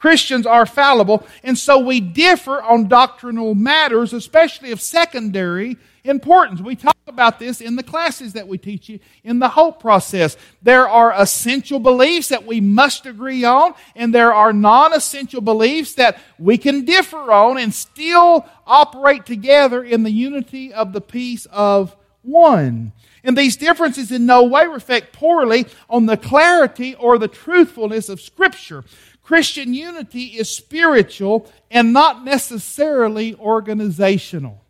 Christians 0.00 0.46
are 0.46 0.64
fallible, 0.64 1.26
and 1.44 1.56
so 1.56 1.78
we 1.78 2.00
differ 2.00 2.62
on 2.62 2.88
doctrinal 2.88 3.54
matters, 3.54 4.14
especially 4.14 4.72
of 4.72 4.80
secondary 4.80 5.76
importance. 6.04 6.62
We 6.62 6.74
talk 6.74 6.96
about 7.06 7.38
this 7.38 7.60
in 7.60 7.76
the 7.76 7.82
classes 7.82 8.32
that 8.32 8.48
we 8.48 8.56
teach 8.56 8.88
you 8.88 8.98
in 9.24 9.40
the 9.40 9.50
hope 9.50 9.78
process. 9.78 10.38
There 10.62 10.88
are 10.88 11.12
essential 11.14 11.78
beliefs 11.78 12.28
that 12.28 12.46
we 12.46 12.62
must 12.62 13.04
agree 13.04 13.44
on, 13.44 13.74
and 13.94 14.14
there 14.14 14.32
are 14.32 14.54
non 14.54 14.94
essential 14.94 15.42
beliefs 15.42 15.92
that 15.94 16.18
we 16.38 16.56
can 16.56 16.86
differ 16.86 17.30
on 17.30 17.58
and 17.58 17.74
still 17.74 18.46
operate 18.66 19.26
together 19.26 19.84
in 19.84 20.02
the 20.02 20.10
unity 20.10 20.72
of 20.72 20.94
the 20.94 21.02
peace 21.02 21.46
of 21.52 21.94
one. 22.22 22.92
And 23.22 23.36
these 23.36 23.56
differences 23.56 24.10
in 24.10 24.24
no 24.24 24.44
way 24.44 24.66
reflect 24.66 25.12
poorly 25.12 25.66
on 25.88 26.06
the 26.06 26.16
clarity 26.16 26.94
or 26.94 27.18
the 27.18 27.28
truthfulness 27.28 28.08
of 28.08 28.20
Scripture. 28.20 28.84
Christian 29.30 29.72
unity 29.74 30.24
is 30.24 30.48
spiritual 30.48 31.48
and 31.70 31.92
not 31.92 32.24
necessarily 32.24 33.36
organizational. 33.36 34.60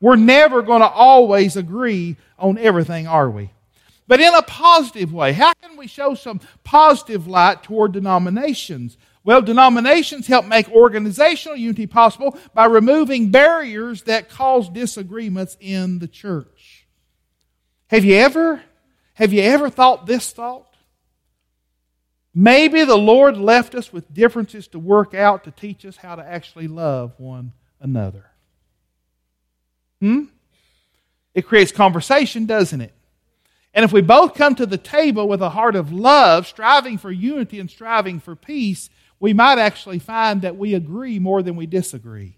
We're 0.00 0.16
never 0.16 0.62
going 0.62 0.80
to 0.80 0.88
always 0.88 1.58
agree 1.58 2.16
on 2.38 2.56
everything, 2.56 3.06
are 3.06 3.28
we? 3.28 3.50
But 4.08 4.22
in 4.22 4.34
a 4.34 4.40
positive 4.40 5.12
way. 5.12 5.34
How 5.34 5.52
can 5.60 5.76
we 5.76 5.88
show 5.88 6.14
some 6.14 6.40
positive 6.64 7.26
light 7.26 7.64
toward 7.64 7.92
denominations? 7.92 8.96
Well, 9.24 9.42
denominations 9.42 10.26
help 10.26 10.46
make 10.46 10.70
organizational 10.70 11.58
unity 11.58 11.86
possible 11.86 12.38
by 12.54 12.64
removing 12.64 13.30
barriers 13.30 14.04
that 14.04 14.30
cause 14.30 14.70
disagreements 14.70 15.54
in 15.60 15.98
the 15.98 16.08
church. 16.08 16.86
Have 17.88 18.06
you 18.06 18.14
ever 18.14 18.62
have 19.12 19.34
you 19.34 19.42
ever 19.42 19.68
thought 19.68 20.06
this 20.06 20.30
thought? 20.30 20.65
Maybe 22.38 22.84
the 22.84 22.98
Lord 22.98 23.38
left 23.38 23.74
us 23.74 23.94
with 23.94 24.12
differences 24.12 24.68
to 24.68 24.78
work 24.78 25.14
out 25.14 25.44
to 25.44 25.50
teach 25.50 25.86
us 25.86 25.96
how 25.96 26.16
to 26.16 26.22
actually 26.22 26.68
love 26.68 27.14
one 27.16 27.54
another. 27.80 28.26
Hmm? 30.00 30.24
It 31.32 31.46
creates 31.46 31.72
conversation, 31.72 32.44
doesn't 32.44 32.82
it? 32.82 32.92
And 33.72 33.86
if 33.86 33.92
we 33.92 34.02
both 34.02 34.34
come 34.34 34.54
to 34.56 34.66
the 34.66 34.76
table 34.76 35.26
with 35.26 35.40
a 35.40 35.48
heart 35.48 35.76
of 35.76 35.94
love, 35.94 36.46
striving 36.46 36.98
for 36.98 37.10
unity 37.10 37.58
and 37.58 37.70
striving 37.70 38.20
for 38.20 38.36
peace, 38.36 38.90
we 39.18 39.32
might 39.32 39.58
actually 39.58 39.98
find 39.98 40.42
that 40.42 40.58
we 40.58 40.74
agree 40.74 41.18
more 41.18 41.42
than 41.42 41.56
we 41.56 41.64
disagree. 41.64 42.36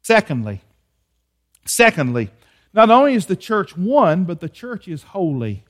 Secondly, 0.00 0.62
secondly, 1.66 2.30
not 2.72 2.88
only 2.88 3.12
is 3.12 3.26
the 3.26 3.36
church 3.36 3.76
one, 3.76 4.24
but 4.24 4.40
the 4.40 4.48
church 4.48 4.88
is 4.88 5.02
holy. 5.02 5.64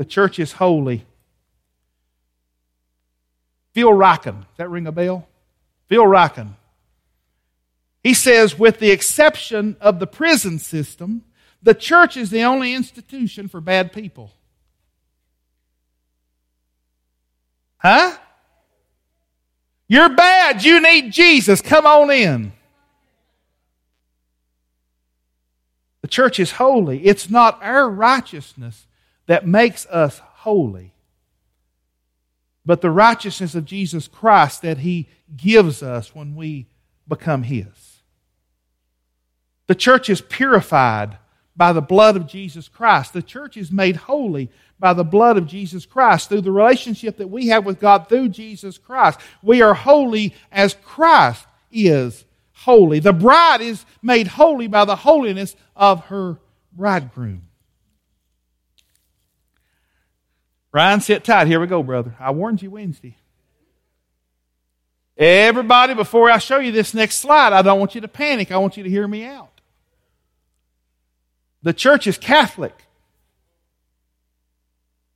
The 0.00 0.06
church 0.06 0.38
is 0.38 0.52
holy. 0.52 1.04
Phil 3.74 3.98
does 3.98 4.34
that 4.56 4.70
ring 4.70 4.86
a 4.86 4.92
bell? 4.92 5.28
Phil 5.88 6.04
Ryken. 6.04 6.54
He 8.02 8.14
says, 8.14 8.58
with 8.58 8.78
the 8.78 8.92
exception 8.92 9.76
of 9.78 9.98
the 9.98 10.06
prison 10.06 10.58
system, 10.58 11.24
the 11.62 11.74
church 11.74 12.16
is 12.16 12.30
the 12.30 12.44
only 12.44 12.72
institution 12.72 13.46
for 13.46 13.60
bad 13.60 13.92
people. 13.92 14.32
Huh? 17.76 18.16
You're 19.86 20.16
bad. 20.16 20.64
You 20.64 20.80
need 20.80 21.12
Jesus. 21.12 21.60
Come 21.60 21.84
on 21.84 22.10
in. 22.10 22.52
The 26.00 26.08
church 26.08 26.40
is 26.40 26.52
holy. 26.52 27.04
It's 27.04 27.28
not 27.28 27.62
our 27.62 27.86
righteousness 27.86 28.86
that 29.30 29.46
makes 29.46 29.86
us 29.86 30.20
holy, 30.24 30.92
but 32.66 32.80
the 32.80 32.90
righteousness 32.90 33.54
of 33.54 33.64
Jesus 33.64 34.08
Christ 34.08 34.62
that 34.62 34.78
He 34.78 35.08
gives 35.36 35.84
us 35.84 36.12
when 36.12 36.34
we 36.34 36.66
become 37.06 37.44
His. 37.44 38.02
The 39.68 39.76
church 39.76 40.10
is 40.10 40.20
purified 40.20 41.16
by 41.54 41.72
the 41.72 41.80
blood 41.80 42.16
of 42.16 42.26
Jesus 42.26 42.66
Christ. 42.66 43.12
The 43.12 43.22
church 43.22 43.56
is 43.56 43.70
made 43.70 43.94
holy 43.94 44.50
by 44.80 44.94
the 44.94 45.04
blood 45.04 45.36
of 45.36 45.46
Jesus 45.46 45.86
Christ 45.86 46.28
through 46.28 46.40
the 46.40 46.50
relationship 46.50 47.18
that 47.18 47.30
we 47.30 47.46
have 47.46 47.64
with 47.64 47.78
God 47.78 48.08
through 48.08 48.30
Jesus 48.30 48.78
Christ. 48.78 49.20
We 49.44 49.62
are 49.62 49.74
holy 49.74 50.34
as 50.50 50.74
Christ 50.82 51.46
is 51.70 52.24
holy. 52.50 52.98
The 52.98 53.12
bride 53.12 53.60
is 53.60 53.86
made 54.02 54.26
holy 54.26 54.66
by 54.66 54.84
the 54.84 54.96
holiness 54.96 55.54
of 55.76 56.06
her 56.06 56.40
bridegroom. 56.72 57.42
Ryan, 60.72 61.00
sit 61.00 61.24
tight. 61.24 61.46
Here 61.46 61.60
we 61.60 61.66
go, 61.66 61.82
brother. 61.82 62.14
I 62.18 62.30
warned 62.30 62.62
you 62.62 62.70
Wednesday. 62.70 63.16
Everybody, 65.16 65.94
before 65.94 66.30
I 66.30 66.38
show 66.38 66.58
you 66.58 66.72
this 66.72 66.94
next 66.94 67.16
slide, 67.16 67.52
I 67.52 67.62
don't 67.62 67.78
want 67.78 67.94
you 67.94 68.00
to 68.00 68.08
panic. 68.08 68.50
I 68.50 68.56
want 68.56 68.76
you 68.76 68.84
to 68.84 68.90
hear 68.90 69.06
me 69.06 69.24
out. 69.24 69.60
The 71.62 71.74
church 71.74 72.06
is 72.06 72.16
Catholic. 72.16 72.74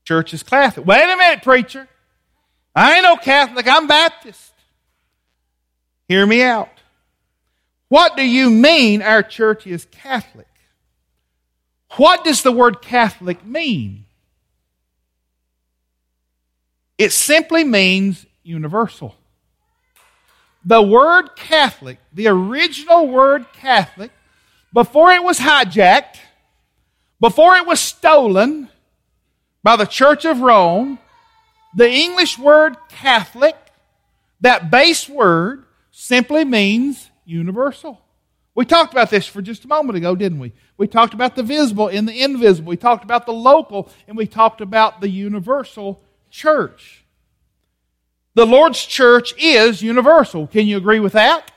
Church 0.04 0.34
is 0.34 0.42
Catholic. 0.42 0.86
Wait 0.86 1.02
a 1.02 1.16
minute, 1.16 1.42
preacher. 1.42 1.88
I 2.74 2.94
ain't 2.94 3.04
no 3.04 3.16
Catholic. 3.16 3.66
I'm 3.66 3.86
Baptist. 3.86 4.52
Hear 6.06 6.26
me 6.26 6.42
out. 6.42 6.68
What 7.88 8.16
do 8.16 8.28
you 8.28 8.50
mean 8.50 9.00
our 9.00 9.22
church 9.22 9.66
is 9.66 9.86
Catholic? 9.86 10.48
What 11.96 12.24
does 12.24 12.42
the 12.42 12.52
word 12.52 12.82
Catholic 12.82 13.44
mean? 13.46 14.03
It 16.98 17.12
simply 17.12 17.64
means 17.64 18.24
universal. 18.42 19.14
The 20.64 20.80
word 20.80 21.30
Catholic, 21.36 21.98
the 22.12 22.28
original 22.28 23.08
word 23.08 23.46
Catholic, 23.52 24.10
before 24.72 25.12
it 25.12 25.22
was 25.22 25.38
hijacked, 25.38 26.16
before 27.20 27.56
it 27.56 27.66
was 27.66 27.80
stolen 27.80 28.68
by 29.62 29.76
the 29.76 29.86
Church 29.86 30.24
of 30.24 30.40
Rome, 30.40 30.98
the 31.74 31.90
English 31.90 32.38
word 32.38 32.76
Catholic, 32.88 33.56
that 34.40 34.70
base 34.70 35.08
word, 35.08 35.64
simply 35.90 36.44
means 36.44 37.10
universal. 37.24 38.00
We 38.54 38.64
talked 38.64 38.92
about 38.92 39.10
this 39.10 39.26
for 39.26 39.42
just 39.42 39.64
a 39.64 39.68
moment 39.68 39.96
ago, 39.96 40.14
didn't 40.14 40.38
we? 40.38 40.52
We 40.76 40.86
talked 40.86 41.14
about 41.14 41.34
the 41.34 41.42
visible 41.42 41.88
and 41.88 42.06
the 42.06 42.22
invisible. 42.22 42.70
We 42.70 42.76
talked 42.76 43.04
about 43.04 43.26
the 43.26 43.32
local 43.32 43.90
and 44.06 44.16
we 44.16 44.26
talked 44.26 44.60
about 44.60 45.00
the 45.00 45.08
universal 45.08 46.00
church. 46.34 47.04
The 48.34 48.44
Lord's 48.44 48.84
church 48.84 49.32
is 49.38 49.80
universal. 49.80 50.48
Can 50.48 50.66
you 50.66 50.76
agree 50.76 50.98
with 50.98 51.12
that? 51.12 51.52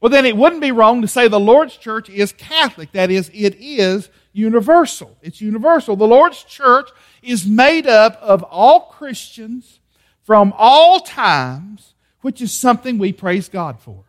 Well, 0.00 0.08
then 0.08 0.24
it 0.24 0.36
wouldn't 0.36 0.62
be 0.62 0.72
wrong 0.72 1.02
to 1.02 1.08
say 1.08 1.28
the 1.28 1.38
Lord's 1.38 1.76
church 1.76 2.08
is 2.08 2.32
Catholic. 2.32 2.92
That 2.92 3.10
is, 3.10 3.30
it 3.34 3.56
is 3.60 4.08
universal. 4.32 5.16
It's 5.20 5.42
universal. 5.42 5.96
The 5.96 6.06
Lord's 6.06 6.42
church 6.44 6.88
is 7.22 7.46
made 7.46 7.86
up 7.86 8.18
of 8.22 8.42
all 8.44 8.86
Christians 8.86 9.80
from 10.22 10.54
all 10.56 11.00
times, 11.00 11.92
which 12.22 12.40
is 12.40 12.52
something 12.52 12.96
we 12.96 13.12
praise 13.12 13.50
God 13.50 13.80
for. 13.80 14.04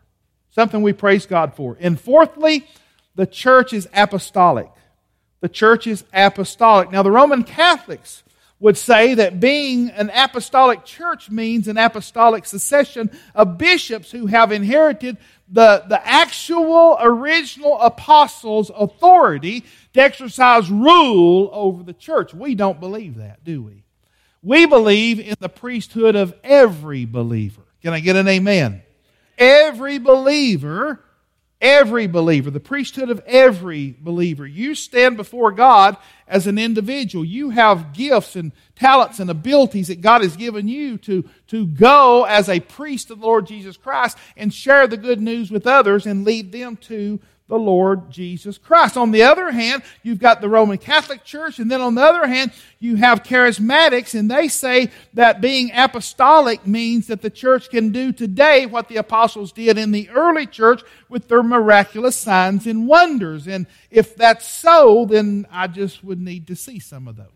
Something 0.51 0.83
we 0.83 0.93
praise 0.93 1.25
God 1.25 1.53
for. 1.53 1.75
And 1.81 1.99
fourthly, 1.99 2.65
the 3.15 3.27
church 3.27 3.73
is 3.73 3.89
apostolic. 3.93 4.71
The 5.41 5.49
church 5.49 5.85
is 5.85 6.05
apostolic. 6.13 6.91
Now, 6.91 7.03
the 7.03 7.11
Roman 7.11 7.43
Catholics 7.43 8.23
would 8.59 8.77
say 8.77 9.15
that 9.15 9.39
being 9.39 9.89
an 9.89 10.09
apostolic 10.13 10.85
church 10.85 11.29
means 11.29 11.67
an 11.67 11.77
apostolic 11.77 12.45
succession 12.45 13.11
of 13.33 13.57
bishops 13.57 14.11
who 14.11 14.27
have 14.27 14.51
inherited 14.51 15.17
the, 15.49 15.83
the 15.87 16.07
actual 16.07 16.97
original 16.99 17.79
apostles' 17.79 18.71
authority 18.75 19.63
to 19.93 20.01
exercise 20.01 20.71
rule 20.71 21.49
over 21.53 21.83
the 21.83 21.93
church. 21.93 22.33
We 22.33 22.55
don't 22.55 22.79
believe 22.79 23.15
that, 23.17 23.43
do 23.43 23.61
we? 23.61 23.83
We 24.41 24.65
believe 24.65 25.19
in 25.19 25.35
the 25.39 25.49
priesthood 25.49 26.15
of 26.15 26.33
every 26.43 27.05
believer. 27.05 27.63
Can 27.81 27.93
I 27.93 27.99
get 27.99 28.15
an 28.15 28.27
amen? 28.27 28.83
Every 29.37 29.99
believer 29.99 31.01
every 31.61 32.07
believer, 32.07 32.49
the 32.51 32.59
priesthood 32.59 33.09
of 33.09 33.23
every 33.25 33.95
believer. 33.99 34.45
You 34.45 34.75
stand 34.75 35.17
before 35.17 35.51
God 35.51 35.97
as 36.27 36.47
an 36.47 36.57
individual. 36.57 37.23
You 37.23 37.51
have 37.51 37.93
gifts 37.93 38.35
and 38.35 38.51
talents 38.75 39.19
and 39.19 39.29
abilities 39.29 39.87
that 39.87 40.01
God 40.01 40.21
has 40.21 40.35
given 40.35 40.67
you 40.67 40.97
to, 40.99 41.23
to 41.47 41.65
go 41.65 42.25
as 42.25 42.49
a 42.49 42.59
priest 42.59 43.09
of 43.09 43.19
the 43.19 43.25
Lord 43.25 43.47
Jesus 43.47 43.77
Christ 43.77 44.17
and 44.35 44.53
share 44.53 44.87
the 44.87 44.97
good 44.97 45.21
news 45.21 45.49
with 45.49 45.65
others 45.65 46.05
and 46.05 46.25
lead 46.25 46.51
them 46.51 46.75
to 46.77 47.19
the 47.47 47.57
Lord 47.57 48.09
Jesus 48.09 48.57
Christ. 48.57 48.97
On 48.97 49.11
the 49.11 49.21
other 49.21 49.51
hand, 49.51 49.83
you've 50.01 50.19
got 50.19 50.41
the 50.41 50.49
Roman 50.49 50.79
Catholic 50.79 51.23
Church, 51.23 51.59
and 51.59 51.69
then 51.69 51.79
on 51.79 51.93
the 51.93 52.01
other 52.01 52.25
hand, 52.25 52.51
you 52.79 52.95
have 52.95 53.21
charismatics, 53.21 54.17
and 54.17 54.29
they 54.31 54.47
say 54.47 54.89
that 55.13 55.41
being 55.41 55.71
apostolic 55.73 56.65
means 56.65 57.07
that 57.07 57.21
the 57.21 57.29
church 57.29 57.69
can 57.69 57.91
do 57.91 58.11
today 58.11 58.65
what 58.65 58.89
the 58.89 58.97
apostles 58.97 59.51
did 59.51 59.77
in 59.77 59.91
the 59.91 60.09
early 60.09 60.47
church 60.47 60.81
with 61.07 61.27
their 61.27 61.43
miraculous 61.43 62.15
signs 62.15 62.65
and 62.65 62.87
wonders. 62.87 63.47
And 63.47 63.67
if 63.91 64.15
that's 64.15 64.47
so, 64.47 65.05
then 65.05 65.45
I 65.51 65.67
just 65.67 66.03
would 66.03 66.19
need 66.19 66.47
to 66.47 66.55
see 66.55 66.79
some 66.79 67.07
of 67.07 67.15
those. 67.15 67.27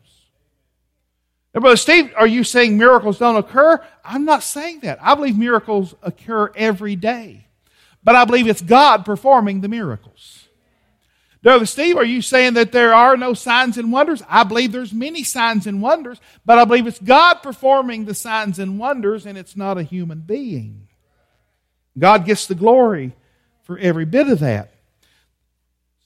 Now, 1.53 1.61
Brother 1.61 1.77
Steve, 1.77 2.13
are 2.15 2.27
you 2.27 2.43
saying 2.43 2.77
miracles 2.77 3.19
don't 3.19 3.35
occur? 3.35 3.83
I'm 4.03 4.25
not 4.25 4.41
saying 4.41 4.79
that. 4.81 4.97
I 5.01 5.13
believe 5.13 5.37
miracles 5.37 5.93
occur 6.01 6.51
every 6.55 6.95
day 6.95 7.48
but 8.09 8.15
I 8.15 8.25
believe 8.25 8.47
it's 8.47 8.63
God 8.63 9.05
performing 9.05 9.61
the 9.61 9.67
miracles. 9.67 10.47
Brother 11.43 11.67
Steve, 11.67 11.95
are 11.95 12.03
you 12.03 12.23
saying 12.23 12.55
that 12.55 12.71
there 12.71 12.91
are 12.91 13.15
no 13.15 13.35
signs 13.35 13.77
and 13.77 13.91
wonders? 13.91 14.23
I 14.27 14.43
believe 14.43 14.71
there's 14.71 14.91
many 14.91 15.23
signs 15.23 15.67
and 15.67 15.79
wonders, 15.79 16.19
but 16.43 16.57
I 16.57 16.65
believe 16.65 16.87
it's 16.87 16.97
God 16.97 17.35
performing 17.43 18.05
the 18.05 18.15
signs 18.15 18.57
and 18.57 18.79
wonders 18.79 19.27
and 19.27 19.37
it's 19.37 19.55
not 19.55 19.77
a 19.77 19.83
human 19.83 20.21
being. 20.21 20.87
God 21.99 22.25
gets 22.25 22.47
the 22.47 22.55
glory 22.55 23.15
for 23.61 23.77
every 23.77 24.05
bit 24.05 24.27
of 24.27 24.39
that. 24.39 24.73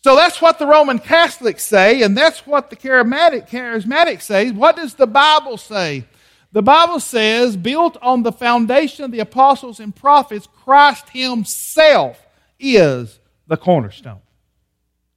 So 0.04 0.18
that's 0.18 0.42
what 0.42 0.60
the 0.60 0.68
Roman 0.68 1.00
Catholics 1.00 1.64
say, 1.64 2.02
and 2.02 2.18
that's 2.18 2.46
what 2.46 2.70
the 2.70 2.76
charismatic, 2.76 3.50
charismatic 3.50 4.22
say. 4.22 4.52
What 4.52 4.76
does 4.76 4.96
the 4.96 5.08
Bible 5.08 5.56
say? 5.56 6.04
The 6.54 6.62
Bible 6.62 7.00
says, 7.00 7.58
built 7.58 7.98
on 8.02 8.22
the 8.22 8.32
foundation 8.32 9.04
of 9.04 9.12
the 9.12 9.20
apostles 9.20 9.80
and 9.80 9.94
prophets, 9.94 10.48
Christ 10.64 11.10
Himself 11.10 12.26
is 12.60 13.20
the 13.48 13.58
cornerstone. 13.58 14.22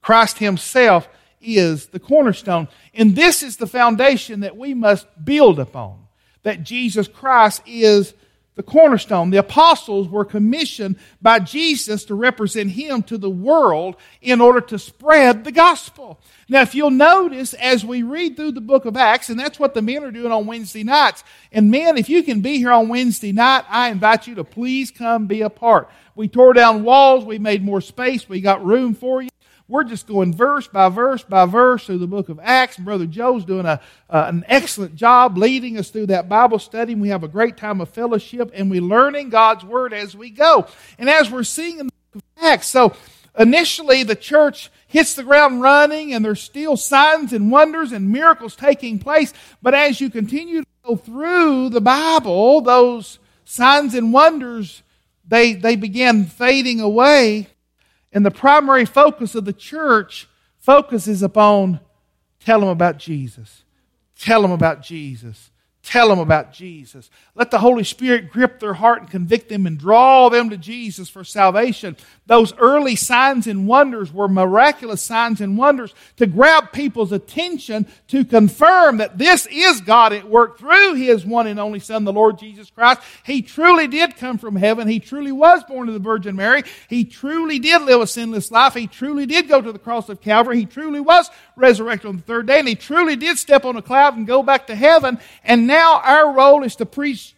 Christ 0.01 0.39
Himself 0.39 1.07
is 1.39 1.87
the 1.87 1.99
cornerstone. 1.99 2.67
And 2.93 3.15
this 3.15 3.43
is 3.43 3.57
the 3.57 3.67
foundation 3.67 4.39
that 4.39 4.57
we 4.57 4.73
must 4.73 5.07
build 5.23 5.59
upon. 5.59 6.07
That 6.41 6.63
Jesus 6.63 7.07
Christ 7.07 7.61
is 7.67 8.15
the 8.57 8.63
cornerstone. 8.63 9.29
The 9.29 9.37
apostles 9.37 10.09
were 10.09 10.25
commissioned 10.25 10.97
by 11.21 11.39
Jesus 11.39 12.03
to 12.05 12.15
represent 12.15 12.71
him 12.71 13.03
to 13.03 13.17
the 13.17 13.29
world 13.29 13.95
in 14.19 14.41
order 14.41 14.59
to 14.61 14.79
spread 14.79 15.43
the 15.43 15.51
gospel. 15.51 16.19
Now, 16.49 16.63
if 16.63 16.73
you'll 16.73 16.89
notice 16.89 17.53
as 17.53 17.85
we 17.85 18.01
read 18.01 18.35
through 18.35 18.53
the 18.53 18.61
book 18.61 18.85
of 18.85 18.97
Acts, 18.97 19.29
and 19.29 19.39
that's 19.39 19.59
what 19.59 19.75
the 19.75 19.81
men 19.83 20.03
are 20.03 20.11
doing 20.11 20.31
on 20.31 20.47
Wednesday 20.47 20.83
nights, 20.83 21.23
and 21.51 21.69
men, 21.69 21.97
if 21.97 22.09
you 22.09 22.23
can 22.23 22.41
be 22.41 22.57
here 22.57 22.71
on 22.71 22.89
Wednesday 22.89 23.31
night, 23.31 23.63
I 23.69 23.89
invite 23.89 24.25
you 24.25 24.33
to 24.35 24.43
please 24.43 24.89
come 24.89 25.27
be 25.27 25.41
a 25.41 25.51
part. 25.51 25.89
We 26.15 26.27
tore 26.27 26.53
down 26.53 26.83
walls, 26.83 27.25
we 27.25 27.37
made 27.37 27.63
more 27.63 27.79
space, 27.79 28.27
we 28.27 28.41
got 28.41 28.65
room 28.65 28.95
for 28.95 29.21
you. 29.21 29.29
We're 29.69 29.83
just 29.83 30.07
going 30.07 30.33
verse 30.33 30.65
by 30.65 30.87
verse 30.87 31.23
by 31.23 31.45
verse 31.45 31.85
through 31.85 31.97
the 31.97 32.07
book 32.07 32.29
of 32.29 32.39
Acts. 32.41 32.77
Brother 32.77 33.05
Joe's 33.05 33.43
doing 33.43 33.65
a, 33.65 33.81
uh, 34.09 34.25
an 34.27 34.45
excellent 34.47 34.95
job 34.95 35.37
leading 35.37 35.77
us 35.77 35.89
through 35.89 36.05
that 36.07 36.29
Bible 36.29 36.57
study. 36.57 36.95
We 36.95 37.09
have 37.09 37.23
a 37.23 37.27
great 37.27 37.57
time 37.57 37.81
of 37.81 37.89
fellowship 37.89 38.51
and 38.53 38.71
we're 38.71 38.81
learning 38.81 39.29
God's 39.29 39.65
Word 39.65 39.91
as 39.91 40.15
we 40.15 40.29
go. 40.29 40.67
And 40.97 41.09
as 41.09 41.29
we're 41.29 41.43
seeing 41.43 41.79
in 41.79 41.87
the 41.87 41.93
book 42.13 42.23
of 42.37 42.45
Acts, 42.45 42.67
so 42.67 42.95
initially 43.37 44.03
the 44.03 44.15
church 44.15 44.71
hits 44.87 45.15
the 45.15 45.23
ground 45.23 45.61
running 45.61 46.13
and 46.13 46.23
there's 46.23 46.41
still 46.41 46.77
signs 46.77 47.33
and 47.33 47.51
wonders 47.51 47.91
and 47.91 48.09
miracles 48.09 48.55
taking 48.55 48.99
place. 48.99 49.33
But 49.61 49.73
as 49.73 49.99
you 49.99 50.09
continue 50.09 50.61
to 50.61 50.67
go 50.85 50.95
through 50.95 51.71
the 51.71 51.81
Bible, 51.81 52.61
those 52.61 53.19
signs 53.43 53.95
and 53.95 54.13
wonders, 54.13 54.81
they, 55.27 55.55
they 55.55 55.75
begin 55.75 56.23
fading 56.23 56.79
away 56.79 57.47
and 58.11 58.25
the 58.25 58.31
primary 58.31 58.85
focus 58.85 59.35
of 59.35 59.45
the 59.45 59.53
church 59.53 60.27
focuses 60.59 61.21
upon 61.21 61.79
tell 62.39 62.61
them 62.61 62.69
about 62.69 62.97
Jesus. 62.97 63.63
Tell 64.19 64.41
them 64.41 64.51
about 64.51 64.81
Jesus. 64.81 65.51
Tell 65.87 66.09
them 66.09 66.19
about 66.19 66.51
Jesus. 66.51 67.09
Let 67.33 67.49
the 67.49 67.59
Holy 67.59 67.85
Spirit 67.85 68.29
grip 68.29 68.59
their 68.59 68.73
heart 68.73 68.99
and 68.99 69.09
convict 69.09 69.47
them 69.47 69.65
and 69.65 69.77
draw 69.77 70.27
them 70.27 70.49
to 70.49 70.57
Jesus 70.57 71.07
for 71.07 71.23
salvation. 71.23 71.95
Those 72.25 72.51
early 72.57 72.97
signs 72.97 73.47
and 73.47 73.69
wonders 73.69 74.11
were 74.11 74.27
miraculous 74.27 75.01
signs 75.01 75.39
and 75.39 75.57
wonders 75.57 75.95
to 76.17 76.27
grab 76.27 76.73
people's 76.73 77.13
attention 77.13 77.87
to 78.09 78.25
confirm 78.25 78.97
that 78.97 79.17
this 79.17 79.47
is 79.49 79.79
God 79.79 80.11
at 80.11 80.29
work 80.29 80.59
through 80.59 80.95
His 80.95 81.25
one 81.25 81.47
and 81.47 81.57
only 81.57 81.79
Son, 81.79 82.03
the 82.03 82.11
Lord 82.11 82.37
Jesus 82.37 82.69
Christ. 82.69 82.99
He 83.25 83.41
truly 83.41 83.87
did 83.87 84.17
come 84.17 84.37
from 84.37 84.57
heaven. 84.57 84.89
He 84.89 84.99
truly 84.99 85.31
was 85.31 85.63
born 85.63 85.87
of 85.87 85.93
the 85.93 86.01
Virgin 86.01 86.35
Mary. 86.35 86.63
He 86.89 87.05
truly 87.05 87.59
did 87.59 87.83
live 87.83 88.01
a 88.01 88.07
sinless 88.07 88.51
life. 88.51 88.73
He 88.73 88.87
truly 88.87 89.25
did 89.25 89.47
go 89.47 89.61
to 89.61 89.71
the 89.71 89.79
cross 89.79 90.09
of 90.09 90.19
Calvary. 90.19 90.59
He 90.59 90.65
truly 90.65 90.99
was 90.99 91.29
resurrected 91.57 92.07
on 92.07 92.17
the 92.17 92.23
third 92.23 92.47
day 92.47 92.59
and 92.59 92.67
He 92.67 92.75
truly 92.75 93.15
did 93.15 93.37
step 93.37 93.65
on 93.65 93.75
a 93.75 93.81
cloud 93.81 94.15
and 94.15 94.25
go 94.25 94.43
back 94.43 94.67
to 94.67 94.75
heaven. 94.75 95.19
And 95.43 95.67
now 95.67 95.99
our 96.03 96.31
role 96.31 96.63
is 96.63 96.75
to 96.77 96.85
preach 96.85 97.35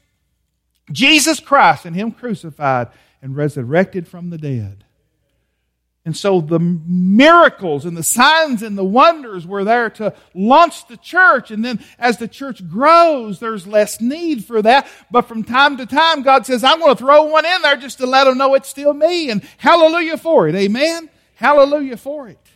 Jesus 0.92 1.40
Christ 1.40 1.86
and 1.86 1.96
Him 1.96 2.12
crucified 2.12 2.90
and 3.22 3.36
resurrected 3.36 4.08
from 4.08 4.30
the 4.30 4.38
dead. 4.38 4.84
And 6.06 6.16
so 6.16 6.42
the 6.42 6.60
miracles 6.60 7.86
and 7.86 7.96
the 7.96 8.04
signs 8.04 8.64
and 8.64 8.78
the 8.78 8.84
wonders 8.84 9.46
were 9.46 9.64
there 9.64 9.90
to 9.92 10.16
launch 10.34 10.88
the 10.88 10.98
church. 10.98 11.52
And 11.52 11.64
then 11.64 11.84
as 12.00 12.18
the 12.18 12.28
church 12.28 12.68
grows, 12.68 13.40
there's 13.40 13.68
less 13.68 14.02
need 14.02 14.46
for 14.46 14.62
that. 14.62 14.88
But 15.12 15.28
from 15.28 15.44
time 15.44 15.78
to 15.78 15.86
time, 15.86 16.24
God 16.24 16.46
says, 16.46 16.64
I'm 16.64 16.80
going 16.80 16.96
to 16.96 17.00
throw 17.00 17.24
one 17.24 17.46
in 17.46 17.62
there 17.62 17.76
just 17.76 18.00
to 18.00 18.08
let 18.08 18.24
them 18.24 18.38
know 18.38 18.56
it's 18.56 18.70
still 18.70 18.94
me. 18.94 19.30
And 19.30 19.44
hallelujah 19.58 20.18
for 20.18 20.48
it. 20.48 20.56
Amen. 20.56 21.10
Hallelujah 21.36 21.98
for 21.98 22.28
it. 22.28 22.49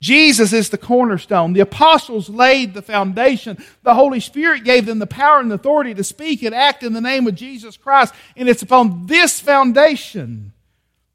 Jesus 0.00 0.52
is 0.52 0.68
the 0.68 0.78
cornerstone. 0.78 1.54
The 1.54 1.60
apostles 1.60 2.28
laid 2.28 2.74
the 2.74 2.82
foundation. 2.82 3.56
The 3.82 3.94
Holy 3.94 4.20
Spirit 4.20 4.64
gave 4.64 4.84
them 4.84 4.98
the 4.98 5.06
power 5.06 5.40
and 5.40 5.52
authority 5.52 5.94
to 5.94 6.04
speak 6.04 6.42
and 6.42 6.54
act 6.54 6.82
in 6.82 6.92
the 6.92 7.00
name 7.00 7.26
of 7.26 7.34
Jesus 7.34 7.76
Christ. 7.76 8.14
And 8.36 8.48
it's 8.48 8.62
upon 8.62 9.06
this 9.06 9.40
foundation 9.40 10.52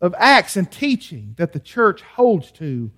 of 0.01 0.15
acts 0.17 0.57
and 0.57 0.71
teaching 0.71 1.35
that 1.37 1.53
the 1.53 1.59
church 1.59 2.01
holds 2.01 2.51
to 2.53 2.89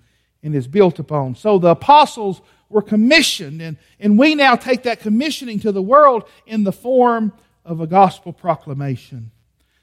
and 0.41 0.55
is 0.55 0.67
built 0.67 0.99
upon. 0.99 1.36
So 1.36 1.59
the 1.59 1.69
apostles 1.69 2.41
were 2.69 2.81
commissioned, 2.81 3.61
and, 3.61 3.77
and 3.99 4.17
we 4.17 4.36
now 4.36 4.55
take 4.55 4.84
that 4.84 5.01
commissioning 5.01 5.59
to 5.59 5.71
the 5.71 5.81
world 5.81 6.23
in 6.45 6.63
the 6.63 6.71
form 6.71 7.34
of 7.65 7.81
a 7.81 7.88
gospel 7.88 8.34
proclamation. 8.34 9.31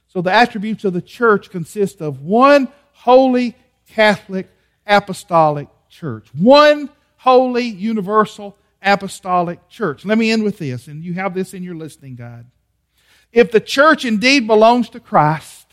So 0.09 0.22
the 0.22 0.32
attributes 0.32 0.84
of 0.84 0.92
the 0.92 1.03
church 1.03 1.51
consist 1.51 2.01
of 2.01 2.22
one 2.22 2.68
holy, 2.92 3.55
Catholic, 3.86 4.48
apostolic 4.86 5.68
church. 5.91 6.28
One 6.34 6.88
holy, 7.18 7.64
universal, 7.64 8.57
apostolic 8.82 9.68
church. 9.68 10.07
Let 10.07 10.16
me 10.16 10.30
end 10.30 10.43
with 10.43 10.59
this, 10.59 10.88
and 10.88 11.05
you 11.05 11.14
have 11.14 11.34
this 11.34 11.53
in 11.53 11.62
your 11.62 11.74
listening 11.74 12.16
guide. 12.16 12.47
If 13.32 13.53
the 13.53 13.61
church 13.61 14.05
indeed 14.05 14.47
belongs 14.47 14.88
to 14.91 15.01
Christ, 15.01 15.66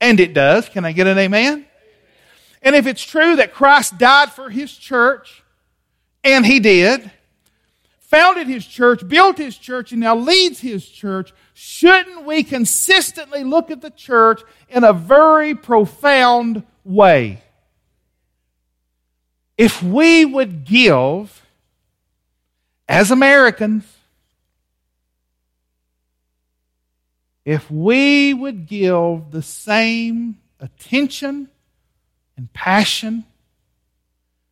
and 0.00 0.18
it 0.18 0.32
does, 0.32 0.68
can 0.68 0.84
I 0.84 0.92
get 0.92 1.06
an 1.06 1.18
amen? 1.18 1.66
And 2.62 2.74
if 2.74 2.86
it's 2.86 3.04
true 3.04 3.36
that 3.36 3.52
Christ 3.52 3.98
died 3.98 4.32
for 4.32 4.50
his 4.50 4.72
church, 4.72 5.42
and 6.24 6.44
he 6.44 6.58
did, 6.58 7.10
founded 7.98 8.46
his 8.46 8.66
church, 8.66 9.06
built 9.06 9.36
his 9.36 9.56
church, 9.56 9.92
and 9.92 10.00
now 10.00 10.16
leads 10.16 10.60
his 10.60 10.88
church, 10.88 11.32
shouldn't 11.54 12.24
we 12.24 12.42
consistently 12.42 13.44
look 13.44 13.70
at 13.70 13.82
the 13.82 13.90
church 13.90 14.42
in 14.68 14.84
a 14.84 14.92
very 14.92 15.54
profound 15.54 16.64
way? 16.84 17.42
If 19.58 19.82
we 19.82 20.24
would 20.24 20.64
give, 20.64 21.46
as 22.88 23.10
Americans, 23.10 23.84
if 27.44 27.70
we 27.70 28.34
would 28.34 28.66
give 28.66 29.30
the 29.30 29.42
same 29.42 30.38
attention 30.60 31.48
and 32.36 32.52
passion 32.52 33.24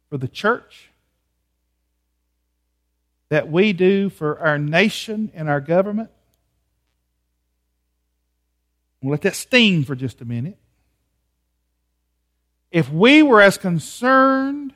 for 0.08 0.16
the 0.16 0.28
church 0.28 0.90
that 3.28 3.50
we 3.50 3.72
do 3.72 4.08
for 4.08 4.38
our 4.38 4.58
nation 4.58 5.30
and 5.34 5.48
our 5.48 5.60
government, 5.60 6.10
we'll 9.02 9.10
let 9.10 9.22
that 9.22 9.34
sting 9.34 9.84
for 9.84 9.94
just 9.94 10.20
a 10.20 10.24
minute. 10.24 10.56
If 12.70 12.90
we 12.90 13.22
were 13.22 13.40
as 13.40 13.58
concerned 13.58 14.72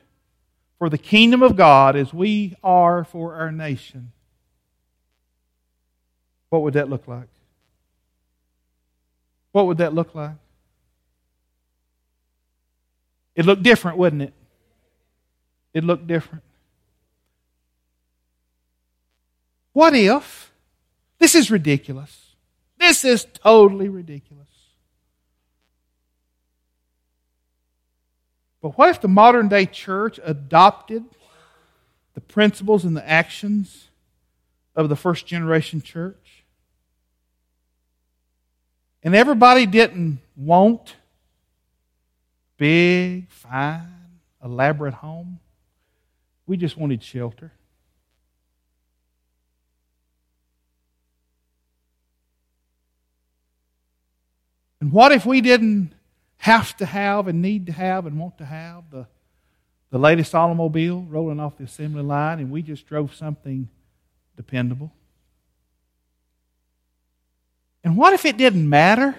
for 0.79 0.89
the 0.89 0.99
kingdom 0.99 1.43
of 1.43 1.57
God 1.57 1.97
as 1.97 2.14
we 2.14 2.55
are 2.62 3.05
for 3.05 3.35
our 3.35 3.51
nation, 3.51 4.12
what 6.51 6.62
would 6.62 6.74
that 6.74 6.89
look 6.89 7.07
like? 7.09 7.29
What 9.53 9.66
would 9.66 9.79
that 9.79 9.93
look 9.93 10.14
like? 10.14 10.37
It 13.35 13.45
looked 13.47 13.62
different, 13.62 13.99
wouldn't 13.99 14.22
it? 14.22 14.33
It 15.74 15.85
looked 15.85 16.07
different. 16.07 16.43
What 19.72 19.95
if? 19.95 20.53
This 21.18 21.35
is 21.35 21.51
ridiculous. 21.51 22.35
This 22.79 23.05
is 23.05 23.24
totally 23.24 23.89
ridiculous. 23.89 24.49
But 28.61 28.76
what 28.76 28.88
if 28.88 29.00
the 29.00 29.09
modern 29.09 29.48
day 29.48 29.66
church 29.66 30.18
adopted 30.22 31.04
the 32.14 32.20
principles 32.20 32.84
and 32.84 32.96
the 32.96 33.09
actions 33.09 33.88
of 34.74 34.88
the 34.88 34.96
first 34.96 35.26
generation 35.26 35.80
church? 35.80 36.44
And 39.02 39.14
everybody 39.14 39.64
didn't 39.64 40.18
want 40.36 40.96
big, 42.56 43.30
fine, 43.30 43.94
elaborate 44.44 44.94
home. 44.94 45.38
We 46.46 46.56
just 46.56 46.76
wanted 46.76 47.02
shelter. 47.02 47.52
And 54.80 54.92
what 54.92 55.12
if 55.12 55.26
we 55.26 55.40
didn't 55.40 55.92
have 56.39 56.76
to 56.78 56.86
have 56.86 57.28
and 57.28 57.43
need 57.43 57.66
to 57.66 57.72
have 57.72 58.07
and 58.07 58.18
want 58.18 58.39
to 58.39 58.45
have 58.45 58.91
the, 58.91 59.07
the 59.91 59.99
latest 59.99 60.34
automobile 60.34 61.05
rolling 61.09 61.41
off 61.41 61.59
the 61.59 61.64
assembly 61.64 62.03
line 62.03 62.39
and 62.39 62.51
we 62.51 62.62
just 62.62 62.86
drove 62.86 63.14
something 63.14 63.68
dependable? 64.36 64.93
And 67.84 67.97
what 67.97 68.12
if 68.12 68.24
it 68.24 68.36
didn't 68.36 68.68
matter? 68.68 69.16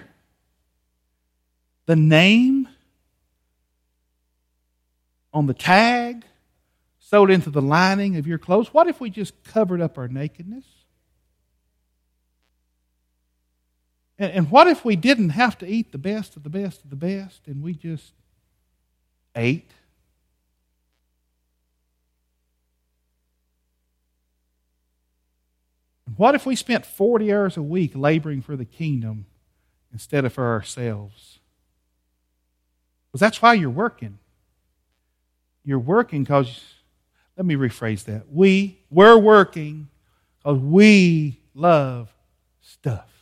The 1.85 1.95
name 1.95 2.67
on 5.33 5.45
the 5.45 5.53
tag 5.53 6.23
sewed 6.99 7.31
into 7.31 7.49
the 7.49 7.61
lining 7.61 8.17
of 8.17 8.27
your 8.27 8.37
clothes? 8.37 8.73
What 8.73 8.87
if 8.87 9.01
we 9.01 9.09
just 9.09 9.43
covered 9.43 9.81
up 9.81 9.97
our 9.97 10.07
nakedness? 10.07 10.65
And, 14.19 14.31
and 14.33 14.51
what 14.51 14.67
if 14.67 14.83
we 14.83 14.97
didn't 14.97 15.29
have 15.29 15.57
to 15.59 15.65
eat 15.65 15.91
the 15.91 15.97
best 15.97 16.35
of 16.35 16.43
the 16.43 16.49
best 16.49 16.83
of 16.83 16.89
the 16.89 16.95
best 16.95 17.47
and 17.47 17.63
we 17.63 17.73
just 17.73 18.11
ate? 19.35 19.71
What 26.17 26.35
if 26.35 26.45
we 26.45 26.57
spent 26.57 26.85
40 26.85 27.31
hours 27.31 27.55
a 27.55 27.61
week 27.61 27.93
laboring 27.95 28.41
for 28.41 28.57
the 28.57 28.65
kingdom 28.65 29.25
instead 29.93 30.25
of 30.25 30.33
for 30.33 30.51
ourselves? 30.51 31.39
Because 33.07 33.21
that's 33.21 33.41
why 33.41 33.53
you're 33.53 33.69
working. 33.69 34.19
You're 35.63 35.79
working 35.79 36.23
because, 36.23 36.61
let 37.37 37.45
me 37.45 37.55
rephrase 37.55 38.03
that. 38.05 38.29
We, 38.29 38.79
we're 38.89 39.17
working 39.17 39.87
because 40.39 40.59
we 40.59 41.39
love 41.53 42.11
stuff. 42.61 43.18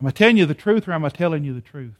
Am 0.00 0.06
I 0.06 0.10
telling 0.10 0.36
you 0.36 0.46
the 0.46 0.54
truth 0.54 0.86
or 0.86 0.92
am 0.92 1.04
I 1.04 1.08
telling 1.08 1.44
you 1.44 1.54
the 1.54 1.60
truth? 1.60 1.94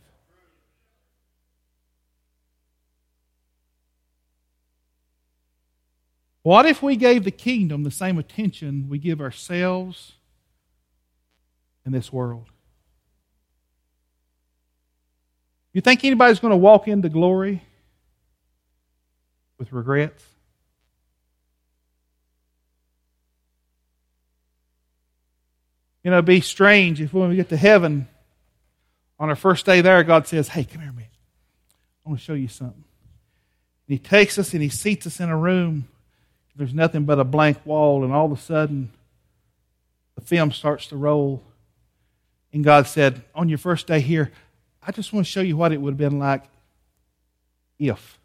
What 6.42 6.64
if 6.64 6.82
we 6.82 6.96
gave 6.96 7.24
the 7.24 7.30
kingdom 7.30 7.82
the 7.82 7.90
same 7.90 8.18
attention 8.18 8.88
we 8.88 8.98
give 8.98 9.20
ourselves 9.20 10.12
in 11.84 11.92
this 11.92 12.12
world? 12.12 12.46
You 15.72 15.80
think 15.80 16.04
anybody's 16.04 16.38
going 16.38 16.52
to 16.52 16.56
walk 16.56 16.88
into 16.88 17.08
glory 17.08 17.62
with 19.58 19.72
regrets? 19.72 20.24
You 26.08 26.12
know, 26.12 26.22
be 26.22 26.40
strange 26.40 27.02
if 27.02 27.12
when 27.12 27.28
we 27.28 27.36
get 27.36 27.50
to 27.50 27.56
heaven, 27.58 28.08
on 29.18 29.28
our 29.28 29.36
first 29.36 29.66
day 29.66 29.82
there, 29.82 30.02
God 30.04 30.26
says, 30.26 30.48
Hey, 30.48 30.64
come 30.64 30.80
here, 30.80 30.90
man. 30.90 31.04
I 31.04 32.08
want 32.08 32.18
to 32.18 32.24
show 32.24 32.32
you 32.32 32.48
something. 32.48 32.82
And 33.86 33.92
He 33.92 33.98
takes 33.98 34.38
us 34.38 34.54
and 34.54 34.62
He 34.62 34.70
seats 34.70 35.06
us 35.06 35.20
in 35.20 35.28
a 35.28 35.36
room. 35.36 35.86
There's 36.56 36.72
nothing 36.72 37.04
but 37.04 37.18
a 37.18 37.24
blank 37.24 37.58
wall, 37.66 38.04
and 38.04 38.12
all 38.14 38.24
of 38.24 38.32
a 38.32 38.40
sudden, 38.40 38.90
the 40.14 40.22
film 40.22 40.50
starts 40.50 40.86
to 40.86 40.96
roll. 40.96 41.42
And 42.54 42.64
God 42.64 42.86
said, 42.86 43.22
On 43.34 43.50
your 43.50 43.58
first 43.58 43.86
day 43.86 44.00
here, 44.00 44.32
I 44.82 44.92
just 44.92 45.12
want 45.12 45.26
to 45.26 45.30
show 45.30 45.42
you 45.42 45.58
what 45.58 45.72
it 45.72 45.76
would 45.78 45.90
have 45.90 45.98
been 45.98 46.18
like 46.18 46.44
if. 47.78 48.18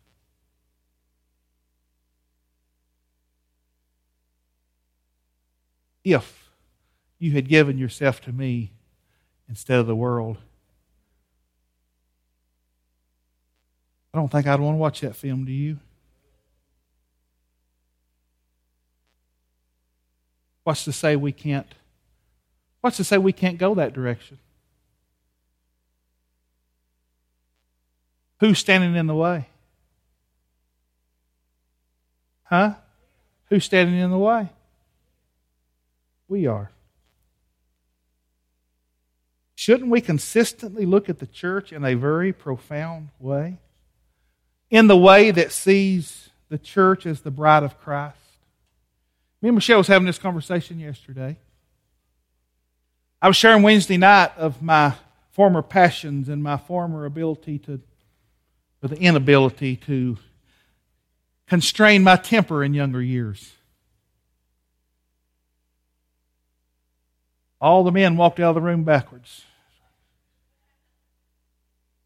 If 6.06 6.43
you 7.24 7.32
had 7.32 7.48
given 7.48 7.78
yourself 7.78 8.20
to 8.20 8.34
me 8.34 8.74
instead 9.48 9.80
of 9.80 9.88
the 9.88 9.96
world. 9.96 10.38
I 14.14 14.18
don't 14.18 14.30
think 14.30 14.46
I'd 14.46 14.60
want 14.60 14.76
to 14.76 14.80
watch 14.80 15.00
that 15.00 15.16
film, 15.16 15.46
do 15.46 15.54
you? 15.54 15.80
What's 20.66 20.84
to 20.84 20.92
say 20.92 21.16
we 21.16 21.32
can't? 21.32 21.74
What's 22.82 22.98
to 22.98 23.06
say 23.06 23.18
we 23.18 23.32
can't 23.32 23.58
go 23.58 23.74
that 23.76 23.94
direction? 23.94 24.38
Who's 28.42 28.60
standing 28.60 28.98
in 28.98 29.08
the 29.08 29.16
way? 29.16 29.48
Huh? 32.44 32.74
Who's 33.46 33.64
standing 33.64 33.96
in 33.96 34.12
the 34.12 34.18
way? 34.18 34.50
We 36.28 36.48
are. 36.48 36.70
Shouldn't 39.64 39.90
we 39.90 40.02
consistently 40.02 40.86
look 40.86 41.08
at 41.08 41.20
the 41.20 41.26
church 41.26 41.72
in 41.72 41.86
a 41.86 41.94
very 41.94 42.34
profound 42.34 43.08
way? 43.18 43.60
In 44.70 44.88
the 44.88 44.98
way 44.98 45.32
that 45.32 45.54
sees 45.54 46.32
the 46.50 46.58
church 46.58 47.06
as 47.06 47.22
the 47.22 47.32
bride 47.32 47.64
of 47.64 47.80
Christ? 47.80 48.18
Me 49.42 49.48
and 49.48 49.56
Michelle 49.56 49.78
was 49.78 49.88
having 49.88 50.06
this 50.06 50.20
conversation 50.20 50.82
yesterday. 50.82 51.38
I 53.22 53.30
was 53.30 53.38
sharing 53.38 53.64
Wednesday 53.64 53.96
night 53.96 54.32
of 54.36 54.62
my 54.62 54.96
former 55.32 55.62
passions 55.62 56.28
and 56.28 56.44
my 56.44 56.58
former 56.58 57.06
ability 57.06 57.60
to, 57.60 57.80
or 58.82 58.90
the 58.90 59.00
inability 59.00 59.78
to 59.78 60.18
constrain 61.48 62.04
my 62.04 62.18
temper 62.18 62.66
in 62.66 62.74
younger 62.74 63.02
years. 63.02 63.54
All 67.62 67.86
the 67.86 67.94
men 67.94 68.18
walked 68.18 68.42
out 68.42 68.50
of 68.50 68.56
the 68.56 68.62
room 68.62 68.84
backwards. 68.84 69.46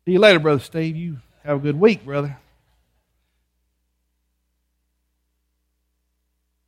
See 0.07 0.13
you 0.13 0.19
later, 0.19 0.39
Brother 0.39 0.61
Steve. 0.61 0.95
You 0.95 1.17
have 1.43 1.57
a 1.57 1.59
good 1.59 1.77
week, 1.77 2.05
brother. 2.05 2.37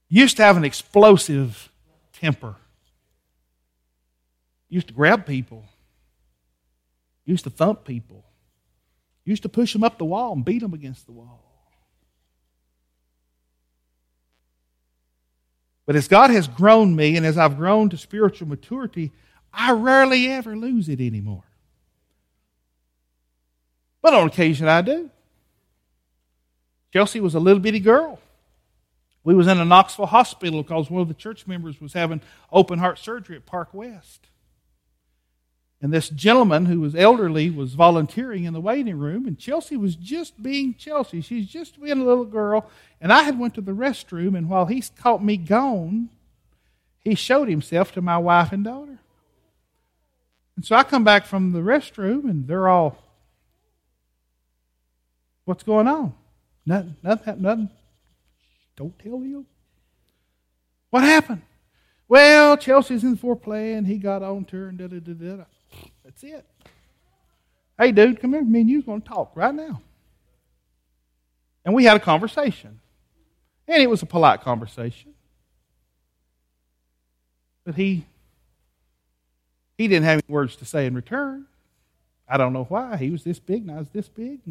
Used 0.10 0.36
to 0.36 0.44
have 0.44 0.58
an 0.58 0.66
explosive 0.66 1.72
temper. 2.12 2.58
Used 4.68 4.90
to 4.90 4.94
grab 4.94 5.26
people. 5.26 5.64
Used 7.24 7.46
to 7.46 7.50
thump 7.50 7.86
people. 7.86 8.26
Used 9.24 9.44
to 9.44 9.50
push 9.50 9.72
them 9.72 9.86
up 9.86 10.00
the 10.00 10.04
wall 10.04 10.34
and 10.34 10.44
beat 10.44 10.60
them 10.60 10.74
against 10.74 11.06
the 11.06 11.14
wall. 11.14 11.42
But 15.86 15.96
as 15.96 16.10
God 16.10 16.30
has 16.30 16.50
grown 16.50 16.94
me 16.94 17.16
and 17.16 17.26
as 17.26 17.38
I've 17.38 17.56
grown 17.56 17.90
to 17.92 17.98
spiritual 17.98 18.50
maturity, 18.50 19.14
I 19.54 19.72
rarely 19.72 20.28
ever 20.28 20.58
lose 20.58 20.90
it 20.90 21.00
anymore. 21.00 21.46
But 24.02 24.14
on 24.14 24.28
occasion 24.28 24.68
I 24.68 24.82
do. 24.82 25.10
Chelsea 26.92 27.20
was 27.20 27.36
a 27.36 27.40
little 27.40 27.60
bitty 27.60 27.80
girl. 27.80 28.20
We 29.24 29.36
was 29.36 29.48
in 29.48 29.60
a 29.60 29.66
Knoxville 29.66 30.08
hospital 30.08 30.64
because 30.64 30.90
one 30.90 31.02
of 31.02 31.08
the 31.08 31.14
church 31.14 31.46
members 31.46 31.80
was 31.80 31.94
having 31.94 32.22
open 32.52 32.80
heart 32.80 32.98
surgery 32.98 33.36
at 33.36 33.46
Park 33.46 33.74
West. 33.74 34.28
And 35.82 35.94
this 35.94 36.10
gentleman 36.10 36.66
who 36.66 36.82
was 36.82 36.96
elderly 36.96 37.50
was 37.50 37.74
volunteering 37.74 38.44
in 38.44 38.54
the 38.54 38.60
waiting 38.60 38.98
room, 38.98 39.26
and 39.26 39.38
Chelsea 39.38 39.78
was 39.78 39.96
just 39.96 40.42
being 40.42 40.74
Chelsea. 40.74 41.22
She's 41.22 41.48
just 41.48 41.82
being 41.82 42.02
a 42.02 42.04
little 42.04 42.26
girl. 42.26 42.70
And 43.00 43.14
I 43.14 43.24
had 43.24 43.40
went 43.40 43.54
to 43.56 43.62
the 43.62 43.72
restroom, 43.72 44.38
and 44.38 44.50
while 44.50 44.66
he 44.66 44.82
caught 44.82 45.24
me 45.24 45.38
gone, 45.38 46.10
he 47.00 47.16
showed 47.16 47.48
himself 47.48 47.94
to 47.94 48.02
my 48.02 48.18
wife 48.18 48.52
and 48.52 48.64
daughter. 48.64 49.00
And 50.58 50.66
so 50.66 50.76
I 50.76 50.84
come 50.84 51.06
back 51.06 51.26
from 51.26 51.54
the 51.54 51.60
restroom, 51.60 52.26
and 52.30 52.46
they're 52.46 52.68
all 52.68 52.98
What's 55.50 55.64
going 55.64 55.88
on? 55.88 56.14
Nothing, 56.64 56.96
nothing, 57.02 57.42
nothing. 57.42 57.70
Don't 58.76 59.00
tell 59.00 59.24
you. 59.24 59.48
What 60.92 61.02
happened? 61.02 61.42
Well, 62.08 62.56
Chelsea's 62.56 63.04
in 63.04 63.16
the 63.16 63.18
foreplay 63.18 63.76
and 63.76 63.88
he 63.88 63.98
got 63.98 64.22
on 64.22 64.46
to 64.46 64.58
her 64.58 64.68
and 64.68 64.78
da 64.78 64.86
da 64.86 65.00
da 65.00 65.14
da. 65.14 65.44
That's 66.06 66.22
it. 66.22 66.46
Hey, 67.80 67.92
dude, 67.92 68.22
come 68.22 68.34
here. 68.34 68.44
Me 68.44 68.62
and 68.62 68.70
you's 68.70 68.84
going 68.84 69.02
to 69.02 69.08
talk 69.08 69.32
right 69.34 69.56
now. 69.56 69.82
And 71.66 71.74
we 71.74 71.84
had 71.84 71.98
a 71.98 72.00
conversation. 72.00 72.80
And 73.68 73.82
it 73.82 73.90
was 73.90 74.04
a 74.04 74.06
polite 74.06 74.42
conversation. 74.42 75.16
But 77.66 77.74
he 77.74 78.06
he 79.80 79.88
didn't 79.88 80.06
have 80.06 80.20
any 80.20 80.32
words 80.32 80.58
to 80.58 80.66
say 80.66 80.86
in 80.86 80.94
return. 80.94 81.48
I 82.28 82.38
don't 82.38 82.54
know 82.54 82.66
why. 82.66 82.98
He 82.98 83.10
was 83.10 83.24
this 83.24 83.40
big 83.40 83.64
and 83.64 83.72
I 83.72 83.80
was 83.80 83.90
this 83.90 84.08
big. 84.08 84.42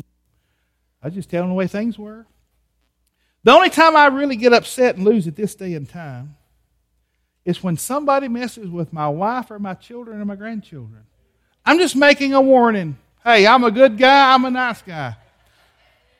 I 1.02 1.08
was 1.08 1.14
just 1.14 1.30
telling 1.30 1.48
the 1.48 1.54
way 1.54 1.66
things 1.66 1.98
were. 1.98 2.26
The 3.44 3.52
only 3.52 3.70
time 3.70 3.96
I 3.96 4.06
really 4.06 4.36
get 4.36 4.52
upset 4.52 4.96
and 4.96 5.04
lose 5.04 5.26
at 5.26 5.36
this 5.36 5.54
day 5.54 5.74
and 5.74 5.88
time 5.88 6.36
is 7.44 7.62
when 7.62 7.76
somebody 7.76 8.28
messes 8.28 8.68
with 8.68 8.92
my 8.92 9.08
wife 9.08 9.50
or 9.50 9.58
my 9.58 9.74
children 9.74 10.20
or 10.20 10.24
my 10.24 10.36
grandchildren. 10.36 11.04
I'm 11.64 11.78
just 11.78 11.96
making 11.96 12.34
a 12.34 12.40
warning. 12.40 12.98
Hey, 13.24 13.46
I'm 13.46 13.64
a 13.64 13.70
good 13.70 13.96
guy, 13.96 14.34
I'm 14.34 14.44
a 14.44 14.50
nice 14.50 14.82
guy. 14.82 15.16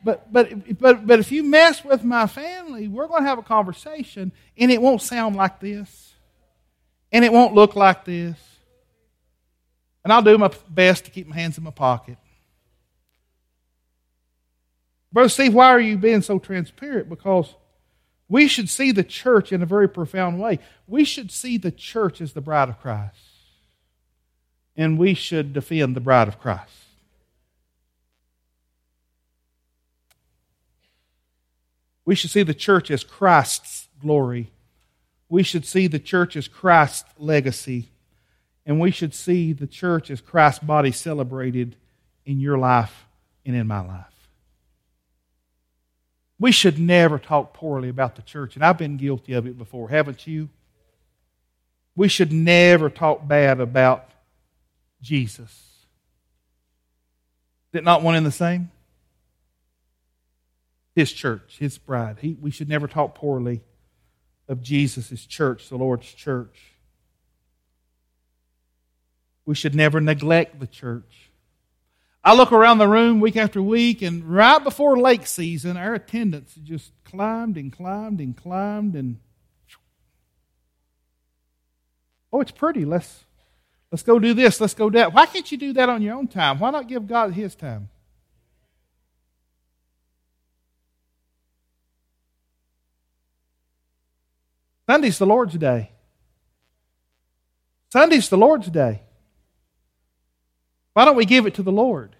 But, 0.03 0.31
but, 0.31 0.79
but, 0.79 1.05
but 1.05 1.19
if 1.19 1.31
you 1.31 1.43
mess 1.43 1.83
with 1.83 2.03
my 2.03 2.25
family, 2.25 2.87
we're 2.87 3.07
going 3.07 3.23
to 3.23 3.27
have 3.27 3.37
a 3.37 3.43
conversation, 3.43 4.31
and 4.57 4.71
it 4.71 4.81
won't 4.81 5.01
sound 5.01 5.35
like 5.35 5.59
this, 5.59 6.13
and 7.11 7.25
it 7.25 7.33
won't 7.33 7.53
look 7.53 7.75
like 7.75 8.05
this. 8.05 8.37
And 10.03 10.13
I'll 10.13 10.21
do 10.21 10.37
my 10.37 10.51
best 10.69 11.05
to 11.05 11.11
keep 11.11 11.27
my 11.27 11.35
hands 11.35 11.57
in 11.57 11.63
my 11.63 11.71
pocket. 11.71 12.17
Brother 15.11 15.29
Steve, 15.29 15.53
why 15.53 15.67
are 15.67 15.79
you 15.79 15.97
being 15.97 16.21
so 16.21 16.39
transparent? 16.39 17.09
Because 17.09 17.55
we 18.27 18.47
should 18.47 18.69
see 18.69 18.91
the 18.91 19.03
church 19.03 19.51
in 19.51 19.63
a 19.63 19.65
very 19.65 19.89
profound 19.89 20.39
way. 20.39 20.59
We 20.87 21.03
should 21.03 21.31
see 21.31 21.57
the 21.57 21.71
church 21.71 22.21
as 22.21 22.33
the 22.33 22.41
bride 22.41 22.69
of 22.69 22.79
Christ. 22.79 23.15
And 24.77 24.99
we 24.99 25.15
should 25.15 25.51
defend 25.51 25.95
the 25.95 25.99
bride 25.99 26.27
of 26.27 26.39
Christ. 26.39 26.71
We 32.05 32.15
should 32.15 32.29
see 32.29 32.43
the 32.43 32.53
church 32.53 32.89
as 32.91 33.03
Christ's 33.03 33.87
glory. 33.99 34.51
We 35.27 35.43
should 35.43 35.65
see 35.65 35.87
the 35.87 35.99
church 35.99 36.35
as 36.35 36.47
Christ's 36.47 37.05
legacy. 37.17 37.89
And 38.65 38.79
we 38.79 38.91
should 38.91 39.13
see 39.13 39.53
the 39.53 39.67
church 39.67 40.11
as 40.11 40.21
Christ's 40.21 40.63
body 40.63 40.91
celebrated 40.91 41.75
in 42.25 42.39
your 42.39 42.57
life 42.57 43.05
and 43.45 43.55
in 43.55 43.67
my 43.67 43.81
life. 43.81 44.18
We 46.39 46.51
should 46.53 46.79
never 46.79 47.19
talk 47.19 47.53
poorly 47.53 47.89
about 47.89 48.15
the 48.15 48.21
church, 48.21 48.55
and 48.55 48.63
I've 48.63 48.77
been 48.77 48.97
guilty 48.97 49.33
of 49.33 49.45
it 49.45 49.57
before, 49.57 49.89
haven't 49.89 50.25
you? 50.25 50.49
We 51.95 52.07
should 52.07 52.31
never 52.31 52.89
talk 52.89 53.27
bad 53.27 53.59
about 53.59 54.09
Jesus. 55.01 55.51
Is 57.71 57.79
it 57.79 57.83
not 57.83 58.01
one 58.01 58.15
and 58.15 58.25
the 58.25 58.31
same? 58.31 58.71
His 60.95 61.11
church, 61.11 61.57
his 61.59 61.77
bride. 61.77 62.17
He, 62.21 62.37
we 62.39 62.51
should 62.51 62.69
never 62.69 62.87
talk 62.87 63.15
poorly 63.15 63.61
of 64.47 64.61
Jesus' 64.61 65.25
church, 65.25 65.69
the 65.69 65.77
Lord's 65.77 66.11
church. 66.11 66.57
We 69.45 69.55
should 69.55 69.75
never 69.75 69.99
neglect 69.99 70.59
the 70.59 70.67
church. 70.67 71.28
I 72.23 72.35
look 72.35 72.51
around 72.51 72.79
the 72.79 72.87
room 72.87 73.19
week 73.19 73.37
after 73.37 73.61
week, 73.61 74.01
and 74.01 74.23
right 74.23 74.61
before 74.63 74.99
lake 74.99 75.25
season, 75.25 75.77
our 75.77 75.93
attendance 75.93 76.55
just 76.55 76.91
climbed 77.05 77.57
and 77.57 77.71
climbed 77.71 78.19
and 78.19 78.35
climbed 78.35 78.95
and 78.95 79.19
oh, 82.31 82.41
it's 82.41 82.51
pretty. 82.51 82.85
Let's 82.85 83.23
let's 83.91 84.03
go 84.03 84.19
do 84.19 84.33
this. 84.33 84.59
Let's 84.59 84.73
go 84.73 84.89
that. 84.89 85.13
Why 85.13 85.25
can't 85.25 85.49
you 85.51 85.57
do 85.57 85.73
that 85.73 85.89
on 85.89 86.01
your 86.01 86.15
own 86.15 86.27
time? 86.27 86.59
Why 86.59 86.71
not 86.71 86.87
give 86.87 87.07
God 87.07 87.33
His 87.33 87.55
time? 87.55 87.89
Sunday's 94.87 95.19
the 95.19 95.25
Lord's 95.25 95.55
day. 95.55 95.91
Sunday's 97.91 98.27
the 98.27 98.37
Lord's 98.37 98.67
day. 98.67 99.03
Why 100.99 101.05
don't 101.05 101.15
we 101.15 101.23
give 101.23 101.45
it 101.45 101.53
to 101.53 101.63
the 101.63 101.71
Lord? 101.71 102.17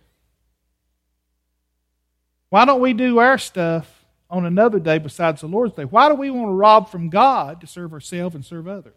Why 2.48 2.64
don't 2.64 2.80
we 2.80 2.94
do 2.94 3.18
our 3.18 3.38
stuff 3.38 4.06
on 4.30 4.46
another 4.46 4.80
day 4.80 5.00
besides 5.00 5.42
the 5.42 5.48
Lord's 5.48 5.76
day? 5.76 5.84
Why 5.84 6.08
do 6.08 6.16
we 6.16 6.30
want 6.30 6.48
to 6.48 6.54
rob 6.54 6.90
from 6.90 7.10
God 7.10 7.60
to 7.60 7.68
serve 7.68 7.92
ourselves 7.92 8.36
and 8.36 8.46
serve 8.46 8.70
others? 8.70 8.94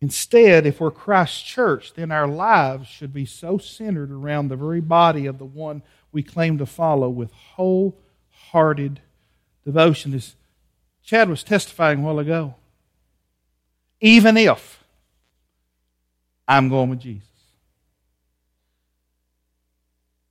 Instead, 0.00 0.64
if 0.64 0.80
we're 0.80 0.90
Christ's 0.90 1.42
church, 1.42 1.92
then 1.92 2.10
our 2.10 2.26
lives 2.26 2.88
should 2.88 3.12
be 3.12 3.26
so 3.26 3.58
centered 3.58 4.10
around 4.10 4.48
the 4.48 4.56
very 4.56 4.80
body 4.80 5.26
of 5.26 5.36
the 5.36 5.44
one 5.44 5.82
we 6.10 6.22
claim 6.22 6.56
to 6.56 6.64
follow 6.64 7.10
with 7.10 7.30
wholehearted 7.32 9.02
devotion. 9.66 10.14
As 10.14 10.36
Chad 11.10 11.28
was 11.28 11.42
testifying 11.42 11.98
a 11.98 12.02
while 12.02 12.20
ago, 12.20 12.54
even 14.00 14.36
if 14.36 14.84
I'm 16.46 16.68
going 16.68 16.88
with 16.88 17.00
Jesus. 17.00 17.26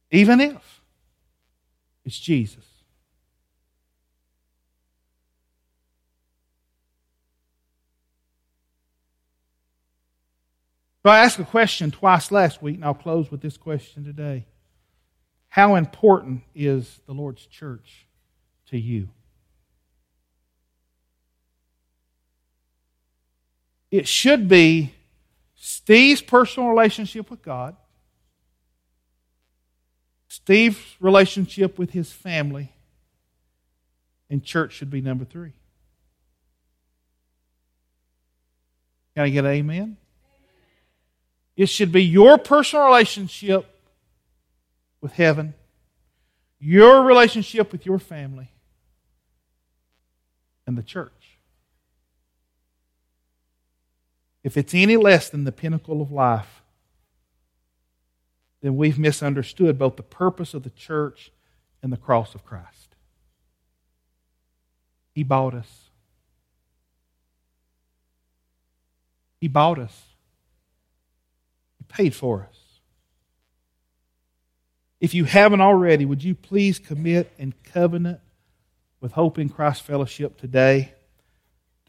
Even 0.10 0.40
if 0.40 0.82
it's 2.06 2.18
Jesus. 2.18 2.64
So 11.04 11.10
I 11.10 11.20
asked 11.20 11.40
a 11.40 11.44
question 11.44 11.92
twice 11.92 12.32
last 12.32 12.62
week, 12.62 12.76
and 12.76 12.86
I'll 12.86 12.94
close 12.94 13.30
with 13.30 13.42
this 13.42 13.58
question 13.58 14.06
today. 14.06 14.46
How 15.50 15.76
important 15.76 16.44
is 16.56 17.02
the 17.06 17.12
Lord's 17.12 17.46
church 17.48 18.08
to 18.68 18.80
you? 18.80 19.10
It 23.92 24.08
should 24.08 24.48
be 24.48 24.94
Steve's 25.56 26.22
personal 26.22 26.70
relationship 26.70 27.30
with 27.30 27.42
God, 27.42 27.76
Steve's 30.28 30.96
relationship 31.00 31.80
with 31.80 31.92
his 31.92 32.12
family, 32.12 32.72
and 34.30 34.44
church 34.44 34.74
should 34.74 34.92
be 34.92 35.02
number 35.02 35.26
three. 35.26 35.54
Can 39.16 39.26
I 39.26 39.30
get 39.30 39.44
an 39.44 39.52
amen? 39.52 39.98
It 41.58 41.68
should 41.68 41.92
be 41.92 42.04
your 42.06 42.38
personal 42.38 42.86
relationship 42.86 43.66
with 45.02 45.12
heaven, 45.14 45.54
your 46.60 47.04
relationship 47.04 47.72
with 47.72 47.86
your 47.86 48.00
family, 48.00 48.50
and 50.66 50.78
the 50.78 50.84
church. 50.84 51.12
If 54.44 54.58
it's 54.58 54.74
any 54.74 54.98
less 54.98 55.30
than 55.30 55.44
the 55.44 55.52
pinnacle 55.52 56.02
of 56.02 56.12
life, 56.12 56.62
then 58.62 58.76
we've 58.76 59.00
misunderstood 59.00 59.78
both 59.78 59.96
the 59.96 60.04
purpose 60.04 60.54
of 60.54 60.64
the 60.64 60.70
church 60.70 61.32
and 61.82 61.92
the 61.92 61.98
cross 61.98 62.36
of 62.36 62.46
Christ. 62.46 62.96
He 65.14 65.24
bought 65.24 65.54
us. 65.54 65.90
He 69.40 69.48
bought 69.48 69.80
us 69.80 70.04
He 71.78 71.86
paid 71.88 72.14
for 72.14 72.48
us. 72.50 72.58
If 75.00 75.14
you 75.14 75.24
haven't 75.24 75.62
already, 75.62 76.04
would 76.04 76.24
you 76.24 76.36
please 76.36 76.78
commit 76.78 77.32
and 77.40 77.54
covenant 77.64 78.20
with 79.00 79.14
Hope 79.14 79.40
in 79.40 79.48
Christ 79.48 79.84
Fellowship 79.84 80.38
today 80.38 80.94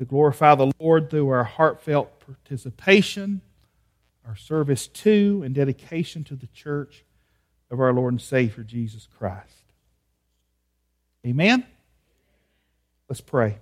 to 0.01 0.07
glorify 0.07 0.55
the 0.55 0.72
Lord 0.80 1.11
through 1.11 1.28
our 1.28 1.44
heartfelt 1.44 2.20
participation, 2.20 3.42
our 4.26 4.34
service 4.34 4.86
to, 4.86 5.42
and 5.44 5.55
dedication 5.55 6.24
to 6.24 6.34
the 6.34 6.46
church 6.46 7.05
of 7.70 7.80
our 7.80 7.92
Lord 7.92 8.14
and 8.14 8.20
Savior 8.20 8.64
Jesus 8.64 9.07
Christ. 9.18 9.74
Amen? 11.26 11.66
Let's 13.11 13.20
pray. 13.20 13.59